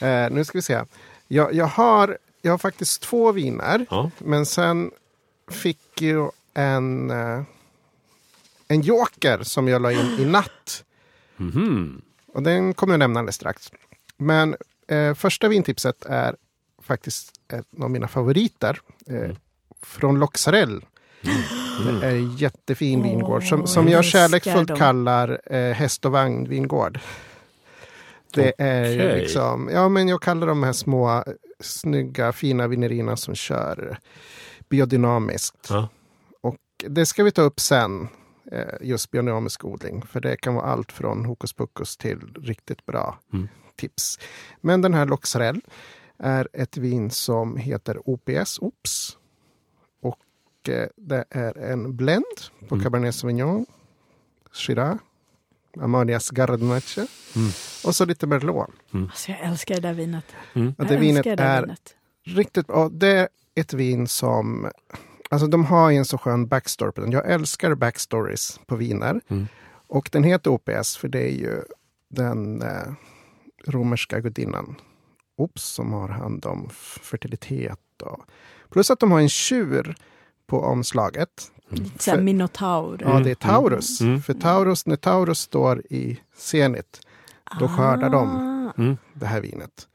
Eh, 0.00 0.30
nu 0.30 0.44
ska 0.44 0.58
vi 0.58 0.62
se. 0.62 0.82
Jag, 1.28 1.54
jag, 1.54 1.66
har, 1.66 2.18
jag 2.42 2.50
har 2.52 2.58
faktiskt 2.58 3.02
två 3.02 3.32
viner. 3.32 3.86
Ja. 3.90 4.10
Men 4.18 4.46
sen 4.46 4.90
fick 5.50 6.02
ju 6.02 6.28
en, 6.54 7.10
eh, 7.10 7.42
en 8.68 8.80
joker 8.80 9.42
som 9.42 9.68
jag 9.68 9.82
la 9.82 9.92
in 9.92 10.16
i 10.18 10.24
natt. 10.24 10.84
Mhm. 11.36 12.02
Och 12.26 12.42
den 12.42 12.74
kommer 12.74 12.92
jag 12.92 12.98
nämna 12.98 13.20
alldeles 13.20 13.36
strax. 13.36 13.72
Men 14.16 14.56
eh, 14.88 15.14
första 15.14 15.48
vintipset 15.48 16.04
är 16.04 16.36
faktiskt 16.82 17.32
en 17.48 17.64
av 17.82 17.90
mina 17.90 18.08
favoriter. 18.08 18.80
Eh, 19.06 19.30
Från 19.84 20.18
Loxarell. 20.18 20.84
Det 22.00 22.06
är 22.06 22.10
en 22.14 22.36
jättefin 22.36 23.00
Åh, 23.00 23.06
vingård 23.06 23.48
som, 23.48 23.66
som 23.66 23.88
jag 23.88 24.04
kärleksfullt 24.04 24.68
dem. 24.68 24.76
kallar 24.76 25.40
eh, 25.54 25.72
häst 25.72 26.04
och 26.04 26.12
vagnvingård. 26.12 27.00
Det 28.34 28.52
är 28.58 28.84
Okej. 28.96 29.20
liksom, 29.20 29.70
ja 29.72 29.88
men 29.88 30.08
jag 30.08 30.22
kallar 30.22 30.46
de 30.46 30.62
här 30.62 30.72
små 30.72 31.24
snygga 31.60 32.32
fina 32.32 32.66
vinerierna 32.68 33.16
som 33.16 33.34
kör 33.34 33.98
biodynamiskt. 34.68 35.66
Ja. 35.70 35.88
Och 36.40 36.56
det 36.88 37.06
ska 37.06 37.24
vi 37.24 37.30
ta 37.30 37.42
upp 37.42 37.60
sen, 37.60 38.08
eh, 38.52 38.64
just 38.80 39.10
biodynamisk 39.10 39.64
odling. 39.64 40.02
För 40.02 40.20
det 40.20 40.36
kan 40.36 40.54
vara 40.54 40.66
allt 40.66 40.92
från 40.92 41.24
hokus 41.24 41.52
pokus 41.52 41.96
till 41.96 42.18
riktigt 42.42 42.86
bra 42.86 43.18
Mm. 43.32 43.48
tips. 43.76 44.18
Men 44.60 44.82
den 44.82 44.94
här 44.94 45.06
Loxarell 45.06 45.60
är 46.18 46.48
ett 46.52 46.76
vin 46.76 47.10
som 47.10 47.56
heter 47.56 47.98
OPS, 48.10 48.58
OPS. 48.58 49.16
Eh, 50.68 50.86
det 50.96 51.24
är 51.30 51.58
en 51.58 51.96
blend 51.96 52.24
på 52.68 52.74
Mm. 52.74 52.84
Cabernet 52.84 53.14
Sauvignon, 53.14 53.66
Shiraz, 54.52 54.98
Amanias 55.80 56.30
Garnache 56.32 57.06
Mm. 57.36 57.48
och 57.84 57.96
så 57.96 58.04
lite 58.04 58.26
Merlot. 58.26 58.68
Alltså, 58.92 59.30
jag 59.30 59.40
älskar 59.40 59.74
det 59.74 59.80
där 59.80 59.92
vinet. 59.94 60.24
Mm. 60.54 60.68
Och 60.68 60.74
Jag 60.84 60.88
det 60.88 60.96
vinet 60.96 61.24
det 61.24 61.30
är 61.42 61.60
vinet. 61.62 61.94
riktigt 62.24 62.66
bra. 62.66 62.88
Det 62.88 63.08
är 63.08 63.28
ett 63.54 63.72
vin 63.72 64.06
som... 64.08 64.70
Alltså 65.30 65.46
de 65.46 65.64
har 65.64 65.90
ju 65.90 65.96
en 65.96 66.04
så 66.04 66.18
skön 66.18 66.46
backstory 66.46 66.92
på 66.92 67.00
den. 67.00 67.12
Jag 67.12 67.30
älskar 67.30 67.74
backstories 67.74 68.60
på 68.66 68.76
viner. 68.76 69.20
Mm. 69.28 69.46
Och 69.86 70.08
den 70.12 70.24
heter 70.24 70.50
OPS 70.50 70.96
för 70.96 71.08
det 71.08 71.22
är 71.22 71.32
ju 71.32 71.62
den 72.08 72.62
eh, 72.62 72.92
romerska 73.66 74.20
gudinnan 74.20 74.74
Ops 75.36 75.62
som 75.64 75.92
har 75.92 76.08
hand 76.08 76.46
om 76.46 76.68
fertilitet. 77.02 78.02
Och, 78.02 78.20
plus 78.70 78.90
att 78.90 79.00
de 79.00 79.12
har 79.12 79.20
en 79.20 79.28
tjur 79.28 79.94
på 80.46 80.60
omslaget. 80.60 81.50
Så 81.98 82.10
här 82.10 82.16
För- 82.18 82.22
minotaur. 82.24 82.98
Ja, 83.04 83.20
det 83.20 83.30
är 83.30 83.34
Taurus. 83.34 84.00
Mm. 84.00 84.22
För 84.22 84.34
Taurus, 84.34 84.86
när 84.86 84.96
Taurus 84.96 85.38
står 85.40 85.82
i 85.90 86.20
zenit, 86.36 87.00
då 87.60 87.68
skördar 87.68 88.10
de 88.10 88.28
Ah. 88.76 88.82
Mm. 88.82 88.96
det 89.12 89.26
här 89.26 89.40
vinet. 89.40 89.88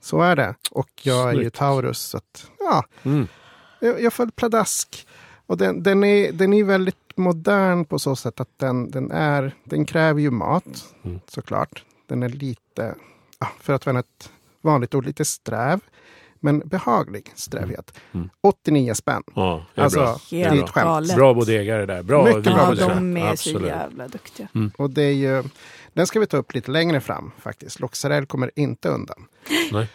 Så 0.00 0.20
är 0.20 0.36
det. 0.36 0.54
Och 0.70 0.88
jag 1.02 1.30
är 1.30 1.34
ju. 1.40 1.50
Taurus. 1.50 1.98
Så 1.98 2.16
att, 2.16 2.50
ja, 2.58 2.84
Mm. 3.02 3.26
jag, 3.80 4.02
jag 4.02 4.12
föll 4.12 4.30
pladask. 4.30 5.06
Och 5.46 5.56
den, 5.56 5.82
den, 5.82 6.04
är, 6.04 6.32
den 6.32 6.52
är 6.52 6.64
väldigt 6.64 6.96
modern 7.16 7.84
på 7.84 7.98
så 7.98 8.16
sätt 8.16 8.40
att 8.40 8.58
den, 8.58 8.90
den, 8.90 9.10
är, 9.10 9.54
den 9.64 9.84
kräver 9.84 10.20
ju 10.20 10.30
mat, 10.30 10.84
Mm. 11.04 11.20
såklart. 11.28 11.84
Den 12.06 12.22
är 12.22 12.28
lite, 12.28 12.94
för 13.60 13.72
att 13.72 13.86
vara 13.86 13.98
ett 13.98 14.30
vanligt 14.60 14.94
ord, 14.94 15.06
lite 15.06 15.24
sträv. 15.24 15.80
Men 16.44 16.58
behaglig 16.64 17.32
strävhet. 17.34 17.94
Mm. 18.12 18.28
89 18.40 18.94
spänn. 18.94 19.22
Ja, 19.34 19.64
det 19.74 19.80
är 19.80 19.84
Alltså, 19.84 19.98
bra. 20.00 20.18
det 20.30 20.42
är 20.42 20.48
Helt 20.50 20.64
ett 20.64 20.70
skämt. 20.70 20.84
galet. 20.84 21.16
Bra 21.16 21.34
bodegare 21.34 21.86
där. 21.86 22.02
Bra 22.02 22.24
Mycket 22.24 22.42
bra 22.44 22.52
Ja, 22.58 22.66
bodegare. 22.66 22.94
de 22.94 23.16
är 23.16 23.26
så 23.26 23.30
Absolut. 23.32 23.66
jävla 23.68 24.08
duktiga. 24.08 24.48
Och 24.78 24.90
det 24.90 25.02
är 25.02 25.12
ju, 25.12 25.42
den 25.92 26.06
ska 26.06 26.20
vi 26.20 26.26
ta 26.26 26.36
upp 26.36 26.54
lite 26.54 26.70
längre 26.70 27.00
fram 27.00 27.30
faktiskt. 27.38 27.80
Loxarell 27.80 28.26
kommer 28.26 28.50
inte 28.56 28.88
undan. 28.88 29.26
Nej. 29.72 29.88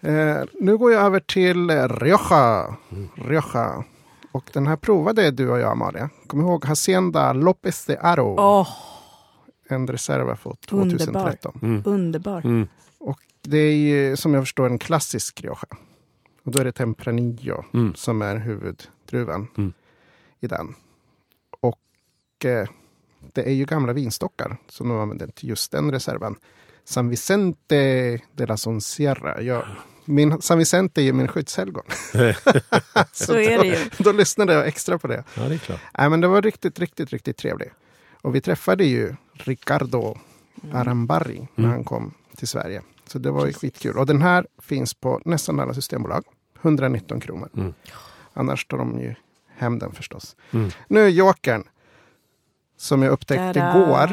Eh, 0.00 0.42
nu 0.60 0.76
går 0.76 0.92
jag 0.92 1.02
över 1.02 1.20
till 1.20 1.70
Rioja. 1.70 2.76
Mm. 2.92 3.08
Rioja. 3.14 3.84
Och 4.32 4.50
den 4.52 4.66
här 4.66 4.76
provade 4.76 5.30
du 5.30 5.50
och 5.50 5.58
jag, 5.58 5.70
Amalia. 5.72 6.10
Kom 6.26 6.40
ihåg 6.40 6.64
Hacienda 6.64 7.32
Lopez 7.32 7.84
de 7.86 7.96
Aro. 8.00 8.36
Åh, 8.38 8.68
En 9.68 9.86
reserva 9.86 10.36
för 10.36 10.56
Underbar. 10.70 10.98
2013. 10.98 11.58
Mm. 11.62 11.82
underbar. 11.86 12.40
Mm. 12.44 12.68
Och 13.00 13.18
det 13.42 13.58
är 13.58 13.74
ju 13.76 14.16
som 14.16 14.34
jag 14.34 14.42
förstår 14.42 14.66
en 14.66 14.78
klassisk 14.78 15.40
Rioja. 15.42 15.58
Och 16.48 16.52
då 16.54 16.60
är 16.60 16.64
det 16.64 16.72
Tempranillo 16.72 17.64
Mm. 17.74 17.94
som 17.94 18.22
är 18.22 18.36
huvuddruvan 18.36 19.48
Mm. 19.58 19.72
i 20.40 20.46
den. 20.46 20.74
Och 21.60 22.44
eh, 22.44 22.68
det 23.32 23.42
är 23.48 23.52
ju 23.52 23.64
gamla 23.64 23.92
vinstockar 23.92 24.56
som 24.68 24.88
de 24.88 24.98
använder 24.98 25.26
till 25.26 25.48
just 25.48 25.72
den 25.72 25.90
reserven. 25.92 26.36
San 26.84 27.08
Vicente 27.08 28.20
de 28.32 28.46
la 28.46 28.56
Sonsierra. 28.56 29.42
Jag, 29.42 29.64
min, 30.04 30.42
San 30.42 30.58
Vicente 30.58 31.00
är 31.00 31.04
ju 31.04 31.12
min 31.12 31.28
skyddshelgon. 31.28 31.84
Så 33.12 33.34
är 33.34 33.58
det 33.58 33.66
ju. 33.66 33.90
Då 33.98 34.12
lyssnade 34.12 34.52
jag 34.52 34.66
extra 34.66 34.98
på 34.98 35.06
det. 35.06 35.24
Ja, 35.34 35.42
det 35.48 35.54
är 35.54 35.58
klart. 35.58 35.80
Nej, 35.98 36.10
men 36.10 36.20
det 36.20 36.28
var 36.28 36.42
riktigt, 36.42 36.78
riktigt, 36.78 37.10
riktigt 37.10 37.36
trevligt. 37.36 37.72
Och 38.20 38.34
vi 38.34 38.40
träffade 38.40 38.84
ju 38.84 39.14
Ricardo 39.32 40.18
Arambari 40.72 41.48
när 41.54 41.64
Mm. 41.64 41.70
han 41.76 41.84
kom 41.84 42.14
till 42.36 42.48
Sverige. 42.48 42.82
Så 43.06 43.18
det 43.18 43.30
var 43.30 43.46
ju 43.46 43.52
skitkul. 43.52 43.98
Och 43.98 44.06
den 44.06 44.22
här 44.22 44.46
finns 44.62 44.94
på 44.94 45.20
nästan 45.24 45.60
alla 45.60 45.74
systembolag. 45.74 46.24
119 46.62 47.20
kronor. 47.20 47.48
Mm. 47.56 47.74
Annars 48.32 48.66
tar 48.66 48.78
de 48.78 49.00
ju 49.00 49.14
hem 49.56 49.78
den 49.78 49.92
förstås. 49.92 50.36
Mm. 50.50 50.70
Nu 50.88 51.00
är 51.04 51.08
Jokern. 51.08 51.64
Som 52.76 53.02
jag 53.02 53.12
upptäckte 53.12 53.52
Tada. 53.60 53.70
igår 53.70 54.06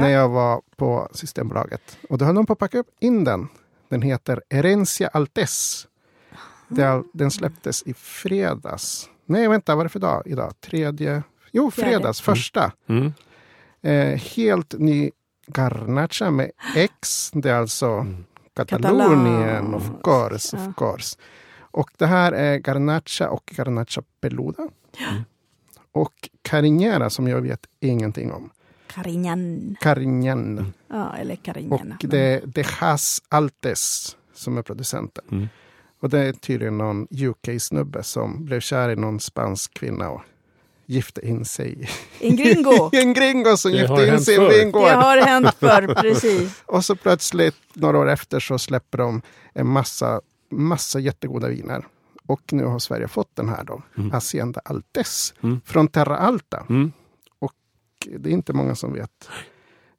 när 0.00 0.08
jag 0.08 0.28
var 0.28 0.62
på 0.76 1.08
Systembolaget. 1.12 1.98
Och 2.08 2.18
då 2.18 2.24
höll 2.24 2.34
de 2.34 2.46
på 2.46 2.52
att 2.52 2.58
packa 2.58 2.78
upp 2.78 2.88
in 3.00 3.24
den. 3.24 3.48
Den 3.88 4.02
heter 4.02 4.42
Herencia 4.50 5.08
Altes. 5.12 5.86
Den, 6.68 7.04
den 7.12 7.30
släpptes 7.30 7.82
i 7.82 7.94
fredags. 7.94 9.08
Nej, 9.26 9.48
vänta, 9.48 9.74
vad 9.74 9.80
är 9.80 9.84
det 9.84 9.88
för 9.88 9.98
dag 10.00 10.22
idag? 10.26 10.60
Tredje? 10.60 11.22
Jo, 11.52 11.70
Fjärde. 11.70 11.90
fredags, 11.90 12.20
första. 12.20 12.72
Mm. 12.86 13.12
Eh, 13.82 14.20
helt 14.20 14.74
ny 14.78 15.10
Garnacha 15.46 16.30
med 16.30 16.50
X. 16.76 17.30
Det 17.34 17.50
är 17.50 17.54
alltså 17.54 17.86
Mm. 17.86 18.24
Katalonien, 18.56 19.48
Catalan. 19.48 19.74
of 19.74 19.90
course, 20.04 20.56
Ja. 20.56 20.68
of 20.68 20.76
course. 20.76 21.16
Och 21.74 21.90
det 21.96 22.06
här 22.06 22.32
är 22.32 22.58
Garnacha 22.58 23.28
och 23.30 23.52
Garnacha 23.56 24.02
Peluda. 24.20 24.68
Och 25.92 26.28
Carignana 26.42 27.10
som 27.10 27.28
jag 27.28 27.40
vet 27.40 27.66
ingenting 27.80 28.32
om. 28.32 28.50
Carignan. 28.86 29.76
Carignan. 29.80 30.72
Ja, 30.88 31.16
eller 31.16 31.34
Och 31.34 31.42
Carignana. 31.42 31.96
det 32.00 32.18
är 32.18 32.42
De 32.46 32.62
Has 32.62 33.22
Altes 33.28 34.16
som 34.34 34.58
är 34.58 34.62
producenten. 34.62 35.24
Mm. 35.32 35.48
Och 36.00 36.10
det 36.10 36.18
är 36.18 36.32
tydligen 36.32 36.78
någon 36.78 37.06
UK-snubbe 37.10 38.02
som 38.02 38.44
blev 38.44 38.60
kär 38.60 38.88
i 38.90 38.96
någon 38.96 39.20
spansk 39.20 39.74
kvinna 39.74 40.10
och 40.10 40.22
gifte 40.86 41.28
in 41.28 41.44
sig 41.44 41.88
En 42.20 42.36
gringo. 42.36 42.90
en 42.92 43.14
gringo 43.14 43.56
som 43.56 43.72
Det 43.72 43.78
gifte 43.78 44.06
in 44.06 44.20
sig 44.20 44.34
i 44.34 44.36
en 44.36 44.42
förr. 44.42 44.52
Det 44.52 44.58
vingård. 44.64 44.88
har 44.88 45.16
hänt 45.18 45.54
förr, 45.58 45.94
precis. 45.94 46.62
Och 46.66 46.84
så 46.84 46.96
plötsligt, 46.96 47.56
några 47.72 47.98
år 47.98 48.08
efter, 48.10 48.40
så 48.40 48.58
släpper 48.58 48.98
de 48.98 49.22
en 49.52 49.66
massa, 49.68 50.20
massa 50.62 50.98
jättegoda 51.00 51.48
viner. 51.48 51.86
Och 52.26 52.52
nu 52.52 52.64
har 52.64 52.78
Sverige 52.78 53.08
fått 53.08 53.36
den 53.36 53.48
här 53.48 53.64
då, 53.64 53.82
Mm. 53.98 54.10
Hacienda 54.10 54.60
Altes, 54.64 55.34
Mm. 55.42 55.60
från 55.64 55.88
Terra 55.88 56.16
Alta. 56.16 56.66
Mm. 56.68 56.92
Det 58.18 58.28
är 58.30 58.32
inte 58.32 58.52
många 58.52 58.74
som 58.74 58.92
vet 58.92 59.28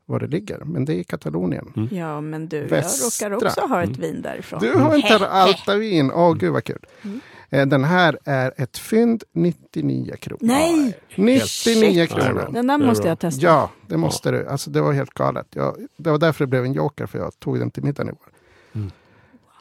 var 0.06 0.20
det 0.20 0.28
ligger, 0.28 0.60
men 0.66 0.86
det 0.86 0.94
är 0.94 0.98
i 0.98 1.04
Katalonien. 1.04 1.74
Mm. 1.76 1.90
Ja, 1.92 2.22
men 2.22 2.48
du, 2.48 2.66
Västra. 2.66 3.26
jag 3.26 3.36
råkar 3.36 3.48
också 3.48 3.62
ha 3.62 3.84
ett 3.84 3.98
vin 3.98 4.22
därifrån. 4.22 4.60
Du 4.60 4.74
har 4.74 4.96
inte 4.96 5.08
Hehe. 5.14 5.26
Altavin. 5.28 6.12
Åh, 6.12 6.34
gud 6.34 6.54
vad 6.54 6.64
kul. 6.64 6.86
Mm. 7.04 7.20
Eh, 7.50 7.66
Den 7.68 7.84
här 7.84 8.20
är 8.26 8.54
ett 8.58 8.78
fynd, 8.78 9.24
99 9.34 10.16
kronor. 10.20 10.40
Nej! 10.42 10.98
99 11.16 11.46
Shit. 11.46 12.10
kronor. 12.10 12.50
Den 12.54 12.68
där 12.68 12.78
måste 12.78 13.08
jag 13.08 13.20
testa. 13.20 13.42
Ja, 13.46 13.70
det 13.88 13.98
måste 13.98 14.32
du. 14.32 14.48
Alltså, 14.48 14.70
det 14.72 14.82
var 14.82 14.94
helt 14.94 15.14
galet. 15.14 15.48
Jag, 15.50 15.76
det 15.98 16.12
var 16.12 16.18
därför 16.18 16.46
det 16.46 16.50
blev 16.50 16.66
en 16.66 16.74
joker, 16.74 17.06
för 17.06 17.20
jag 17.20 17.40
tog 17.40 17.60
den 17.60 17.72
till 17.72 17.84
middagen 17.84 18.08
igår. 18.08 18.28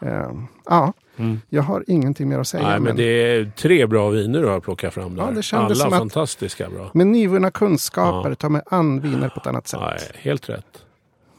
Mm. 0.04 0.38
Eh, 0.38 0.44
ja, 0.66 0.92
Mm. 1.16 1.40
jag 1.48 1.62
har 1.62 1.84
ingenting 1.86 2.28
mer 2.28 2.38
att 2.38 2.48
säga. 2.48 2.68
Nej, 2.68 2.80
men 2.80 2.96
det 2.96 3.02
är 3.04 3.50
tre 3.56 3.86
bra 3.86 4.08
viner 4.10 4.40
du 4.42 4.48
har 4.48 4.60
plockat 4.60 4.94
fram 4.94 5.16
där. 5.16 5.24
Ja, 5.24 5.30
det 5.30 5.42
kändes 5.42 5.70
Alla 5.80 5.84
som 5.84 5.92
att- 5.92 5.98
fantastiska 5.98 6.70
bra. 6.70 6.90
Med 6.94 7.06
nyvunna 7.06 7.50
kunskaper 7.50 8.28
Ja. 8.28 8.34
tar 8.34 8.48
mig 8.48 8.62
an 8.66 9.00
viner 9.00 9.28
på 9.28 9.40
ett 9.40 9.46
annat 9.46 9.68
sätt. 9.68 9.80
Nej, 9.80 9.98
helt 10.14 10.48
rätt. 10.48 10.82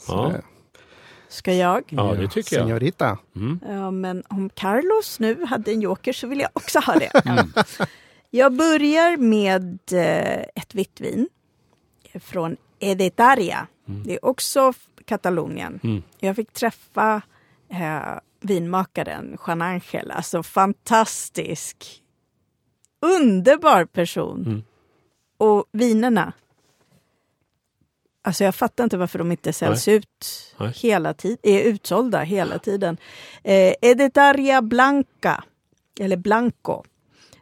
Ja. 0.08 0.32
det- 0.34 0.42
Ska 1.30 1.54
jag? 1.54 1.84
Ja, 1.90 2.14
det 2.20 2.28
tycker 2.28 2.56
jag. 2.56 2.68
Senorita. 2.68 3.18
Mm. 3.36 3.60
Ja, 3.70 3.92
men 3.92 4.24
om 4.30 4.50
Carlos 4.50 5.20
nu 5.20 5.46
hade 5.46 5.72
en 5.72 5.82
joker 5.82 6.14
så 6.14 6.28
vill 6.28 6.40
jag 6.40 6.50
också 6.54 6.80
ha 6.80 6.94
det. 6.94 7.12
Mm. 7.26 7.52
Jag 8.30 8.54
börjar 8.54 9.18
med 9.18 9.80
eh, 9.92 10.42
ett 10.56 10.76
vitt 10.76 11.02
vin 11.02 11.28
från 12.20 12.58
Edetaria. 12.80 13.68
Det 13.86 14.14
är 14.14 14.26
också 14.26 14.74
Katalonien. 15.06 15.80
Mm. 15.84 16.04
Jag 16.20 16.36
fick 16.36 16.54
träffa 16.54 17.22
eh, 17.70 18.20
vinmakaren 18.42 19.38
Jean 19.48 19.62
Angel, 19.62 20.12
alltså 20.12 20.44
fantastisk, 20.44 22.04
underbar 23.02 23.86
person. 23.86 24.46
Mm. 24.46 24.64
Och 25.38 25.66
vinerna. 25.72 26.34
Alltså 28.22 28.44
jag 28.44 28.56
fattar 28.56 28.84
inte 28.84 28.98
varför 28.98 29.20
de 29.20 29.32
inte 29.32 29.54
säljs 29.54 29.88
ut 29.88 30.54
Nej. 30.58 30.74
hela 30.76 31.14
tiden, 31.14 31.38
är 31.44 31.64
utsålda 31.64 32.22
hela 32.22 32.60
tiden. 32.60 32.98
Eh, 33.44 33.74
Edetaria 33.82 34.62
Blanca, 34.62 35.44
eller 36.00 36.18
Blanco. 36.18 36.84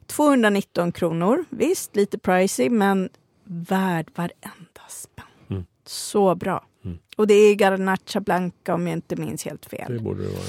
219 0.05 0.91
kronor. 0.91 1.45
Visst, 1.49 1.95
lite 1.95 2.17
pricey, 2.17 2.69
men 2.69 3.09
värd 3.43 4.11
varenda 4.15 4.82
spänn. 4.89 5.26
Mm. 5.49 5.65
Så 5.86 6.36
bra. 6.36 6.65
Mm. 6.86 6.98
Och 7.18 7.28
det 7.28 7.34
är 7.34 7.56
Garnacha 7.56 8.20
Blanca 8.20 8.74
om 8.74 8.88
jag 8.88 8.94
inte 8.94 9.16
minns 9.16 9.46
helt 9.46 9.66
fel. 9.66 9.94
Det 9.94 10.00
borde 10.00 10.24
det 10.24 10.30
vara. 10.30 10.44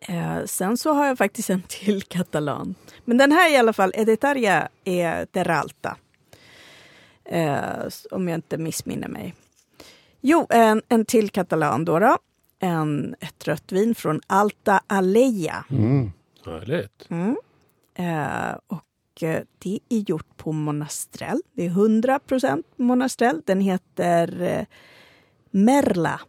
Eh, 0.00 0.44
sen 0.44 0.76
så 0.76 0.92
har 0.92 1.06
jag 1.06 1.18
faktiskt 1.18 1.50
en 1.50 1.62
till 1.68 2.02
katalan. 2.02 2.74
Men 3.04 3.18
den 3.18 3.32
här 3.32 3.52
i 3.52 3.56
alla 3.56 3.72
fall, 3.72 3.92
Edetaria 3.94 4.68
är 4.84 5.26
Terralta. 5.26 5.96
Eh, 7.24 7.88
om 8.10 8.28
jag 8.28 8.38
inte 8.38 8.58
missminner 8.58 9.08
mig. 9.08 9.34
Jo, 10.20 10.46
en, 10.50 10.82
en 10.88 11.04
till 11.04 11.30
katalan 11.30 11.84
då. 11.84 11.98
då. 11.98 12.18
En, 12.58 13.14
ett 13.20 13.48
rött 13.48 13.72
vin 13.72 13.94
från 13.94 14.20
Alta 14.26 14.80
Aleja. 14.86 15.64
Mm. 15.70 16.12
Härligt. 16.46 17.06
Mm. 17.10 17.36
Eh, 17.94 18.58
och 18.66 18.84
det 19.58 19.80
är 19.88 19.98
gjort 20.10 20.36
på 20.36 20.52
Monastrell. 20.52 21.40
Det 21.52 21.66
är 21.66 21.70
100% 21.70 22.62
Monastrell. 22.76 23.42
Den 23.46 23.60
heter 23.60 24.42
eh, 24.42 24.64
Merla. 25.50 26.20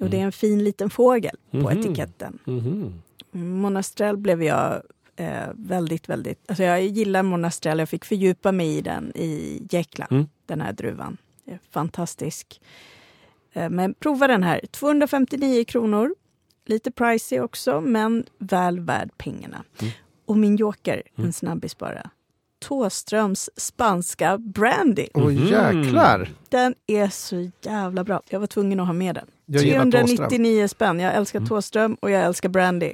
Och 0.00 0.10
det 0.10 0.20
är 0.20 0.24
en 0.24 0.32
fin 0.32 0.64
liten 0.64 0.90
fågel 0.90 1.36
på 1.50 1.56
Mhm. 1.56 1.68
etiketten. 1.78 2.38
Mhm. 2.44 2.92
Monastrell 3.30 4.16
blev 4.16 4.42
jag 4.42 4.82
eh, 5.16 5.48
väldigt, 5.54 6.08
väldigt... 6.08 6.38
Alltså 6.46 6.62
jag 6.62 6.82
gillar 6.82 7.22
Monastrell. 7.22 7.78
Jag 7.78 7.88
fick 7.88 8.04
fördjupa 8.04 8.52
mig 8.52 8.76
i 8.76 8.80
den 8.80 9.12
i 9.14 9.62
Jäkla, 9.70 10.06
Mm. 10.10 10.26
den 10.46 10.60
här 10.60 10.72
druvan. 10.72 11.16
Fantastisk. 11.70 12.60
Eh, 13.52 13.70
men 13.70 13.94
prova 13.94 14.26
den 14.26 14.42
här. 14.42 14.60
259 14.70 15.64
kronor. 15.64 16.14
Lite 16.66 16.90
pricey 16.90 17.40
också, 17.40 17.80
men 17.80 18.24
väl 18.38 18.80
värd 18.80 19.10
pengarna. 19.16 19.64
Mm. 19.80 19.92
Och 20.26 20.36
min 20.36 20.56
joker, 20.56 21.02
en 21.16 21.32
snabbis 21.32 21.78
bara. 21.78 22.10
Tåströms 22.58 23.50
spanska 23.56 24.38
brandy. 24.38 25.06
Åh 25.14 25.24
Mhm. 25.24 25.46
jäklar! 25.46 26.28
Den 26.48 26.74
är 26.86 27.08
så 27.08 27.50
jävla 27.62 28.04
bra. 28.04 28.20
Jag 28.28 28.40
var 28.40 28.46
tvungen 28.46 28.80
att 28.80 28.86
ha 28.86 28.92
med 28.92 29.14
den. 29.14 29.26
Jag 29.46 29.62
gillar 29.62 29.84
Thåström. 29.84 30.06
399 30.06 30.68
spänn. 30.68 31.00
Jag 31.00 31.14
älskar 31.14 31.38
Mm. 31.38 31.48
Tåström 31.48 31.94
och 31.94 32.10
jag 32.10 32.22
älskar 32.22 32.48
brandy. 32.48 32.92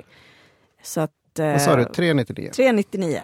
Så 0.83 1.01
att... 1.01 1.39
Eh, 1.39 1.47
Vad 1.47 1.63
sa 1.63 1.77
du? 1.77 1.85
399? 1.85 2.51
399. 2.55 3.21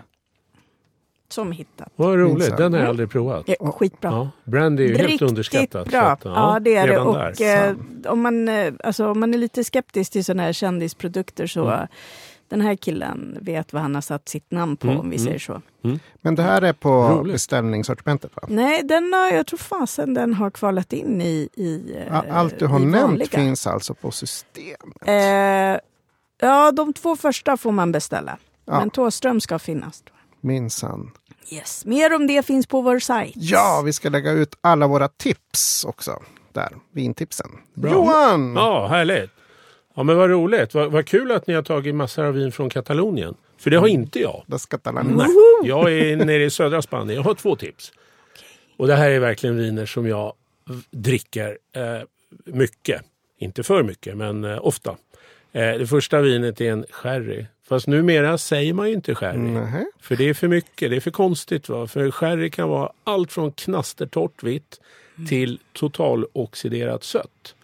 Som 1.29 1.53
hittat. 1.53 1.89
Vad 1.97 2.19
roligt, 2.19 2.57
den 2.57 2.73
har 2.73 2.81
jag 2.81 2.89
aldrig 2.89 3.11
provat. 3.11 3.49
Är 3.49 3.73
skitbra. 3.73 4.11
Ja, 4.11 4.31
brandy 4.45 4.83
är 4.85 4.89
ju 4.89 4.95
helt 4.97 5.09
Riktigt 5.11 5.29
underskattat. 5.29 5.89
bra. 5.89 6.01
att, 6.01 6.21
ja, 6.25 6.59
det 6.63 6.77
är 6.77 6.89
det. 6.89 6.99
Och 6.99 7.41
eh, 7.41 7.77
om, 8.07 8.21
man, 8.21 8.49
eh, 8.49 8.73
alltså, 8.85 9.09
om 9.11 9.21
man 9.21 9.35
är 9.35 9.39
lite 9.39 9.65
skeptisk 9.65 10.13
till 10.13 10.25
sådana 10.25 10.43
här 10.43 10.53
kändisprodukter 10.53 11.47
så 11.47 11.67
Mm. 11.69 11.87
Den 12.49 12.61
här 12.61 12.77
killen 12.77 13.39
vet 13.41 13.73
vad 13.73 13.83
han 13.83 13.95
har 13.95 14.03
satt 14.03 14.29
sitt 14.29 14.51
namn 14.51 14.77
på 14.77 14.87
Mm, 14.87 15.01
om 15.01 15.11
vi 15.11 15.17
mm. 15.17 15.27
säger 15.27 15.39
så. 15.39 15.63
Men 16.23 16.35
det 16.35 16.43
här 16.43 16.63
är 16.63 16.73
på 16.73 17.09
Roligt. 17.09 17.33
beställningssortimentet 17.33 18.31
va? 18.37 18.43
Nej, 18.49 18.83
den 18.83 19.13
har, 19.13 19.31
jag 19.31 19.47
tror 19.47 19.59
fasen 19.59 20.15
den 20.15 20.35
har 20.35 20.51
kvalat 20.51 20.93
in 20.93 21.21
i, 21.21 21.49
i 21.55 21.95
eh, 21.97 22.07
Ja, 22.15 22.25
Allt 22.31 22.59
du 22.59 22.67
har 22.67 22.79
nämnt 22.79 22.97
vanliga. 23.03 23.29
finns 23.29 23.67
alltså 23.67 23.95
på 23.95 24.11
systemet. 24.11 24.97
Eh, 25.07 25.81
ja, 26.49 26.73
de 26.73 26.93
två 26.93 27.17
första 27.17 27.57
får 27.57 27.73
man 27.73 27.93
beställa. 27.93 28.39
Ja. 28.65 28.79
Men 28.79 28.91
Tåström 28.91 29.41
ska 29.41 29.59
finnas. 29.59 30.03
Minsann. 30.41 31.11
Yes. 31.51 31.85
Mer 31.87 32.15
om 32.15 32.27
det 32.27 32.47
finns 32.47 32.67
på 32.67 32.81
vår 32.81 32.99
sajt. 32.99 33.33
Ja, 33.37 33.83
vi 33.85 33.93
ska 33.93 34.09
lägga 34.09 34.31
ut 34.31 34.59
alla 34.61 34.87
våra 34.87 35.09
tips 35.09 35.85
också. 35.85 36.23
Där, 36.53 36.69
vintipsen. 36.93 37.51
Bra. 37.75 37.91
Johan! 37.93 38.55
Ja, 38.57 38.87
härligt. 38.87 39.31
Ja, 39.97 40.03
men 40.03 40.17
vad 40.17 40.31
roligt. 40.31 40.75
Vad, 40.75 40.93
vad 40.93 41.07
kul 41.07 41.33
att 41.33 41.47
ni 41.47 41.55
har 41.55 41.63
tagit 41.63 41.95
massor 41.95 42.25
av 42.25 42.35
vin 42.35 42.53
från 42.53 42.71
Katalonien. 42.71 43.35
För 43.59 43.71
det 43.71 43.77
har 43.77 43.89
inte 43.89 44.21
jag. 44.21 44.45
Tala 44.83 45.03
Nej. 45.03 45.27
Jag 45.65 45.93
är 45.93 46.17
nere 46.17 46.45
i 46.45 46.51
södra 46.51 46.83
Spanien. 46.83 47.17
Jag 47.17 47.23
har 47.23 47.35
två 47.35 47.57
tips. 47.57 47.93
Och 48.77 48.87
det 48.87 48.95
här 48.95 49.11
är 49.11 49.19
verkligen 49.19 49.57
viner 49.57 49.87
som 49.87 50.07
jag 50.07 50.33
dricker 50.91 51.59
eh, 51.73 51.83
mycket. 52.45 53.03
Inte 53.39 53.63
för 53.63 53.83
mycket, 53.83 54.17
men 54.17 54.45
eh, 54.45 54.67
ofta. 54.67 54.91
Eh, 55.53 55.73
det 55.79 55.87
första 55.87 56.21
vinet 56.21 56.61
är 56.61 56.73
en 56.73 56.85
sherry. 56.91 57.47
Fast 57.69 57.87
numera 57.87 58.39
säger 58.39 58.73
man 58.73 58.89
ju 58.89 58.95
inte 58.95 59.15
sherry. 59.15 59.39
Nähä. 59.39 59.87
För 60.01 60.17
det 60.17 60.29
är 60.29 60.35
för 60.35 60.49
mycket, 60.49 60.91
det 60.91 60.97
är 60.97 61.01
för 61.01 61.11
konstigt. 61.11 61.69
Va? 61.69 61.87
För 61.87 62.11
sherry 62.11 62.51
kan 62.51 62.69
vara 62.69 62.93
allt 63.05 63.33
från 63.33 63.53
knastertorrt 63.53 64.43
vitt 64.43 64.81
till 65.29 65.61
totaloxiderat 65.73 67.05
sött. 67.05 67.56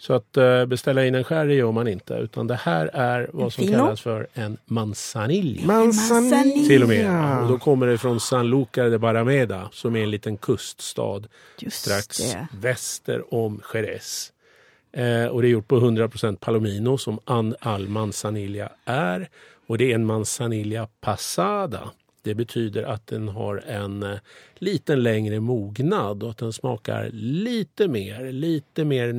Så 0.00 0.12
att 0.12 0.36
eh, 0.36 0.66
beställa 0.66 1.06
in 1.06 1.14
en 1.14 1.24
sherry 1.24 1.54
gör 1.54 1.72
man 1.72 1.88
inte. 1.88 2.14
Utan 2.14 2.46
det 2.46 2.54
här 2.54 2.86
är 2.86 3.30
vad 3.32 3.52
som 3.52 3.64
fino? 3.64 3.78
kallas 3.78 4.00
för 4.00 4.26
en 4.34 4.56
manzanilla. 4.64 5.66
Manzanilla. 5.66 6.68
Till 6.68 6.82
och 6.82 6.88
med. 6.88 7.42
Och 7.42 7.48
då 7.48 7.58
kommer 7.58 7.86
det 7.86 7.98
från 7.98 8.18
Sanlúcar 8.18 8.90
de 8.90 8.98
Barrameda 8.98 9.68
som 9.72 9.96
är 9.96 10.02
en 10.02 10.10
liten 10.10 10.36
kuststad 10.36 11.22
Just 11.58 11.76
strax 11.76 12.18
det. 12.32 12.48
väster 12.60 13.34
om 13.34 13.60
Jerez. 13.74 14.32
Eh, 14.92 15.26
och 15.26 15.42
det 15.42 15.48
är 15.48 15.50
gjort 15.50 15.68
på 15.68 15.80
100% 15.80 16.36
Palomino 16.36 16.98
som 16.98 17.18
an, 17.24 17.54
all 17.60 17.88
manzanilla 17.88 18.72
är. 18.84 19.28
Och 19.66 19.78
det 19.78 19.90
är 19.90 19.94
en 19.94 20.06
manzanilla 20.06 20.88
passada. 21.00 21.90
Det 22.22 22.34
betyder 22.34 22.82
att 22.82 23.06
den 23.06 23.28
har 23.28 23.56
en 23.66 24.02
eh, 24.02 24.18
liten 24.54 25.02
längre 25.02 25.40
mognad 25.40 26.22
och 26.22 26.30
att 26.30 26.38
den 26.38 26.52
smakar 26.52 27.10
lite 27.12 27.88
mer, 27.88 28.32
lite 28.32 28.84
mer 28.84 29.12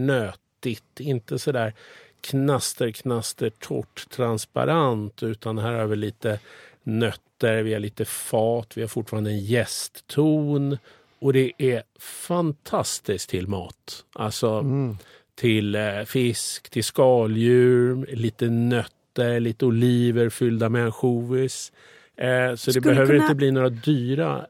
nötigt. 0.66 1.00
Inte 1.00 1.40
sådär 1.40 1.74
knaster, 2.22 2.92
knaster, 2.92 3.50
torrt, 3.60 4.10
transparent 4.10 5.24
utan 5.24 5.58
här 5.58 5.72
har 5.74 5.86
vi 5.86 5.96
lite 5.96 6.40
nötter, 6.84 7.64
vi 7.64 7.74
har 7.74 7.80
lite 7.80 8.06
fat, 8.06 8.78
vi 8.78 8.82
har 8.82 8.88
fortfarande 8.88 9.30
en 9.32 9.40
jästton 9.40 10.78
och 11.20 11.34
det 11.34 11.52
är 11.58 11.84
fantastiskt 12.00 13.30
till 13.30 13.48
mat. 13.48 14.06
Alltså 14.14 14.50
Mm. 14.50 14.98
till 15.36 15.76
eh, 15.76 16.02
fisk, 16.06 16.70
till 16.70 16.84
skaldjur, 16.84 18.06
lite 18.16 18.50
nötter, 18.50 19.40
lite 19.40 19.66
oliver 19.66 20.30
fyllda 20.30 20.70
med 20.70 20.86
ansjovis. 20.86 21.72
Eh, 22.16 22.28
så 22.28 22.52
det 22.52 22.58
Skulle 22.58 22.82
behöver 22.82 23.14
kunna- 23.14 23.24
inte 23.24 23.36
bli 23.36 23.52
några 23.52 23.70
dyra 23.70 24.46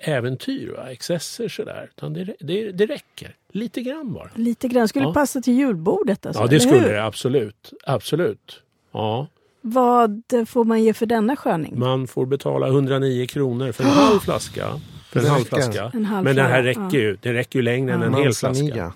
äventyr, 0.00 0.72
va? 0.76 0.90
excesser 0.92 1.48
sådär. 1.48 1.90
Utan 1.96 2.12
det, 2.12 2.34
det, 2.40 2.72
det 2.72 2.86
räcker. 2.86 3.34
Lite 3.52 3.80
grann 3.82 4.12
bara. 4.12 4.30
Lite 4.34 4.68
grann. 4.68 4.88
Skulle 4.88 5.04
Ja. 5.06 5.12
passa 5.14 5.40
till 5.40 5.54
julbordet. 5.54 6.26
Alltså, 6.26 6.42
Ja, 6.42 6.46
det 6.46 6.60
skulle 6.60 6.78
hur? 6.80 6.88
det 6.92 7.04
absolut. 7.04 7.72
Absolut. 7.86 8.62
Ja, 8.92 9.26
Vad 9.60 10.22
får 10.46 10.64
man 10.64 10.82
ge 10.82 10.94
för 10.94 11.06
denna 11.06 11.36
sköning? 11.36 11.78
man 11.78 12.06
får 12.06 12.26
betala 12.26 12.66
109 12.68 13.26
kronor 13.26 13.72
för 13.72 13.84
en 13.84 13.90
halv 13.90 14.18
flaska. 14.18 14.80
För 15.08 15.20
en 15.20 15.26
halv 15.26 15.44
flaska. 15.44 15.90
En 15.94 16.04
halv 16.04 16.24
Men 16.24 16.36
den 16.36 16.46
här 16.46 16.62
räcker 16.62 16.98
ju. 16.98 17.16
Det 17.22 17.32
räcker 17.32 17.58
ju 17.58 17.62
längre 17.62 17.94
än 17.94 18.02
en 18.02 18.14
hel 18.14 18.32
flaska. 18.32 18.92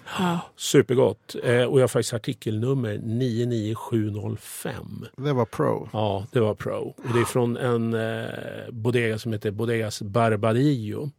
Supergott. 0.57 1.37
Eh, 1.45 1.63
och 1.63 1.79
jag 1.79 1.83
har 1.83 1.89
faktiskt 1.89 2.15
artikelnummer 2.15 3.01
99705. 3.03 5.07
Det 5.17 5.33
var 5.33 5.45
pro. 5.45 5.89
Ja, 5.93 6.27
det 6.33 6.41
var 6.41 6.55
Pro. 6.55 6.95
Och 6.97 7.13
det 7.15 7.21
är 7.21 7.25
från 7.25 7.57
en 7.57 7.95
eh, 7.95 8.25
bodega 8.71 9.19
som 9.19 9.33
heter 9.33 9.51
Bodegas 9.51 10.03
Barbadillo. 10.03 11.11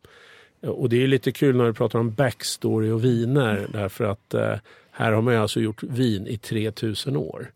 Och 0.61 0.89
det 0.89 1.03
är 1.03 1.07
lite 1.07 1.31
kul 1.31 1.55
när 1.55 1.65
du 1.65 1.73
pratar 1.73 1.99
om 1.99 2.13
backstory 2.13 2.91
och 2.91 3.03
viner 3.03 3.67
därför 3.73 4.03
att 4.03 4.33
eh, 4.33 4.53
här 4.91 5.11
har 5.11 5.21
man 5.21 5.35
alltså 5.35 5.59
gjort 5.59 5.83
vin 5.83 6.27
i 6.27 6.37
3000 6.37 7.17
år. 7.17 7.51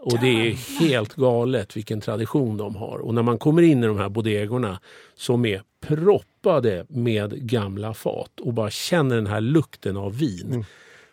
Och 0.00 0.18
det 0.20 0.28
är 0.28 0.80
helt 0.80 1.14
galet 1.14 1.76
vilken 1.76 2.00
tradition 2.00 2.56
de 2.56 2.76
har. 2.76 2.98
Och 2.98 3.14
när 3.14 3.22
man 3.22 3.38
kommer 3.38 3.62
in 3.62 3.84
i 3.84 3.86
de 3.86 3.98
här 3.98 4.08
bodegorna 4.08 4.80
som 5.14 5.44
är 5.46 5.62
proppade 5.86 6.86
med 6.88 7.48
gamla 7.48 7.94
fat 7.94 8.40
och 8.40 8.54
bara 8.54 8.70
känner 8.70 9.16
den 9.16 9.26
här 9.26 9.40
lukten 9.40 9.96
av 9.96 10.18
vin. 10.18 10.46
Mm. 10.52 10.64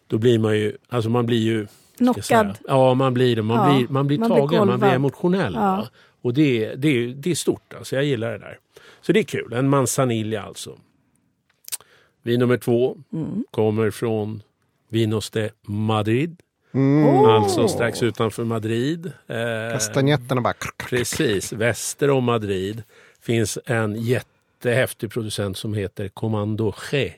Då 0.07 0.17
blir 0.17 0.39
man 0.39 0.57
ju, 0.57 0.77
alltså 0.89 1.09
man 1.09 1.25
blir 1.25 1.39
ju... 1.39 1.67
Knockad. 1.97 2.57
Ja, 2.67 2.93
man 2.93 3.13
blir 3.13 3.35
det. 3.35 3.41
Man, 3.41 3.71
Ja, 3.71 3.77
blir, 3.77 3.87
man 3.89 4.07
blir 4.07 4.19
man 4.19 4.27
blir 4.29 4.37
tagen, 4.47 4.67
man 4.67 4.79
blir 4.79 4.89
emotionell. 4.89 5.53
Ja. 5.53 5.87
Och 6.21 6.33
det, 6.33 6.65
är- 6.65 6.75
det, 6.75 6.87
är- 6.87 7.07
det 7.07 7.31
är 7.31 7.35
stort 7.35 7.73
alltså, 7.77 7.95
jag 7.95 8.05
gillar 8.05 8.31
det 8.31 8.37
där. 8.37 8.57
Så 9.01 9.11
det 9.11 9.19
är 9.19 9.23
kul, 9.23 9.53
en 9.53 9.69
manzanilla 9.69 10.41
alltså. 10.41 10.77
Vin 12.23 12.39
nummer 12.39 12.57
två 12.57 12.97
Mm. 13.13 13.43
kommer 13.51 13.91
från 13.91 14.41
Vinos 14.89 15.29
de 15.29 15.49
Madrid. 15.67 16.39
Mm. 16.73 17.05
Alltså 17.25 17.67
strax 17.67 18.03
utanför 18.03 18.43
Madrid. 18.43 19.05
Eh, 19.27 19.73
Kastanjetterna 19.73 20.41
bara... 20.41 20.53
Precis, 20.89 21.53
väster 21.53 22.09
om 22.09 22.23
Madrid 22.23 22.83
finns 23.21 23.57
en 23.65 23.95
jättehäftig 24.65 25.11
producent 25.11 25.57
som 25.57 25.73
heter 25.73 26.09
Commando 26.09 26.73
G. 26.91 27.13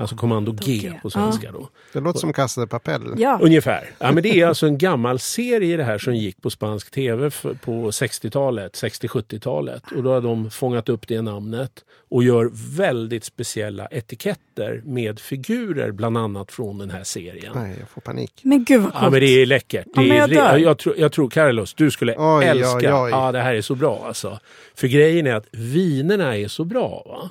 Alltså 0.00 0.16
Commando 0.16 0.52
G 0.52 0.76
G. 0.76 0.92
på 1.02 1.10
svenska 1.10 1.52
då. 1.52 1.68
Det 1.92 2.00
låter 2.00 2.20
som 2.20 2.32
Casa 2.32 2.60
de 2.60 2.66
Papel. 2.66 3.02
Ja. 3.16 3.38
Ungefär. 3.42 3.90
Ja, 3.98 4.12
men 4.12 4.22
det 4.22 4.40
är 4.40 4.46
alltså 4.46 4.66
en 4.66 4.78
gammal 4.78 5.18
serie 5.18 5.76
det 5.76 5.84
här 5.84 5.98
som 5.98 6.14
gick 6.14 6.42
på 6.42 6.50
spansk 6.50 6.90
tv 6.90 7.30
på 7.64 7.90
60-talet, 7.90 8.72
60-70-talet. 8.82 9.82
Och 9.96 10.02
då 10.02 10.12
har 10.12 10.20
de 10.20 10.50
fångat 10.50 10.88
upp 10.88 11.08
det 11.08 11.22
namnet 11.22 11.84
och 12.10 12.22
gör 12.24 12.50
väldigt 12.76 13.24
speciella 13.24 13.86
etiketter 13.90 14.82
med 14.84 15.20
figurer 15.20 15.90
bland 15.90 16.18
annat 16.18 16.52
från 16.52 16.78
den 16.78 16.90
här 16.90 17.04
serien. 17.04 17.52
Nej, 17.54 17.76
jag 17.80 17.88
får 17.88 18.00
panik. 18.00 18.32
Men 18.42 18.64
gud 18.64 18.80
vad 18.82 18.92
coolt. 18.92 19.04
Ja 19.04 19.10
men 19.10 19.20
det 19.20 19.26
är 19.42 19.46
läckert. 19.46 19.86
Ja, 19.94 20.02
Det 20.02 20.08
men 20.08 20.16
är, 20.16 20.20
jag 20.20 20.30
dör. 20.30 20.56
jag, 20.56 20.78
tror, 20.78 20.94
jag 20.98 21.12
tror 21.12 21.30
Carlos, 21.30 21.74
du 21.74 21.90
skulle 21.90 22.14
Oj, 22.18 22.44
älska. 22.44 22.76
oj, 22.76 23.02
oj. 23.04 23.10
Ja 23.10 23.32
det 23.32 23.40
här 23.40 23.54
är 23.54 23.60
så 23.62 23.74
bra 23.74 24.04
alltså. 24.06 24.38
För 24.74 24.88
grejen 24.88 25.26
är 25.26 25.34
att 25.34 25.46
vinerna 25.52 26.36
är 26.36 26.48
så 26.48 26.64
bra. 26.64 27.02
va? 27.06 27.30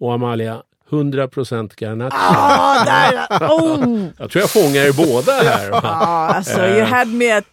Och 0.00 0.14
Amalia, 0.14 0.62
100% 0.90 1.72
Garnacha. 1.76 2.16
Ah, 2.16 2.84
där! 2.84 3.26
Oh. 3.48 4.06
Jag 4.18 4.30
tror 4.30 4.42
jag 4.42 4.50
fångar 4.50 4.82
er 4.82 4.92
båda 4.92 5.32
här. 5.32 5.70
Ah, 5.72 6.34
alltså, 6.34 6.60
you 6.60 6.82
had 6.82 7.08
me 7.08 7.32
at... 7.32 7.44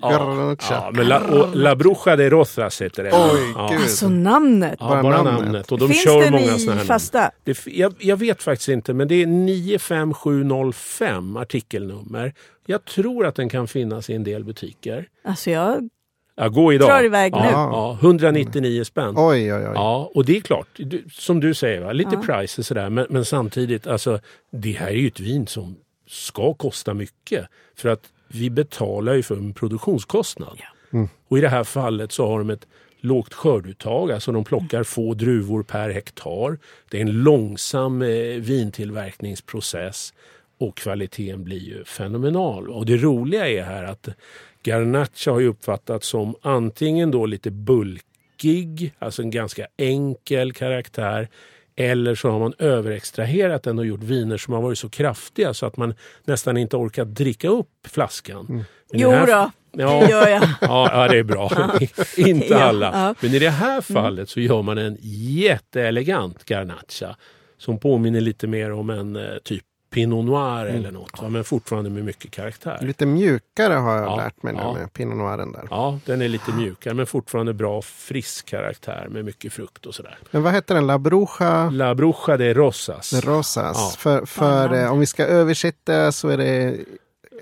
Ja, 0.00 0.56
ja, 0.70 0.90
men 0.94 1.08
La, 1.08 1.20
och 1.20 1.56
La 1.56 1.76
Bruja 1.76 2.16
de 2.16 2.30
Rosas 2.30 2.82
heter 2.82 3.04
det. 3.04 3.10
Oj, 3.12 3.52
ja. 3.54 3.68
gud. 3.72 3.80
Alltså 3.80 4.08
namnet. 4.08 4.76
Ja, 4.80 4.88
Bara 4.88 5.02
bara 5.02 5.22
namnet. 5.22 5.42
namnet. 5.42 5.72
Och 5.72 5.78
de 5.78 5.88
Finns 5.88 6.04
kör 6.04 6.20
den 6.20 6.32
många 6.32 6.56
i 6.56 6.68
här 6.68 6.84
fasta? 6.84 7.30
Det, 7.44 7.66
jag, 7.66 7.94
jag 7.98 8.16
vet 8.16 8.42
faktiskt 8.42 8.68
inte, 8.68 8.94
men 8.94 9.08
det 9.08 9.22
är 9.22 9.26
95705 9.26 11.36
artikelnummer. 11.36 12.34
Jag 12.66 12.84
tror 12.84 13.26
att 13.26 13.34
den 13.34 13.48
kan 13.48 13.68
finnas 13.68 14.10
i 14.10 14.14
en 14.14 14.24
del 14.24 14.44
butiker. 14.44 15.06
Alltså 15.24 15.50
jag... 15.50 15.88
Ja, 16.38 16.48
gå 16.48 16.72
idag. 16.72 16.88
Drar 16.88 17.04
iväg 17.04 17.32
ja, 17.32 17.42
nu. 17.42 17.50
Ja, 17.50 17.98
199 18.00 18.84
spänn. 18.84 19.14
Oj, 19.16 19.54
oj, 19.54 19.66
oj. 19.66 19.72
Ja, 19.74 20.10
och 20.14 20.24
det 20.24 20.36
är 20.36 20.40
klart, 20.40 20.66
du, 20.76 21.04
som 21.12 21.40
du 21.40 21.54
säger, 21.54 21.80
va? 21.80 21.92
lite 21.92 22.10
Ja. 22.12 22.22
price 22.22 22.60
och 22.60 22.66
sådär, 22.66 22.90
men, 22.90 23.06
men 23.10 23.24
samtidigt, 23.24 23.86
alltså, 23.86 24.20
det 24.50 24.72
här 24.72 24.86
är 24.86 24.92
ju 24.92 25.08
ett 25.08 25.20
vin 25.20 25.46
som 25.46 25.76
ska 26.06 26.54
kosta 26.54 26.94
mycket. 26.94 27.46
För 27.76 27.88
att 27.88 28.02
vi 28.28 28.50
betalar 28.50 29.14
ju 29.14 29.22
för 29.22 29.36
en 29.36 29.54
produktionskostnad. 29.54 30.58
Mm. 30.92 31.08
Och 31.28 31.38
i 31.38 31.40
det 31.40 31.48
här 31.48 31.64
fallet 31.64 32.12
så 32.12 32.26
har 32.26 32.38
de 32.38 32.50
ett 32.50 32.66
lågt 33.00 33.34
skörduttag, 33.34 34.12
alltså 34.12 34.32
de 34.32 34.44
plockar 34.44 34.82
få 34.82 35.14
druvor 35.14 35.62
per 35.62 35.90
hektar. 35.90 36.58
Det 36.90 36.96
är 36.96 37.00
en 37.00 37.22
långsam 37.22 38.02
eh, 38.02 38.08
vintillverkningsprocess 38.40 40.12
och 40.58 40.76
kvaliteten 40.76 41.44
blir 41.44 41.68
ju 41.68 41.84
fenomenal. 41.84 42.68
Och 42.68 42.86
det 42.86 42.96
roliga 42.96 43.48
är 43.48 43.62
här 43.62 43.84
att 43.84 44.08
Garnacha 44.62 45.30
har 45.30 45.40
ju 45.40 45.48
uppfattats 45.48 46.08
som 46.08 46.34
antingen 46.42 47.10
då 47.10 47.26
lite 47.26 47.50
bulkig, 47.50 48.94
alltså 48.98 49.22
en 49.22 49.30
ganska 49.30 49.66
enkel 49.76 50.52
karaktär. 50.52 51.28
Eller 51.76 52.14
så 52.14 52.30
har 52.30 52.38
man 52.38 52.52
överextraherat 52.58 53.62
den 53.62 53.78
och 53.78 53.86
gjort 53.86 54.02
viner 54.02 54.36
som 54.36 54.54
har 54.54 54.62
varit 54.62 54.78
så 54.78 54.88
kraftiga 54.88 55.54
så 55.54 55.66
att 55.66 55.76
man 55.76 55.94
nästan 56.24 56.56
inte 56.56 56.76
orkar 56.76 57.04
dricka 57.04 57.48
upp 57.48 57.68
flaskan. 57.88 58.64
I 58.92 59.00
Jo 59.00 59.10
det 59.10 59.16
här- 59.16 59.26
då, 59.26 59.50
Ja, 59.72 60.00
det 60.00 60.10
gör 60.10 60.28
jag. 60.28 60.42
Ja, 60.60 60.90
ja, 60.92 61.08
det 61.12 61.18
är 61.18 61.22
bra. 61.22 61.50
inte 62.16 62.46
Ja, 62.46 62.58
alla. 62.60 62.86
ja. 62.92 63.14
Men 63.20 63.34
i 63.34 63.38
det 63.38 63.50
här 63.50 63.80
fallet 63.80 64.28
så 64.28 64.40
gör 64.40 64.62
man 64.62 64.78
en 64.78 64.96
jätteelegant 65.02 66.44
garnacha 66.44 67.16
som 67.58 67.78
påminner 67.78 68.20
lite 68.20 68.46
mer 68.46 68.72
om 68.72 68.90
en 68.90 69.16
eh, 69.16 69.22
typ 69.44 69.64
Pinot 69.90 70.24
Noir 70.24 70.66
eller 70.66 70.90
något. 70.90 71.30
Men 71.30 71.44
fortfarande 71.44 71.90
med 71.90 72.04
mycket 72.04 72.30
karaktär. 72.30 72.78
Lite 72.82 73.06
mjukare 73.06 73.74
har 73.74 73.94
jag 73.96 74.04
Ja, 74.04 74.16
lärt 74.16 74.42
mig 74.42 74.52
nu 74.52 74.60
ja. 74.60 74.72
med 74.72 74.92
Pinot 74.92 75.16
Noiren 75.16 75.52
där. 75.52 75.66
Ja, 75.70 75.98
den 76.04 76.22
är 76.22 76.28
lite 76.28 76.52
mjukare 76.52 76.94
men 76.94 77.06
fortfarande 77.06 77.54
bra 77.54 77.82
frisk 77.82 78.46
karaktär 78.46 79.06
med 79.10 79.24
mycket 79.24 79.52
frukt 79.52 79.86
och 79.86 79.94
sådär. 79.94 80.18
Men 80.30 80.42
vad 80.42 80.52
heter 80.52 80.74
den? 80.74 80.86
La 80.86 80.98
Bruja 80.98 81.70
La 81.70 81.94
Bruja 81.94 82.36
de 82.36 82.54
Rosas. 82.54 83.10
de 83.10 83.20
Rosas. 83.20 83.76
Ja. 83.76 83.94
För, 83.98 84.26
för 84.26 84.74
eh, 84.74 84.92
om 84.92 84.98
vi 85.00 85.06
ska 85.06 85.24
översätta 85.26 86.12
så 86.12 86.28
är 86.28 86.36
det 86.36 86.76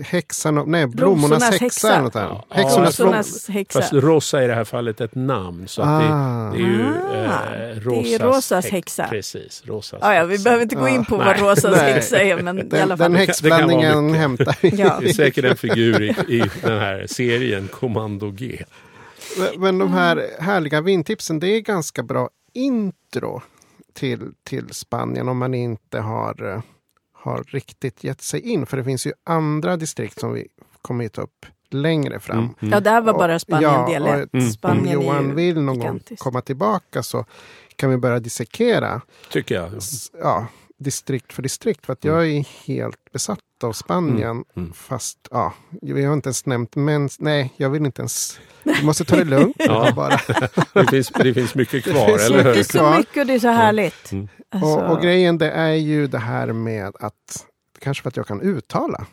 häxan, 0.01 0.59
och- 0.59 0.69
nej, 0.69 0.87
blommornas 0.87 1.43
häxa. 1.45 1.65
häxa. 1.65 1.93
eller 1.93 2.03
något 2.03 2.13
där. 2.13 2.43
Häxornas. 2.51 3.01
Rosornas 3.01 3.49
häxa. 3.49 3.81
Fast 3.81 3.93
Rosa 3.93 4.45
i 4.45 4.47
det 4.47 4.55
här 4.55 4.65
fallet 4.65 5.01
ett 5.01 5.15
namn. 5.15 5.69
Så 5.69 5.83
att 5.83 5.89
Ah. 5.89 6.01
det, 6.01 6.59
det 6.59 6.65
är 6.65 6.69
ju 6.69 6.85
Ah, 7.29 7.55
eh, 7.55 7.59
det 7.59 7.65
är 7.67 7.81
Rosas, 7.81 8.21
Rosas 8.21 8.65
häx- 8.65 8.73
häxa. 8.73 9.07
Precis, 9.09 9.63
Rosas 9.67 9.99
Ja, 10.03 10.15
ja, 10.15 10.25
vi 10.25 10.39
behöver 10.39 10.63
inte 10.63 10.77
gå 10.77 10.89
in 10.89 11.05
på 11.05 11.17
vad 11.17 11.27
Nej. 11.27 11.41
Rosas 11.41 11.65
Nej. 11.77 11.93
häxa 11.93 12.19
är, 12.23 12.43
men 12.43 12.59
i 12.59 12.63
Den, 12.63 12.83
alla 12.83 12.97
fall. 12.97 13.13
den 13.13 13.21
häxblandningen 13.21 14.15
hämtar 14.15 14.57
vi. 14.61 14.69
Ja. 14.69 14.99
Det 15.01 15.09
är 15.09 15.13
säkert 15.13 15.45
en 15.45 15.57
figur 15.57 16.03
i, 16.03 16.09
i 16.29 16.51
den 16.63 16.79
här 16.79 17.07
serien 17.09 17.69
Kommando 17.69 18.31
G. 18.31 18.65
Men- 19.39 19.61
Men 19.61 19.79
de 19.79 19.93
här 19.93 20.27
härliga 20.41 20.81
vintipsen, 20.81 21.41
det 21.41 21.49
är 21.49 21.61
ganska 21.61 22.03
bra 22.03 22.29
intro 22.55 23.43
till, 23.95 24.21
till 24.45 24.65
Spanien 24.71 25.29
om 25.29 25.39
man 25.39 25.55
inte 25.55 25.99
har, 26.01 26.53
eh, 26.55 26.61
har 27.27 27.43
riktigt 27.43 28.05
gett 28.05 28.23
sig 28.23 28.41
in. 28.41 28.67
För 28.67 28.77
det 28.77 28.85
finns 28.85 29.07
ju 29.07 29.13
andra 29.25 29.77
distrikt 29.77 30.21
som 30.21 30.33
vi 30.33 30.47
kommer 30.83 31.07
att 31.07 31.13
ta 31.13 31.23
upp 31.23 31.47
längre 31.71 32.21
fram. 32.21 32.39
Mm, 32.39 32.55
mm. 32.61 32.73
Ja, 32.73 32.81
det 32.81 32.91
här 32.91 33.01
var 33.01 33.13
bara 33.13 33.39
Spanien 33.39 33.91
del 33.91 34.03
och 34.03 34.09
ett. 34.09 34.33
Mm. 34.35 34.45
Om 34.47 34.53
Spanien 34.53 34.87
är 34.89 34.93
Johan 34.93 35.35
vill 35.35 35.61
någon 35.61 35.79
gång 35.79 36.01
komma 36.19 36.41
tillbaka 36.41 37.03
så 37.03 37.25
kan 37.77 37.91
vi 37.91 37.97
börja 37.97 38.21
dissekera 38.21 39.01
Tycker 39.31 39.55
jag. 39.55 39.77
s- 39.77 40.11
ja, 40.21 40.47
distrikt 40.79 41.33
för 41.33 41.43
distrikt. 41.43 41.87
För 41.87 41.93
att 41.93 42.05
jag 42.05 42.27
är 42.29 42.45
helt 42.67 43.13
besatt 43.13 43.39
av 43.65 43.73
Spanien. 43.73 44.31
Mm. 44.31 44.45
Mm. 44.57 44.73
Fast 44.73 45.19
ja, 45.31 45.55
vi 45.83 46.05
har 46.05 46.13
inte 46.15 46.29
ens 46.29 46.47
nämnt 46.47 46.77
mens. 46.77 47.21
Nej, 47.21 47.53
jag 47.57 47.71
vill 47.71 47.87
inte 47.87 48.03
ens. 48.03 48.41
Vi 48.63 48.83
måste 48.85 49.05
ta 49.05 49.17
det 49.17 49.25
lugnt. 49.25 49.57
Ja. 49.59 49.93
bara. 49.97 50.21
Det 50.75 50.87
finns, 50.91 51.09
det 51.09 51.35
finns 51.35 51.55
mycket 51.55 51.85
kvar, 51.85 52.07
finns 52.07 52.27
eller 52.27 52.45
Det 52.45 52.51
är 52.51 52.55
hur? 52.55 52.63
så 52.63 52.91
mycket 52.99 53.17
och 53.17 53.27
det 53.27 53.35
är 53.35 53.39
så 53.39 53.49
härligt. 53.49 54.13
Mm. 54.13 54.29
Alltså, 54.51 54.69
Och, 54.69 54.93
och 54.93 55.03
grejen 55.03 55.39
det 55.39 55.51
är 55.51 55.73
ju 55.75 56.07
det 56.07 56.19
här 56.19 56.53
med 56.53 56.93
att, 57.01 57.47
kanske 57.79 58.03
för 58.03 58.09
att 58.09 58.17
jag 58.17 58.27
kan 58.27 58.41
uttala 58.41 59.07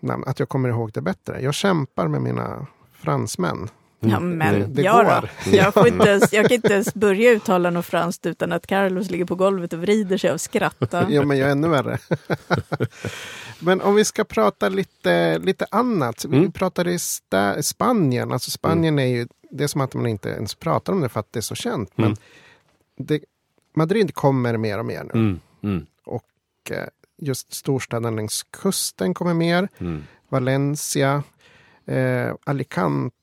namn, 0.00 0.24
att 0.26 0.38
jag 0.38 0.48
kommer 0.48 0.68
ihåg 0.68 0.92
det 0.92 1.00
bättre. 1.00 1.40
Jag 1.40 1.54
kämpar 1.54 2.08
med 2.08 2.22
mina 2.22 2.66
fransmän. 2.92 3.68
Ja, 4.00 4.16
Mm. 4.16 4.38
men 4.38 4.74
Det 4.74 4.82
ja, 4.82 5.02
går. 5.02 5.04
då. 5.50 5.56
Jag, 5.56 5.74
får 5.74 5.88
inte 5.88 6.08
ens, 6.08 6.32
jag 6.32 6.44
kan 6.46 6.54
inte 6.54 6.72
ens 6.72 6.94
börja 6.94 7.30
uttala 7.30 7.70
något 7.70 7.86
franskt 7.86 8.26
utan 8.26 8.52
att 8.52 8.66
Carlos 8.66 9.10
ligger 9.10 9.24
på 9.24 9.34
golvet 9.34 9.72
och 9.72 9.78
vrider 9.78 10.18
sig 10.18 10.30
av 10.30 10.38
skratt. 10.38 10.76
Ja, 11.08 11.24
men 11.24 11.38
jag 11.38 11.48
är 11.48 11.52
ännu 11.52 11.68
värre. 11.68 11.98
men 13.60 13.80
om 13.80 13.94
vi 13.94 14.04
ska 14.04 14.24
prata 14.24 14.68
lite, 14.68 15.38
lite 15.38 15.66
annat. 15.70 16.24
Vi 16.24 16.36
Mm. 16.36 16.52
pratade 16.52 16.92
i 16.92 16.96
sta- 16.96 17.62
Spanien. 17.62 18.32
Alltså 18.32 18.50
Spanien 18.50 18.98
är 18.98 19.06
ju, 19.06 19.26
det 19.50 19.64
är 19.64 19.68
som 19.68 19.80
att 19.80 19.94
man 19.94 20.06
inte 20.06 20.28
ens 20.28 20.54
pratar 20.54 20.92
om 20.92 21.00
det 21.00 21.08
för 21.08 21.20
att 21.20 21.32
det 21.32 21.38
är 21.38 21.42
så 21.42 21.54
känt. 21.54 21.90
Men 21.94 22.06
Mm. 22.06 22.18
det, 22.98 23.20
Madrid 23.74 24.14
kommer 24.14 24.56
mer 24.56 24.78
och 24.78 24.86
mer 24.86 25.04
nu. 25.04 25.10
Mm. 25.14 25.40
Mm. 25.62 25.86
Och 26.06 26.24
eh, 26.70 26.84
just 27.22 27.54
storstäderna 27.54 28.10
längs 28.10 28.42
kusten 28.42 29.14
kommer 29.14 29.34
mer. 29.34 29.68
Mm. 29.78 30.02
Valencia, 30.28 31.22
eh, 31.86 32.34
Alicante. 32.44 33.16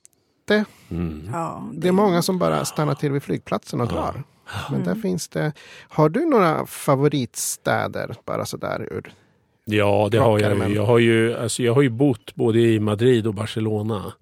Mm. 0.90 1.30
Ja, 1.34 1.70
Det 1.74 1.88
är 1.88 1.92
många 1.92 2.22
som 2.22 2.40
bara 2.40 2.66
stannar 2.66 2.96
till 2.96 3.12
vid 3.12 3.24
flygplatsen 3.24 3.82
och 3.82 3.88
drar. 3.88 4.24
Men 4.72 4.84
där 4.84 4.96
finns 4.96 5.28
det. 5.28 5.54
Har 5.90 6.10
du 6.10 6.26
några 6.26 6.66
favoritstäder 6.66 8.16
bara 8.26 8.46
sådär 8.46 8.88
ur? 8.92 9.14
Ja, 9.66 10.08
det 10.12 10.18
har 10.18 10.40
jag. 10.40 10.72
Jag 10.72 10.86
har 10.86 11.00
ju, 11.00 11.38
alltså, 11.38 11.64
jag 11.64 11.74
har 11.74 11.82
ju 11.82 11.90
bott 11.90 12.36
både 12.36 12.60
i 12.60 12.80
Madrid 12.80 13.28
och 13.28 13.34
Barcelona. 13.34 14.14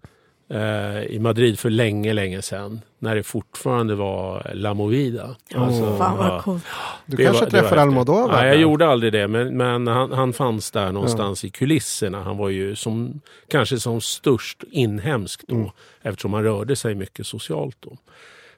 Eh, 0.54 1.04
I 1.04 1.20
Madrid 1.20 1.60
för 1.60 1.70
länge, 1.70 2.14
länge 2.14 2.42
sedan. 2.42 2.82
När 3.00 3.16
det 3.16 3.24
fortfarande 3.24 3.96
var 3.96 4.52
La 4.54 4.74
Movida. 4.74 5.36
Alltså, 5.56 5.98
Fan 5.98 6.18
ja. 6.20 6.30
vad 6.34 6.44
coolt. 6.44 6.64
Du 7.06 7.18
Det 7.18 7.24
kanske 7.24 7.46
var- 7.46 7.52
det 7.52 7.56
var 7.58 7.62
träffar 7.62 7.76
häftigt. 7.76 7.80
Almodovar? 7.82 8.32
Nej, 8.32 8.48
jag 8.48 8.58
gjorde 8.58 8.88
aldrig 8.88 9.14
det. 9.14 9.28
Men, 9.28 9.58
men 9.58 9.88
han, 9.88 10.12
han 10.12 10.34
fanns 10.34 10.72
där 10.72 10.92
någonstans 10.92 11.44
i 11.46 11.50
kulisserna. 11.50 12.24
Han 12.24 12.38
var 12.38 12.50
ju 12.50 12.76
som, 12.76 13.22
kanske 13.48 13.80
som 13.80 14.02
störst 14.02 14.64
inhemsk 14.72 15.42
då. 15.48 15.56
Mm. 15.56 15.70
Eftersom 16.02 16.34
han 16.34 16.44
rörde 16.44 16.76
sig 16.76 16.96
mycket 16.96 17.28
socialt 17.28 17.78
då. 17.80 17.98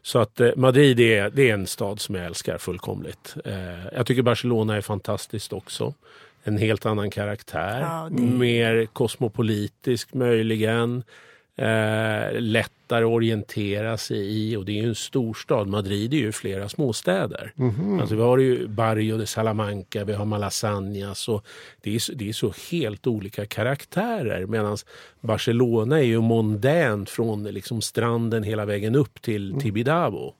Så 0.02 0.20
att 0.20 0.40
eh, 0.40 0.50
Madrid 0.56 1.00
är, 1.00 1.30
det 1.30 1.50
är 1.50 1.54
en 1.54 1.68
stad 1.68 2.00
som 2.02 2.16
jag 2.16 2.26
älskar 2.26 2.58
fullkomligt. 2.58 3.36
Eh, 3.46 3.54
jag 3.96 4.06
tycker 4.06 4.22
Barcelona 4.22 4.76
är 4.78 4.82
fantastiskt 4.82 5.54
också. 5.54 5.94
En 6.44 6.58
helt 6.58 6.86
annan 6.86 7.10
karaktär. 7.12 7.80
Ja, 7.82 8.08
det- 8.12 8.22
Mer 8.22 8.86
kosmopolitisk 8.94 10.14
möjligen. 10.14 11.04
Eh, 11.56 12.42
lättare 12.42 13.04
att 13.06 13.12
orientera 13.12 13.98
sig 13.98 14.18
i 14.18 14.56
och 14.56 14.66
det 14.66 14.72
är 14.72 14.82
ju 14.84 14.88
en 14.90 14.96
storstad. 14.96 15.68
Madrid 15.68 16.14
är 16.14 16.18
ju 16.18 16.32
flera 16.32 16.70
småstäder. 16.70 17.54
Alltså 18.00 18.16
vi 18.16 18.22
har 18.22 18.38
ju 18.38 18.68
Barrio 18.68 19.18
de 19.18 19.26
Salamanca, 19.26 20.04
vi 20.04 20.14
har 20.14 20.26
Malasaña. 20.26 21.14
Så 21.14 21.42
det, 21.82 21.96
är, 21.96 22.00
så- 22.00 22.14
det 22.14 22.30
är 22.30 22.34
så 22.34 22.54
helt 22.72 23.08
olika 23.08 23.46
karaktärer. 23.46 24.46
Medan 24.46 24.78
Barcelona 25.22 26.00
är 26.00 26.04
ju 26.04 26.22
mondänt 26.22 27.10
från 27.10 27.44
liksom 27.44 27.82
stranden 27.82 28.44
hela 28.44 28.66
vägen 28.66 28.96
upp 28.96 29.22
till 29.22 29.60
Tibidabo. 29.62 30.34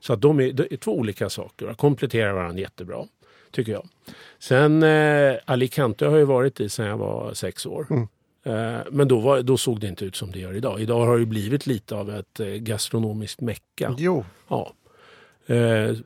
Så 0.00 0.12
att 0.12 0.20
de 0.20 0.40
är, 0.40 0.52
det 0.52 0.72
är 0.72 0.76
två 0.76 0.92
olika 0.98 1.30
saker 1.30 1.68
och 1.68 1.78
kompletterar 1.78 2.32
varandra 2.32 2.60
jättebra. 2.60 3.04
Tycker 3.52 3.72
jag. 3.72 3.88
Sen 4.38 4.82
eh, 4.82 5.34
Alicante 5.44 6.06
har 6.06 6.18
jag 6.18 6.26
varit 6.26 6.60
i 6.60 6.68
sedan 6.68 6.86
jag 6.86 6.98
var 6.98 7.34
sex 7.34 7.66
år. 7.66 7.86
Eh, 7.90 8.04
men 8.90 9.08
då, 9.08 9.20
var, 9.20 9.42
då 9.42 9.56
såg 9.56 9.80
det 9.80 9.88
inte 9.88 10.04
ut 10.04 10.16
som 10.16 10.30
det 10.30 10.38
gör 10.38 10.54
idag. 10.54 10.80
Idag 10.80 11.06
har 11.06 11.18
det 11.18 11.26
blivit 11.26 11.66
lite 11.66 11.94
av 11.94 12.10
ett 12.10 12.40
eh, 12.40 12.46
gastronomiskt 12.46 13.40
mecka. 13.40 13.94
Jo, 13.98 14.24
Ja. 14.48 14.72
Eh, 15.46 15.96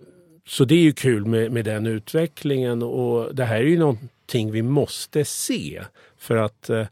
så 0.46 0.64
det 0.64 0.74
är 0.74 0.82
ju 0.82 0.92
kul 0.92 1.24
med, 1.24 1.52
med 1.52 1.64
den 1.64 1.86
utvecklingen 1.86 2.82
och 2.82 3.34
det 3.34 3.44
här 3.44 3.56
är 3.56 3.64
ju 3.64 3.78
någonting 3.78 4.52
vi 4.52 4.62
måste 4.62 5.24
se. 5.24 5.82
För 6.18 6.36
att 6.36 6.70
eh, 6.70 6.86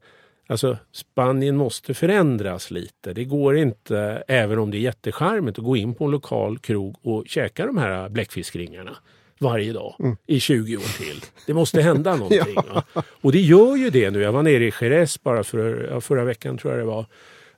alltså, 0.46 0.78
Spanien 0.92 1.56
måste 1.56 1.94
förändras 1.94 2.70
lite. 2.70 3.12
Det 3.12 3.24
går 3.24 3.56
inte, 3.56 4.24
även 4.28 4.58
om 4.58 4.70
det 4.70 4.76
är 4.76 4.80
jättecharmigt, 4.80 5.58
att 5.58 5.64
gå 5.64 5.76
in 5.76 5.94
på 5.94 6.04
en 6.04 6.10
lokal 6.10 6.58
krog 6.58 6.96
och 7.02 7.24
käka 7.26 7.66
de 7.66 7.78
här 7.78 8.08
bläckfiskringarna 8.08 8.96
varje 9.38 9.72
dag 9.72 10.16
i 10.26 10.40
20 10.40 10.76
år 10.76 10.98
till. 10.98 11.20
Det 11.46 11.54
måste 11.54 11.82
hända 11.82 12.16
någonting. 12.16 12.54
va? 12.54 12.84
Och 13.20 13.32
det 13.32 13.40
gör 13.40 13.76
ju 13.76 13.90
det 13.90 14.10
nu. 14.10 14.20
Jag 14.20 14.32
var 14.32 14.42
nere 14.42 14.64
i 14.64 14.72
Jerez 14.80 15.22
bara 15.22 15.44
för, 15.44 15.88
ja, 15.92 16.00
förra 16.00 16.24
veckan 16.24 16.58
tror 16.58 16.72
jag 16.74 16.82
det 16.82 16.86
var 16.86 17.06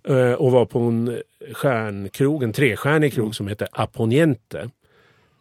eh, 0.08 0.32
och 0.32 0.52
var 0.52 0.64
på 0.64 0.78
en 0.78 1.22
stjärnkrog, 1.52 2.42
en 2.42 2.52
trestjärnig 2.52 3.12
krog 3.12 3.34
som 3.34 3.48
heter 3.48 3.68
Aponiente. 3.72 4.70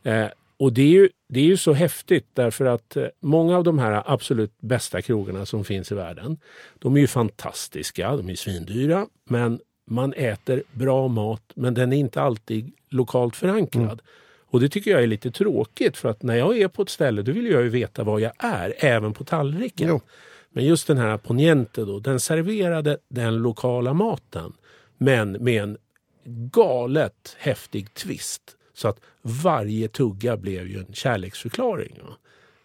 Eh, 0.04 0.26
och 0.60 0.74
det 0.74 0.82
är, 0.82 0.88
ju, 0.88 1.10
det 1.30 1.40
är 1.40 1.44
ju 1.44 1.58
så 1.58 1.74
häftigt 1.74 2.26
därför 2.34 2.66
att 2.66 2.98
eh, 2.98 3.06
många 3.20 3.58
av 3.58 3.64
de 3.64 3.80
här 3.80 4.04
absolut 4.06 4.52
bästa 4.60 5.02
krogarna 5.02 5.46
som 5.46 5.64
finns 5.66 5.92
i 5.92 5.96
världen, 5.96 6.38
de 6.80 6.96
är 6.96 7.00
ju 7.00 7.08
fantastiska, 7.08 8.16
de 8.16 8.30
är 8.30 8.36
svindyra, 8.36 9.08
men 9.30 9.60
man 9.90 10.14
äter 10.14 10.64
bra 10.72 11.08
mat, 11.08 11.44
men 11.56 11.74
den 11.74 11.94
är 11.94 11.98
inte 11.98 12.22
alltid 12.22 12.72
lokalt 12.90 13.36
förankrad. 13.36 14.02
Och 14.58 14.62
det 14.62 14.70
tycker 14.70 14.92
jag 14.92 15.04
är 15.04 15.08
lite 15.08 15.32
tråkigt 15.32 15.98
för 15.98 16.10
att 16.10 16.24
när 16.24 16.36
jag 16.36 16.58
är 16.58 16.68
på 16.68 16.82
ett 16.82 16.90
ställe 16.90 17.22
då 17.22 17.32
vill 17.32 17.46
jag 17.46 17.64
ju 17.64 17.70
veta 17.70 18.04
vad 18.04 18.22
jag 18.22 18.32
är, 18.38 18.74
även 18.78 19.14
på 19.14 19.24
tallriken. 19.24 19.88
Jo. 19.88 20.02
Men 20.50 20.66
just 20.66 20.88
den 20.88 20.98
här 20.98 21.18
Poniente 21.18 21.82
då, 21.86 22.00
den 22.00 22.20
serverade 22.20 22.98
den 23.10 23.38
lokala 23.38 23.94
maten. 23.94 24.54
Men 24.98 25.32
med 25.32 25.64
en 25.64 25.78
galet 26.52 27.36
häftig 27.38 27.94
twist. 27.94 28.42
Så 28.74 28.88
att 28.88 29.00
varje 29.22 29.88
tugga 29.88 30.38
blev 30.38 30.68
ju 30.68 30.80
en 30.80 30.94
kärleksförklaring. 30.94 32.00
va. 32.04 32.18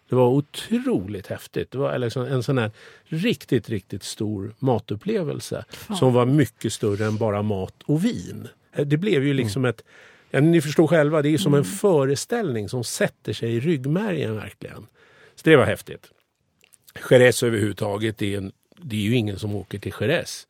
Det 0.09 0.15
var 0.15 0.27
otroligt 0.27 1.27
häftigt. 1.27 1.71
Det 1.71 1.77
var 1.77 1.97
liksom 1.97 2.23
en 2.25 2.43
sån 2.43 2.57
här 2.57 2.71
riktigt, 3.03 3.69
riktigt 3.69 4.03
stor 4.03 4.55
matupplevelse. 4.59 5.65
Som 5.99 6.13
var 6.13 6.25
mycket 6.25 6.73
större 6.73 7.05
än 7.05 7.17
bara 7.17 7.41
mat 7.41 7.75
och 7.85 8.05
vin. 8.05 8.47
Det 8.85 8.97
blev 8.97 9.23
ju 9.23 9.33
liksom 9.33 9.65
ett... 9.65 9.83
Ja, 10.35 10.39
ni 10.39 10.61
förstår 10.61 10.87
själva, 10.87 11.21
det 11.21 11.29
är 11.29 11.37
som 11.37 11.53
en 11.53 11.63
föreställning 11.63 12.69
som 12.69 12.83
sätter 12.83 13.33
sig 13.33 13.55
i 13.55 13.59
ryggmärgen 13.59 14.35
verkligen. 14.35 14.87
Så 15.35 15.49
det 15.49 15.55
var 15.55 15.65
häftigt. 15.65 16.11
Jerez 17.09 17.43
överhuvudtaget, 17.43 18.17
det 18.17 18.33
är, 18.33 18.37
en, 18.37 18.51
det 18.81 18.95
är 18.95 18.99
ju 18.99 19.15
ingen 19.15 19.39
som 19.39 19.55
åker 19.55 19.79
till 19.79 19.93
Jerez. 19.99 20.47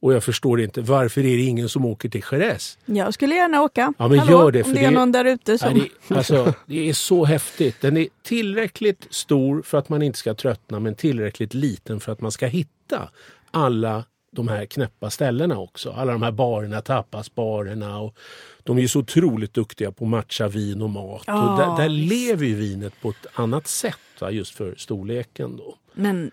Och 0.00 0.14
jag 0.14 0.24
förstår 0.24 0.60
inte, 0.60 0.80
varför 0.80 1.20
är 1.20 1.36
det 1.36 1.42
ingen 1.42 1.68
som 1.68 1.84
åker 1.84 2.08
till 2.08 2.22
Jerez? 2.32 2.78
Jag 2.84 3.14
skulle 3.14 3.34
gärna 3.34 3.62
åka. 3.62 3.92
Ja, 3.98 4.08
men 4.08 4.18
Hallå, 4.18 4.32
gör 4.32 4.50
det, 4.50 4.62
om 4.62 4.70
för 4.70 4.80
det 4.80 4.86
är 4.86 4.90
någon 4.90 5.12
där 5.12 5.24
ute 5.24 5.58
som... 5.58 5.72
Nej, 5.72 5.90
det, 6.08 6.14
alltså, 6.14 6.54
det 6.66 6.88
är 6.88 6.92
så 6.92 7.24
häftigt. 7.24 7.80
Den 7.80 7.96
är 7.96 8.08
tillräckligt 8.22 9.06
stor 9.10 9.62
för 9.62 9.78
att 9.78 9.88
man 9.88 10.02
inte 10.02 10.18
ska 10.18 10.34
tröttna 10.34 10.80
men 10.80 10.94
tillräckligt 10.94 11.54
liten 11.54 12.00
för 12.00 12.12
att 12.12 12.20
man 12.20 12.32
ska 12.32 12.46
hitta 12.46 13.10
alla 13.50 14.04
de 14.36 14.48
här 14.48 14.66
knäppa 14.66 15.10
ställena 15.10 15.58
också. 15.58 15.90
Alla 15.90 16.12
de 16.12 16.22
här 16.22 16.32
barerna, 16.32 16.80
tapasbarerna. 16.80 18.00
Och 18.00 18.16
de 18.62 18.78
är 18.78 18.82
ju 18.82 18.88
så 18.88 18.98
otroligt 18.98 19.54
duktiga 19.54 19.92
på 19.92 20.04
att 20.04 20.10
matcha 20.10 20.48
vin 20.48 20.82
och 20.82 20.90
mat. 20.90 21.22
Ja, 21.26 21.52
och 21.52 21.58
där, 21.58 21.82
där 21.82 21.88
lever 21.88 22.46
ju 22.46 22.54
vinet 22.54 23.00
på 23.00 23.10
ett 23.10 23.26
annat 23.34 23.66
sätt 23.66 23.98
va, 24.20 24.30
just 24.30 24.54
för 24.54 24.74
storleken. 24.76 25.56
Då. 25.56 25.74
Men 25.92 26.30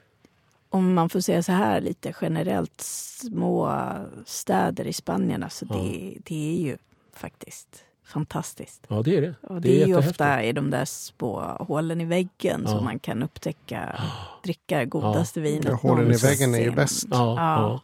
om 0.70 0.94
man 0.94 1.10
får 1.10 1.20
säga 1.20 1.44
så 1.44 1.52
här 1.52 1.82
lite 1.82 2.14
generellt, 2.22 2.82
små 2.82 3.72
städer 4.26 4.88
i 4.88 4.94
Spanien, 4.94 5.44
alltså 5.44 5.66
det, 5.66 6.14
det 6.24 6.56
är 6.56 6.62
ju 6.62 6.78
faktiskt 7.14 7.84
fantastiskt. 8.06 8.82
Ja, 8.88 9.02
det 9.02 9.18
är 9.18 9.22
det. 9.22 9.34
Och 9.42 9.62
det, 9.62 9.70
är, 9.70 9.72
ju 9.74 9.80
jättehäftigt. 9.80 10.12
ofta 10.12 10.44
i 10.44 10.52
de 10.52 10.70
där 10.70 10.86
små 10.86 11.40
hålen 11.60 12.02
i 12.02 12.06
väggen 12.06 12.62
Ja. 12.66 12.68
som 12.72 12.84
man 12.84 13.00
kan 13.00 13.24
upptäcka, 13.24 14.00
dricka 14.44 14.78
det 14.80 14.86
godaste 14.86 15.42
vinet 15.42 15.66
Ja, 15.66 15.74
hålen 15.76 16.12
i 16.12 16.18
väggen 16.18 16.56
är 16.56 16.60
ju 16.60 16.72
bäst. 16.72 17.08
Ja, 17.12 17.18
Ja. 17.18 17.62
ja. 17.62 17.82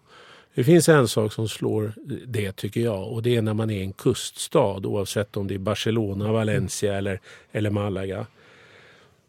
Det 0.55 0.63
finns 0.63 0.89
en 0.89 1.07
sak 1.07 1.33
som 1.33 1.47
slår 1.47 1.93
det 2.27 2.51
tycker 2.55 2.81
jag 2.81 3.07
och 3.07 3.23
det 3.23 3.35
är 3.35 3.41
när 3.41 3.53
man 3.53 3.69
är 3.69 3.81
en 3.83 3.93
kuststad 3.93 4.87
oavsett 4.87 5.37
om 5.37 5.47
det 5.47 5.53
är 5.53 5.59
Barcelona, 5.59 6.31
Valencia 6.31 6.97
eller, 6.97 7.19
eller 7.51 7.69
Malaga. 7.69 8.25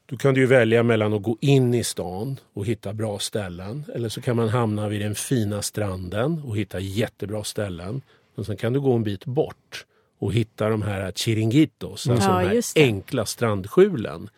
Då 0.07 0.17
kan 0.17 0.35
du 0.35 0.41
ju 0.41 0.47
välja 0.47 0.83
mellan 0.83 1.13
att 1.13 1.23
gå 1.23 1.37
in 1.41 1.75
i 1.75 1.85
stan 1.85 2.37
och 2.55 2.67
hitta 2.67 2.93
bra 2.93 3.19
ställen 3.19 3.85
eller 3.95 4.09
så 4.09 4.21
kan 4.21 4.37
man 4.37 4.49
hamna 4.49 4.89
vid 4.89 5.01
den 5.01 5.15
fina 5.15 5.63
stranden 5.63 6.43
och 6.47 6.57
hitta 6.57 6.81
jättebra 6.81 7.45
ställen. 7.45 8.03
Och 8.37 8.47
sen 8.47 8.57
kan 8.57 8.73
du 8.73 8.81
gå 8.81 8.93
en 8.93 9.03
bit 9.03 9.25
bort 9.25 9.85
och 10.21 10.33
hitta 10.33 10.69
de 10.69 10.83
här 10.83 11.13
chiringuitos, 11.13 12.09
alltså 12.09 12.29
Ja, 12.31 12.41
de 12.41 12.47
här 12.47 12.63
enkla 12.77 13.27
strandskjulen 13.27 14.29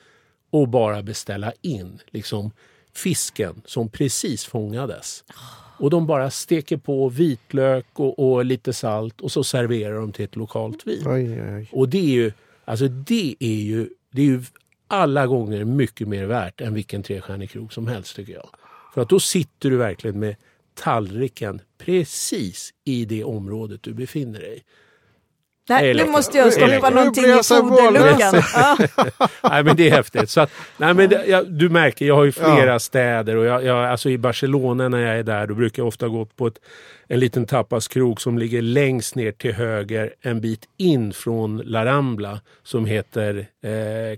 och 0.51 0.69
bara 0.69 1.03
beställa 1.03 1.53
in 1.61 1.99
liksom 2.11 2.51
fisken 2.95 3.63
som 3.65 3.89
precis 3.89 4.45
fångades. 4.45 5.25
Och 5.79 5.91
de 5.91 6.07
bara 6.07 6.31
steker 6.31 6.77
på 6.77 7.09
vitlök 7.09 7.87
och, 7.93 8.19
och 8.19 8.45
lite 8.45 8.73
salt 8.73 9.21
och 9.21 9.33
så 9.33 9.45
serverar 9.45 9.95
de 9.95 10.13
till 10.13 10.25
ett 10.25 10.37
lokalt 10.37 10.87
vin. 10.87 11.03
Oj, 11.07 11.43
oj. 11.43 11.69
Och 11.73 11.89
det 11.89 11.99
är 11.99 12.13
ju, 12.13 12.33
alltså 12.65 12.89
det 12.89 13.37
är 13.39 13.63
ju, 13.63 13.89
det 14.11 14.23
är 14.23 14.27
ju 14.27 14.43
alla 14.87 15.27
gånger 15.27 15.65
mycket 15.65 16.09
mer 16.09 16.25
värt 16.27 16.61
än 16.61 16.75
vilken 16.75 17.03
trestjärnig 17.03 17.51
krog 17.51 17.73
som 17.73 17.87
helst 17.87 18.17
tycker 18.17 18.33
jag. 18.33 18.49
För 18.95 19.03
att 19.03 19.09
då 19.09 19.21
sitter 19.21 19.71
du 19.71 19.77
verkligen 19.77 20.19
med 20.19 20.37
tallriken 20.75 21.61
precis 21.79 22.75
i 22.85 23.05
det 23.05 23.25
området 23.25 23.83
du 23.83 23.95
befinner 23.95 24.41
dig 24.41 24.65
Nej, 25.81 25.95
nu 25.95 26.07
måste 26.07 26.39
jag 26.39 26.53
stoppa 26.53 26.91
någonting 26.91 27.23
Nu 27.23 27.39
i 27.39 27.43
foderluckan. 27.43 28.43
Ja. 28.55 28.79
Nej 29.51 29.65
men 29.65 29.77
det 29.77 29.89
är 29.89 29.91
häftigt. 29.91 30.31
Så 30.31 30.41
att, 30.41 30.51
nej, 30.77 30.95
men 30.95 31.09
det, 31.09 31.25
jag, 31.27 31.51
du 31.51 31.69
märker, 31.69 32.07
jag 32.07 32.15
har 32.15 32.25
ju 32.25 32.33
flera 32.33 32.79
städer 32.79 33.37
och 33.37 33.45
jag, 33.45 33.65
jag, 33.65 33.85
alltså 33.85 34.11
i 34.11 34.19
Barcelona 34.19 34.89
när 34.89 34.99
jag 34.99 35.19
är 35.19 35.23
där 35.23 35.47
då 35.47 35.55
brukar 35.55 35.83
jag 35.83 35.89
ofta 35.89 36.09
gå 36.09 36.25
på 36.25 36.47
ett, 36.47 36.59
en 37.09 37.21
liten 37.21 37.47
tapaskrog 37.47 38.21
som 38.21 38.39
ligger 38.39 38.63
längst 38.63 39.15
ner 39.15 39.33
till 39.33 39.53
höger 39.53 40.13
en 40.23 40.41
bit 40.41 40.61
in 40.79 41.13
från 41.13 41.57
La 41.65 41.85
Rambla 41.85 42.41
som 42.65 42.87
heter 42.87 43.47
eh, 43.65 43.71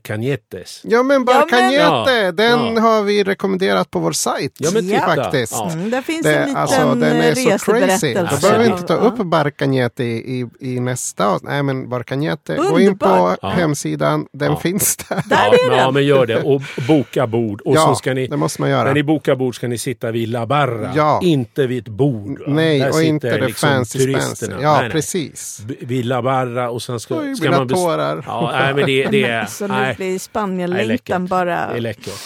Cañetes. 0.02 0.80
Ja 0.82 1.02
men 1.02 1.14
Ja, 1.14 1.18
men- 1.18 1.24
Barcagnete, 1.24 1.76
Ja, 2.24 2.32
den 2.32 2.74
ja. 2.74 2.80
har 2.80 3.02
vi 3.02 3.24
rekommenderat 3.24 3.90
på 3.90 3.98
vår 3.98 4.12
sajt. 4.12 4.52
Ja, 4.58 4.70
men 4.74 4.88
titta. 4.88 5.00
faktiskt. 5.00 5.52
Ja. 5.52 5.70
Mm, 5.72 5.90
där 5.90 6.02
finns 6.02 6.22
Det, 6.22 6.34
en 6.36 6.46
liten 6.46 6.56
alltså, 6.62 6.94
den 6.94 7.02
är 7.02 7.34
så 7.34 7.72
crazy. 7.72 7.86
reseberättelse. 7.86 8.28
Då 8.34 8.40
behöver 8.40 8.64
vi 8.64 8.70
Ja. 8.70 8.76
inte 8.76 8.86
ta 8.86 8.94
upp 8.94 9.16
Barcagnete 9.16 10.04
i, 10.04 10.40
i, 10.60 10.74
i 10.74 10.80
nästa 10.80 11.26
avsnitt. 11.26 11.50
Nej 11.50 11.62
men 11.62 11.88
Barcagnete, 11.88 12.56
gå 12.70 12.80
in 12.80 12.98
på. 12.98 13.36
Ja. 13.42 13.48
hemsidan, 13.48 14.26
den 14.32 14.50
Ja. 14.52 14.56
finns 14.60 14.96
där. 14.96 15.22
Där 15.26 15.36
ja, 15.36 15.44
är 15.46 15.50
men- 15.50 15.70
den. 15.70 15.78
ja 15.78 15.90
men 15.90 16.04
gör 16.06 16.26
det 16.26 16.42
och 16.42 16.62
boka 16.88 17.26
bord. 17.26 17.60
Och 17.60 17.76
ja, 17.76 17.80
så 17.86 17.94
ska 17.94 18.14
ni, 18.14 18.26
det 18.26 18.36
måste 18.36 18.60
man 18.60 18.70
göra. 18.70 18.84
när 18.84 18.94
ni 18.94 19.02
bokar 19.02 19.34
bord 19.36 19.56
ska 19.56 19.68
ni 19.68 19.78
sitta 19.78 20.10
vid 20.10 20.28
La 20.28 20.46
Barra, 20.46 20.92
Ja. 20.96 21.20
inte 21.22 21.66
vid 21.66 21.78
ett 21.78 21.88
bord. 21.88 22.38
va? 22.46 22.46
Nej, 22.78 22.90
Där 22.90 22.98
och 22.98 23.02
inte 23.02 23.38
det 23.38 23.46
liksom 23.46 23.68
fancy 23.68 23.98
turisterna. 23.98 24.62
Ja, 24.62 24.80
Nej, 24.80 24.90
precis. 24.90 25.62
B- 25.66 25.74
Vid 25.80 26.04
La 26.04 26.22
Barra 26.22 26.70
och 26.70 26.82
sen 26.82 27.00
ska, 27.00 27.18
Oj, 27.20 27.36
ska 27.36 27.50
man... 27.50 27.68
tårar. 27.68 28.24
Ja, 28.26 28.50
nej, 28.52 28.74
men 28.74 28.86
det, 28.86 29.06
det 29.06 29.24
är... 29.24 29.46
Så 29.48 29.66
nej. 29.66 29.88
nu 29.88 29.94
blir 29.94 30.08
Nej, 30.10 30.18
Spanien-längtan 30.18 30.88
läckert. 30.88 31.30
bara... 31.30 31.66
Det 31.72 31.76
är 31.76 31.80
läckert. 31.80 32.20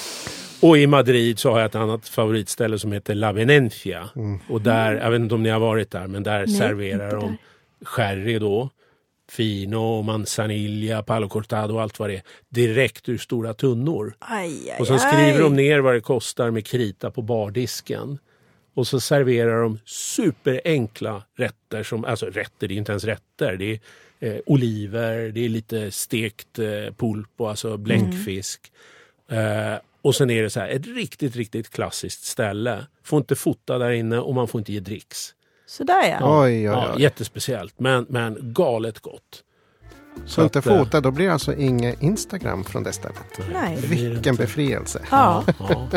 Och 0.60 0.78
i 0.78 0.86
Madrid 0.86 1.38
så 1.38 1.50
har 1.50 1.58
jag 1.58 1.66
ett 1.66 1.74
annat 1.74 2.08
favoritställe 2.08 2.78
som 2.78 2.92
heter 2.92 3.14
La 3.14 3.32
Venencia. 3.32 4.08
Mm. 4.16 4.38
Och 4.48 4.60
där, 4.60 4.94
jag 4.94 5.10
vet 5.10 5.20
inte 5.20 5.34
om 5.34 5.42
ni 5.42 5.48
har 5.50 5.60
varit 5.60 5.90
där, 5.90 6.06
men 6.06 6.22
där 6.22 6.38
Nej, 6.46 6.56
serverar 6.56 7.10
de 7.10 7.36
sherry 7.84 8.38
då. 8.38 8.70
Fino, 9.30 10.02
manzanilla, 10.02 11.02
palo 11.02 11.28
cortado 11.28 11.74
och 11.74 11.82
allt 11.82 11.98
vad 11.98 12.10
det 12.10 12.14
är. 12.16 12.22
Direkt 12.48 13.08
ur 13.08 13.18
stora 13.18 13.54
tunnor. 13.54 14.14
Aj, 14.18 14.70
aj, 14.70 14.76
Och 14.80 14.86
sen 14.86 14.94
aj. 14.96 15.00
skriver 15.00 15.40
de 15.42 15.56
ner 15.56 15.78
vad 15.78 15.94
det 15.94 16.00
kostar 16.00 16.50
med 16.50 16.66
krita 16.66 17.10
på 17.10 17.22
bardisken. 17.22 18.18
Och 18.78 18.86
så 18.86 19.00
serverar 19.00 19.62
de 19.62 19.78
superenkla 19.84 21.22
rätter. 21.36 21.82
Som, 21.82 22.04
alltså 22.04 22.26
rätter, 22.26 22.68
det 22.68 22.74
är 22.74 22.76
inte 22.76 22.92
ens 22.92 23.04
rätter. 23.04 23.56
Det 23.56 23.72
är 23.72 23.80
eh, 24.20 24.40
oliver, 24.46 25.28
det 25.28 25.44
är 25.44 25.48
lite 25.48 25.90
stekt 25.90 26.58
eh, 26.58 26.94
pulpo, 26.96 27.46
alltså 27.46 27.76
blänkfisk. 27.76 28.72
Mm. 29.28 29.72
Eh, 29.72 29.78
och 30.02 30.14
sen 30.14 30.30
är 30.30 30.42
det 30.42 30.50
så 30.50 30.60
här, 30.60 30.68
ett 30.68 30.86
riktigt, 30.86 31.36
riktigt 31.36 31.70
klassiskt 31.70 32.24
ställe. 32.24 32.86
Får 33.04 33.16
inte 33.16 33.36
fota 33.36 33.78
där 33.78 33.90
inne 33.90 34.18
och 34.18 34.34
man 34.34 34.48
får 34.48 34.58
inte 34.58 34.72
ge 34.72 34.80
dricks. 34.80 35.34
Sådär 35.66 36.08
ja. 36.08 36.42
Oj, 36.42 36.52
oj, 36.52 36.70
oj. 36.70 36.74
Ja, 36.74 36.98
jättespeciellt, 36.98 37.80
men, 37.80 38.06
men 38.08 38.38
galet 38.40 39.00
gott. 39.00 39.44
Så 40.26 40.42
inte 40.42 40.58
att, 40.58 40.66
eh, 40.66 40.78
fota, 40.78 41.00
då 41.00 41.10
blir 41.10 41.26
det 41.26 41.32
alltså 41.32 41.54
inget 41.54 42.02
Instagram 42.02 42.64
från 42.64 42.82
det 42.82 42.92
stället. 42.92 43.40
Nej. 43.52 43.76
Vilken 43.76 44.16
inte. 44.16 44.42
befrielse. 44.42 45.02
Ja. 45.10 45.44
Ja, 45.58 45.88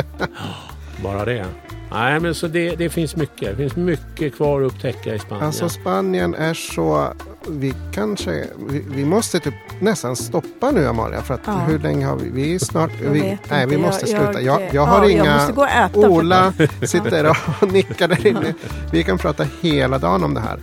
bara 1.03 1.25
det. 1.25 1.45
Nej, 1.91 2.19
men 2.19 2.35
så 2.35 2.47
det, 2.47 2.75
det 2.75 2.89
finns 2.89 3.15
mycket. 3.15 3.49
Det 3.49 3.55
finns 3.55 3.75
mycket 3.75 4.35
kvar 4.35 4.61
att 4.61 4.71
upptäcka 4.71 5.15
i 5.15 5.19
Spanien. 5.19 5.45
Alltså 5.47 5.69
Spanien 5.69 6.35
är 6.35 6.53
så... 6.53 7.13
Vi 7.49 7.73
kanske... 7.93 8.47
Vi, 8.69 8.85
vi 8.95 9.05
måste 9.05 9.39
typ 9.39 9.53
nästan 9.79 10.15
stoppa 10.15 10.71
nu 10.71 10.87
Amalia. 10.87 11.21
För 11.21 11.33
att 11.33 11.41
Ja. 11.45 11.51
hur 11.53 11.79
länge 11.79 12.05
har 12.05 12.15
vi... 12.15 12.29
Vi 12.29 12.55
är 12.55 12.59
snart... 12.59 12.91
Jag 13.03 13.09
Vi, 13.09 13.19
vet 13.21 13.39
nej, 13.49 13.67
vi 13.67 13.77
måste 13.77 14.09
Jag- 14.09 14.21
sluta. 14.23 14.41
Jag, 14.41 14.61
jag- 14.61 14.69
jag 14.73 14.85
har 14.85 15.03
ja, 15.03 15.09
inga... 15.09 15.25
jag 15.25 15.35
måste 15.35 15.53
gå 15.53 15.61
och 15.61 15.69
äta 15.69 15.99
Ola 16.09 16.53
sitter 16.83 17.29
och 17.29 17.71
nickar 17.73 18.07
där 18.07 18.27
inne. 18.27 18.53
Vi 18.91 19.03
kan 19.03 19.17
prata 19.17 19.45
hela 19.61 19.97
dagen 19.97 20.23
om 20.23 20.33
det 20.33 20.41
här. 20.41 20.59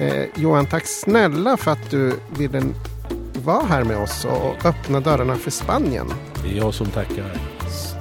Eh, 0.00 0.24
Johan, 0.34 0.66
tack 0.66 0.86
snälla 0.86 1.56
för 1.56 1.70
att 1.70 1.90
du 1.90 2.12
ville 2.36 2.62
vara 3.44 3.64
här 3.64 3.84
med 3.84 3.96
oss 4.02 4.24
och 4.24 4.66
öppna 4.66 5.00
dörrarna 5.00 5.36
för 5.36 5.50
Spanien. 5.50 6.06
Det 6.44 6.52
är 6.52 6.56
jag 6.56 6.74
som 6.74 6.86
tackar. 6.86 7.51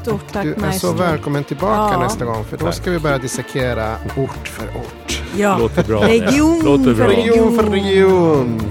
Stort 0.01 0.33
tack 0.33 0.43
Du 0.43 0.55
är 0.65 0.71
så 0.71 0.93
välkommen 0.93 1.43
tillbaka 1.43 1.93
Ja. 1.93 1.99
nästa 1.99 2.25
gång. 2.25 2.43
För 2.45 2.57
då 2.57 2.65
Tack. 2.65 2.75
ska 2.75 2.91
vi 2.91 2.99
börja 2.99 3.17
dissekera 3.17 3.95
ort 4.17 4.47
för 4.47 4.65
ort. 4.65 5.21
Ja. 5.37 5.57
Låter 5.57 5.83
bra 5.83 5.99
det. 6.01 6.07
Region 6.07 6.61
Låter 6.65 6.93
bra. 6.93 7.07
Region 7.07 7.55
för 7.57 7.63
region. 7.63 8.61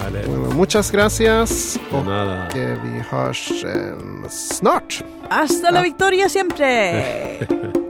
Härligt. 0.00 0.56
Muchas 0.56 0.90
gracias. 0.90 1.78
Och 1.90 2.12
eh, 2.56 2.78
vi 2.84 3.02
hörs 3.10 3.64
eh, 3.64 4.28
snart. 4.30 5.02
Hasta 5.28 5.70
la 5.70 5.80
victoria 5.82 6.28
siempre! 6.28 6.92